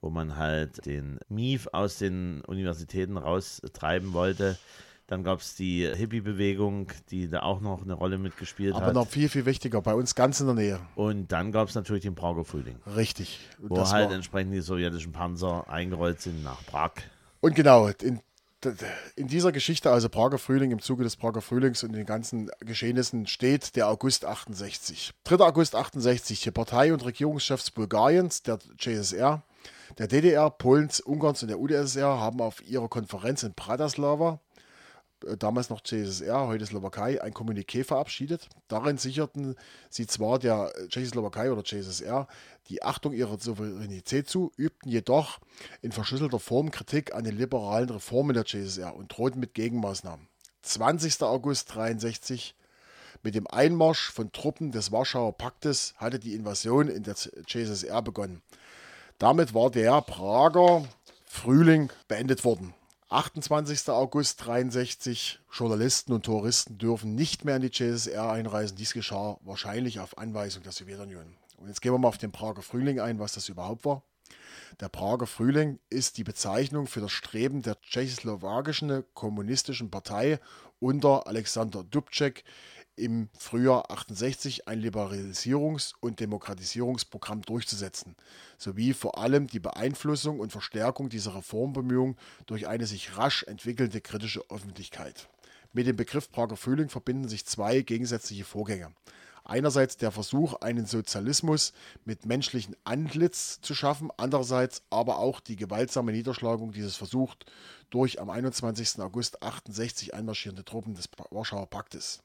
wo 0.00 0.10
man 0.10 0.36
halt 0.36 0.86
den 0.86 1.18
Mief 1.28 1.68
aus 1.72 1.98
den 1.98 2.40
Universitäten 2.46 3.16
raustreiben 3.16 4.12
wollte. 4.12 4.56
Dann 5.06 5.24
gab 5.24 5.40
es 5.40 5.56
die 5.56 5.84
Hippie-Bewegung, 5.92 6.92
die 7.10 7.28
da 7.28 7.40
auch 7.42 7.60
noch 7.60 7.82
eine 7.82 7.94
Rolle 7.94 8.16
mitgespielt 8.16 8.76
Aber 8.76 8.86
hat. 8.86 8.94
noch 8.94 9.08
viel, 9.08 9.28
viel 9.28 9.44
wichtiger, 9.44 9.82
bei 9.82 9.92
uns 9.92 10.14
ganz 10.14 10.38
in 10.38 10.46
der 10.46 10.54
Nähe. 10.54 10.80
Und 10.94 11.32
dann 11.32 11.50
gab 11.50 11.68
es 11.68 11.74
natürlich 11.74 12.04
den 12.04 12.14
Prager 12.14 12.44
Frühling, 12.44 12.76
Richtig. 12.94 13.40
Und, 13.60 13.70
wo 13.70 13.90
halt 13.90 14.12
entsprechend 14.12 14.54
die 14.54 14.60
sowjetischen 14.60 15.10
Panzer 15.12 15.68
eingerollt 15.68 16.20
sind 16.20 16.44
nach 16.44 16.64
Prag. 16.66 16.92
und 17.40 17.56
genau, 17.56 17.88
in, 17.88 18.20
in 19.16 19.26
dieser 19.26 19.52
Geschichte, 19.52 19.90
also 19.90 20.08
Prager 20.08 20.38
Frühling, 20.38 20.70
im 20.70 20.80
Zuge 20.80 21.04
des 21.04 21.16
Prager 21.16 21.40
Frühlings 21.40 21.82
und 21.82 21.92
den 21.92 22.06
ganzen 22.06 22.50
Geschehnissen 22.60 23.26
steht 23.26 23.76
der 23.76 23.88
August 23.88 24.24
68. 24.24 25.12
3. 25.24 25.36
August 25.44 25.74
68, 25.74 26.40
die 26.40 26.50
Partei- 26.50 26.92
und 26.92 27.04
Regierungschefs 27.04 27.70
Bulgariens, 27.70 28.42
der 28.42 28.58
CSR, 28.78 29.42
der 29.98 30.06
DDR, 30.06 30.50
Polens, 30.50 31.00
Ungarns 31.00 31.42
und 31.42 31.48
der 31.48 31.58
UdSSR 31.58 32.20
haben 32.20 32.40
auf 32.40 32.66
ihrer 32.66 32.88
Konferenz 32.88 33.42
in 33.42 33.54
Bratislava 33.54 34.40
damals 35.38 35.70
noch 35.70 35.82
CSSR, 35.82 36.46
heute 36.46 36.66
Slowakei, 36.66 37.22
ein 37.22 37.32
Kommuniqué 37.32 37.84
verabschiedet. 37.84 38.48
Darin 38.68 38.98
sicherten 38.98 39.56
sie 39.88 40.06
zwar 40.06 40.38
der 40.38 40.72
äh, 40.74 40.88
Tschechoslowakei 40.88 41.52
oder 41.52 41.64
CSSR 41.64 42.26
die 42.68 42.82
Achtung 42.82 43.12
ihrer 43.12 43.38
Souveränität 43.38 44.28
zu, 44.28 44.52
übten 44.56 44.90
jedoch 44.90 45.40
in 45.82 45.92
verschlüsselter 45.92 46.38
Form 46.38 46.70
Kritik 46.70 47.14
an 47.14 47.24
den 47.24 47.36
liberalen 47.36 47.90
Reformen 47.90 48.34
der 48.34 48.44
CSSR 48.44 48.94
und 48.94 49.08
drohten 49.08 49.40
mit 49.40 49.54
Gegenmaßnahmen. 49.54 50.28
20. 50.62 51.22
August 51.22 51.74
63 51.74 52.54
mit 53.22 53.34
dem 53.34 53.46
Einmarsch 53.46 54.10
von 54.10 54.32
Truppen 54.32 54.72
des 54.72 54.92
Warschauer 54.92 55.36
Paktes 55.36 55.94
hatte 55.96 56.18
die 56.18 56.34
Invasion 56.34 56.88
in 56.88 57.02
der 57.02 57.16
CSSR 57.16 58.02
begonnen. 58.02 58.40
Damit 59.18 59.52
war 59.52 59.70
der 59.70 60.00
Prager 60.00 60.88
Frühling 61.26 61.90
beendet 62.08 62.44
worden. 62.44 62.74
28. 63.10 63.88
August 63.88 64.46
63. 64.46 65.40
Journalisten 65.52 66.12
und 66.12 66.24
Touristen 66.24 66.78
dürfen 66.78 67.16
nicht 67.16 67.44
mehr 67.44 67.56
in 67.56 67.62
die 67.62 67.70
CSSR 67.72 68.30
einreisen. 68.30 68.76
Dies 68.76 68.92
geschah 68.92 69.36
wahrscheinlich 69.42 69.98
auf 69.98 70.16
Anweisung 70.16 70.62
der 70.62 70.70
Sowjetunion. 70.70 71.34
Und 71.56 71.66
jetzt 71.66 71.82
gehen 71.82 71.92
wir 71.92 71.98
mal 71.98 72.06
auf 72.06 72.18
den 72.18 72.30
Prager 72.30 72.62
Frühling 72.62 73.00
ein, 73.00 73.18
was 73.18 73.32
das 73.32 73.48
überhaupt 73.48 73.84
war. 73.84 74.04
Der 74.78 74.88
Prager 74.88 75.26
Frühling 75.26 75.80
ist 75.90 76.18
die 76.18 76.24
Bezeichnung 76.24 76.86
für 76.86 77.00
das 77.00 77.10
Streben 77.10 77.62
der 77.62 77.80
tschechoslowakischen 77.80 79.02
kommunistischen 79.12 79.90
Partei 79.90 80.38
unter 80.78 81.26
Alexander 81.26 81.82
Dubček 81.82 82.44
im 82.96 83.28
Frühjahr 83.38 83.90
68 83.90 84.68
ein 84.68 84.82
Liberalisierungs- 84.82 85.94
und 86.00 86.20
Demokratisierungsprogramm 86.20 87.42
durchzusetzen, 87.42 88.16
sowie 88.58 88.92
vor 88.92 89.18
allem 89.18 89.46
die 89.46 89.60
Beeinflussung 89.60 90.40
und 90.40 90.52
Verstärkung 90.52 91.08
dieser 91.08 91.34
Reformbemühungen 91.34 92.16
durch 92.46 92.68
eine 92.68 92.86
sich 92.86 93.16
rasch 93.16 93.44
entwickelnde 93.44 94.00
kritische 94.00 94.44
Öffentlichkeit. 94.50 95.28
Mit 95.72 95.86
dem 95.86 95.96
Begriff 95.96 96.30
Prager 96.30 96.56
Frühling 96.56 96.88
verbinden 96.88 97.28
sich 97.28 97.46
zwei 97.46 97.82
gegensätzliche 97.82 98.44
Vorgänge. 98.44 98.92
Einerseits 99.44 99.96
der 99.96 100.10
Versuch, 100.10 100.54
einen 100.60 100.86
Sozialismus 100.86 101.72
mit 102.04 102.26
menschlichem 102.26 102.76
Antlitz 102.84 103.60
zu 103.60 103.74
schaffen, 103.74 104.10
andererseits 104.16 104.82
aber 104.90 105.18
auch 105.18 105.40
die 105.40 105.56
gewaltsame 105.56 106.12
Niederschlagung 106.12 106.72
dieses 106.72 106.96
Versuchs 106.96 107.36
durch 107.88 108.20
am 108.20 108.30
21. 108.30 109.00
August 109.00 109.42
68 109.42 110.14
einmarschierende 110.14 110.64
Truppen 110.64 110.94
des 110.94 111.08
Warschauer 111.30 111.68
Paktes. 111.68 112.22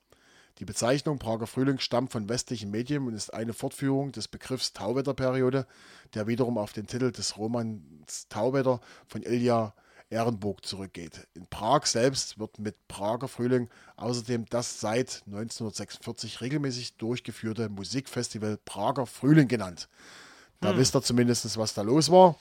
Die 0.60 0.66
Bezeichnung 0.66 1.20
Prager 1.20 1.47
Frühling 1.47 1.80
stammt 1.80 2.12
von 2.12 2.30
westlichen 2.30 2.72
Medien 2.72 3.06
und 3.06 3.14
ist 3.14 3.34
eine 3.34 3.53
Fortführung 3.53 4.14
des 4.14 4.30
Begriffs 4.30 4.72
Tauwetterperiode, 4.72 5.68
der 6.14 6.28
wiederum 6.28 6.58
auf 6.58 6.72
den 6.72 6.88
Titel 6.88 7.12
des 7.12 7.38
Romans 7.38 8.28
Tauwetter 8.30 8.80
von 9.08 9.22
Ilja 9.22 9.74
Ehrenburg 10.10 10.66
zurückgeht. 10.66 11.28
In 11.34 11.47
Prag 11.47 11.86
selbst 11.88 12.39
wird 12.39 12.60
mit 12.60 12.88
Prager 12.88 13.28
Frühling 13.28 13.70
außerdem 13.97 14.45
das 14.49 14.80
seit 14.80 15.24
1946 15.26 16.39
regelmäßig 16.39 16.95
durchgeführte 16.95 17.68
Musikfestival 17.68 18.58
Prager 18.64 19.08
Frühling 19.08 19.47
genannt. 19.47 19.89
Da 20.62 20.78
wisst 20.78 20.95
ihr 20.95 21.01
zumindest, 21.01 21.58
was 21.58 21.74
da 21.74 21.82
los 21.82 22.10
war. 22.10 22.38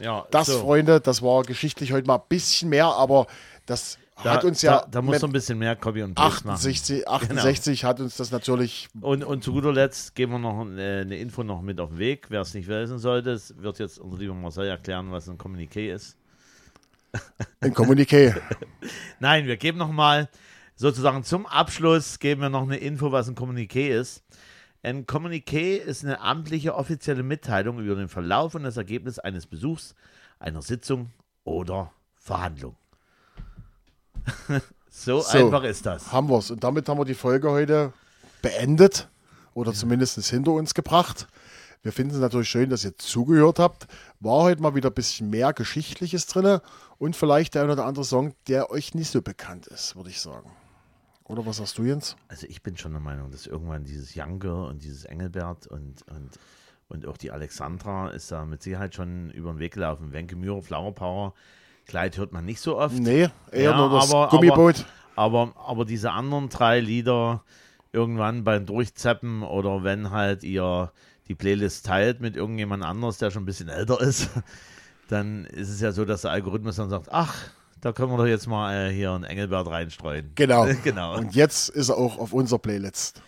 Ja, 0.00 0.26
Das, 0.30 0.46
so. 0.46 0.60
Freunde, 0.60 1.00
das 1.00 1.22
war 1.22 1.42
geschichtlich 1.42 1.92
heute 1.92 2.06
mal 2.06 2.16
ein 2.16 2.28
bisschen 2.28 2.70
mehr, 2.70 2.86
aber 2.86 3.26
das 3.66 3.98
Da, 4.22 4.34
hat 4.34 4.44
uns 4.44 4.62
ja 4.62 4.80
da, 4.80 4.86
da 4.90 5.02
muss 5.02 5.20
so 5.20 5.26
ein 5.26 5.32
bisschen 5.32 5.58
mehr 5.58 5.76
Copy 5.76 6.02
und 6.02 6.14
Paste 6.14 6.46
machen. 6.46 6.56
68, 6.56 7.08
68 7.08 7.84
hat 7.84 8.00
uns 8.00 8.16
das 8.16 8.30
natürlich 8.32 8.88
Und, 9.00 9.22
und 9.22 9.44
zu 9.44 9.52
guter 9.52 9.72
Letzt 9.72 10.14
geben 10.14 10.32
wir 10.32 10.38
noch 10.38 10.66
äh, 10.76 11.00
eine 11.02 11.18
Info 11.18 11.44
noch 11.44 11.62
mit 11.62 11.78
auf 11.78 11.90
den 11.90 11.98
Weg. 11.98 12.26
Wer 12.28 12.40
es 12.40 12.52
nicht 12.54 12.68
wissen 12.68 12.98
sollte, 12.98 13.30
es 13.30 13.54
wird 13.58 13.78
jetzt 13.78 13.98
unser 13.98 14.18
lieber 14.18 14.34
Marcel 14.34 14.66
erklären, 14.66 15.12
was 15.12 15.28
ein 15.28 15.38
Kommuniqué 15.38 15.94
ist. 15.94 16.16
ein 17.60 17.74
Kommuniqué. 17.74 18.34
Nein, 19.20 19.46
wir 19.46 19.56
geben 19.56 19.78
noch 19.78 19.92
mal 19.92 20.28
sozusagen 20.74 21.22
zum 21.24 21.46
Abschluss 21.46 22.18
geben 22.18 22.40
wir 22.40 22.50
noch 22.50 22.62
eine 22.62 22.76
Info, 22.76 23.12
was 23.12 23.28
ein 23.28 23.36
Kommuniqué 23.36 23.88
ist. 23.88 24.24
Ein 24.82 25.06
Kommuniqué 25.06 25.76
ist 25.76 26.04
eine 26.04 26.20
amtliche 26.20 26.74
offizielle 26.74 27.22
Mitteilung 27.22 27.80
über 27.80 27.96
den 27.96 28.08
Verlauf 28.08 28.54
und 28.54 28.62
das 28.62 28.76
Ergebnis 28.76 29.18
eines 29.18 29.46
Besuchs, 29.46 29.94
einer 30.38 30.62
Sitzung 30.62 31.10
oder 31.44 31.92
Verhandlung. 32.16 32.76
so, 34.90 35.20
So. 35.20 35.38
einfach 35.38 35.64
ist 35.64 35.86
das. 35.86 36.12
haben 36.12 36.28
wir 36.28 36.38
es. 36.38 36.50
Und 36.50 36.64
damit 36.64 36.88
haben 36.88 36.98
wir 36.98 37.04
die 37.04 37.14
Folge 37.14 37.50
heute 37.50 37.92
beendet 38.42 39.08
oder 39.54 39.72
zumindest 39.72 40.18
hinter 40.28 40.52
uns 40.52 40.74
gebracht. 40.74 41.26
Wir 41.82 41.92
finden 41.92 42.14
es 42.14 42.20
natürlich 42.20 42.48
schön, 42.48 42.70
dass 42.70 42.84
ihr 42.84 42.96
zugehört 42.98 43.58
habt. 43.58 43.86
War 44.20 44.42
heute 44.42 44.60
mal 44.60 44.74
wieder 44.74 44.90
ein 44.90 44.94
bisschen 44.94 45.30
mehr 45.30 45.52
Geschichtliches 45.52 46.26
drin 46.26 46.60
und 46.98 47.14
vielleicht 47.14 47.54
der 47.54 47.62
ein 47.62 47.70
oder 47.70 47.86
andere 47.86 48.04
Song, 48.04 48.34
der 48.48 48.70
euch 48.70 48.94
nicht 48.94 49.10
so 49.10 49.22
bekannt 49.22 49.66
ist, 49.68 49.94
würde 49.94 50.10
ich 50.10 50.20
sagen. 50.20 50.50
Oder 51.24 51.44
was 51.46 51.58
sagst 51.58 51.78
du, 51.78 51.84
Jens? 51.84 52.16
Also 52.28 52.46
ich 52.48 52.62
bin 52.62 52.76
schon 52.76 52.92
der 52.92 53.00
Meinung, 53.00 53.30
dass 53.30 53.46
irgendwann 53.46 53.84
dieses 53.84 54.16
Young 54.16 54.40
Girl 54.40 54.66
und 54.68 54.82
dieses 54.82 55.04
Engelbert 55.04 55.66
und, 55.66 56.02
und, 56.08 56.30
und 56.88 57.06
auch 57.06 57.16
die 57.16 57.30
Alexandra 57.30 58.08
ist 58.10 58.32
da 58.32 58.44
mit 58.44 58.62
Sicherheit 58.62 58.94
schon 58.94 59.30
über 59.30 59.52
den 59.52 59.58
Weg 59.58 59.74
gelaufen. 59.74 60.12
Wenke 60.12 60.36
Mührer, 60.36 60.62
Flower 60.62 60.94
Power, 60.94 61.34
Kleid 61.88 62.16
hört 62.18 62.32
man 62.32 62.44
nicht 62.44 62.60
so 62.60 62.78
oft. 62.78 62.94
Nee, 62.96 63.28
eher 63.50 63.62
Ja, 63.70 63.76
nur 63.76 63.90
das 63.90 64.12
aber- 64.12 64.28
Gummiboot. 64.28 64.84
Aber, 65.16 65.52
aber 65.56 65.84
diese 65.84 66.12
anderen 66.12 66.48
drei 66.48 66.78
Lieder 66.78 67.42
irgendwann 67.92 68.44
beim 68.44 68.66
Durchzappen 68.66 69.42
oder 69.42 69.82
wenn 69.82 70.10
halt 70.12 70.44
ihr 70.44 70.92
die 71.26 71.34
Playlist 71.34 71.86
teilt 71.86 72.20
mit 72.20 72.36
irgendjemand 72.36 72.84
anders, 72.84 73.18
der 73.18 73.30
schon 73.32 73.42
ein 73.42 73.46
bisschen 73.46 73.68
älter 73.68 74.00
ist, 74.00 74.28
dann 75.08 75.44
ist 75.46 75.70
es 75.70 75.80
ja 75.80 75.90
so, 75.90 76.04
dass 76.04 76.22
der 76.22 76.30
Algorithmus 76.30 76.76
dann 76.76 76.90
sagt, 76.90 77.08
ach, 77.10 77.34
da 77.80 77.92
können 77.92 78.10
wir 78.12 78.16
doch 78.18 78.26
jetzt 78.26 78.46
mal 78.46 78.90
äh, 78.90 78.92
hier 78.92 79.12
einen 79.12 79.24
Engelbert 79.24 79.66
reinstreuen. 79.68 80.30
Genau. 80.34 80.66
genau. 80.84 81.16
Und 81.16 81.34
jetzt 81.34 81.68
ist 81.70 81.88
er 81.88 81.96
auch 81.96 82.18
auf 82.18 82.32
unserer 82.32 82.58
Playlist. 82.58 83.22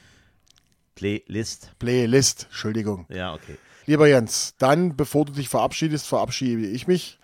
Playlist. 0.95 1.73
Playlist, 1.79 2.45
Entschuldigung. 2.45 3.07
Ja, 3.09 3.33
okay. 3.35 3.57
Lieber 3.87 4.07
Jens, 4.07 4.55
dann, 4.59 4.97
bevor 4.97 5.25
du 5.25 5.33
dich 5.33 5.49
verabschiedest, 5.49 6.07
verabschiede 6.07 6.67
ich 6.67 6.87
mich. 6.87 7.19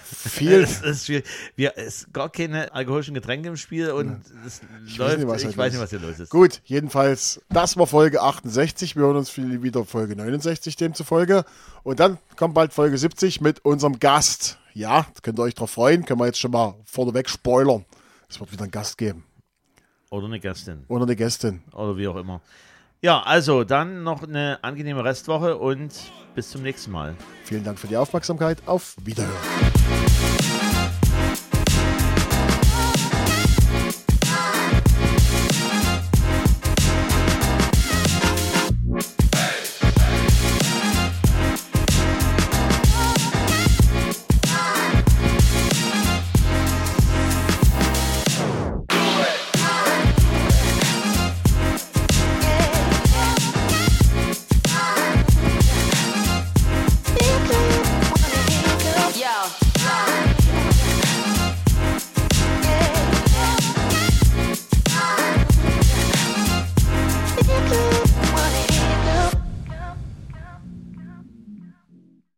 Viel, 0.00 0.62
Es 0.62 0.80
ist 0.82 1.06
schwierig. 1.06 1.24
Wir, 1.56 1.72
es 1.76 2.02
ist 2.02 2.12
gar 2.12 2.30
keine 2.30 2.72
alkoholischen 2.72 3.14
Getränke 3.14 3.48
im 3.48 3.56
Spiel 3.56 3.90
und 3.90 4.20
es 4.46 4.60
Ich 4.86 4.96
läuft. 4.96 5.12
weiß 5.12 5.18
nicht, 5.18 5.28
was 5.28 5.42
ich 5.42 5.48
heute 5.48 5.58
weiß 5.58 5.72
nicht, 5.72 5.82
was 5.82 5.90
hier 5.90 5.98
los 6.00 6.18
ist. 6.20 6.30
Gut, 6.30 6.60
jedenfalls, 6.64 7.40
das 7.48 7.76
war 7.76 7.86
Folge 7.86 8.22
68. 8.22 8.96
Wir 8.96 9.02
hören 9.02 9.16
uns 9.16 9.36
wieder 9.36 9.84
Folge 9.84 10.16
69 10.16 10.76
demzufolge. 10.76 11.44
Und 11.82 12.00
dann 12.00 12.18
kommt 12.36 12.54
bald 12.54 12.72
Folge 12.72 12.96
70 12.98 13.40
mit 13.40 13.64
unserem 13.64 13.98
Gast. 13.98 14.58
Ja, 14.74 15.06
könnt 15.22 15.38
ihr 15.38 15.42
euch 15.42 15.54
drauf 15.54 15.70
freuen. 15.70 16.04
Können 16.04 16.20
wir 16.20 16.26
jetzt 16.26 16.38
schon 16.38 16.52
mal 16.52 16.74
vorneweg 16.84 17.28
spoilern. 17.28 17.84
Es 18.28 18.40
wird 18.40 18.52
wieder 18.52 18.62
einen 18.62 18.70
Gast 18.70 18.96
geben. 18.98 19.24
Oder 20.10 20.26
eine 20.26 20.40
Gästin. 20.40 20.84
Oder 20.88 21.04
eine 21.04 21.16
Gästin. 21.16 21.62
Oder 21.72 21.96
wie 21.96 22.06
auch 22.08 22.16
immer. 22.16 22.40
Ja, 23.04 23.20
also 23.20 23.64
dann 23.64 24.04
noch 24.04 24.22
eine 24.22 24.60
angenehme 24.62 25.04
Restwoche 25.04 25.56
und 25.56 25.92
bis 26.36 26.50
zum 26.50 26.62
nächsten 26.62 26.92
Mal. 26.92 27.16
Vielen 27.44 27.64
Dank 27.64 27.80
für 27.80 27.88
die 27.88 27.96
Aufmerksamkeit. 27.96 28.58
Auf 28.64 28.94
Wiederhören. 29.02 30.41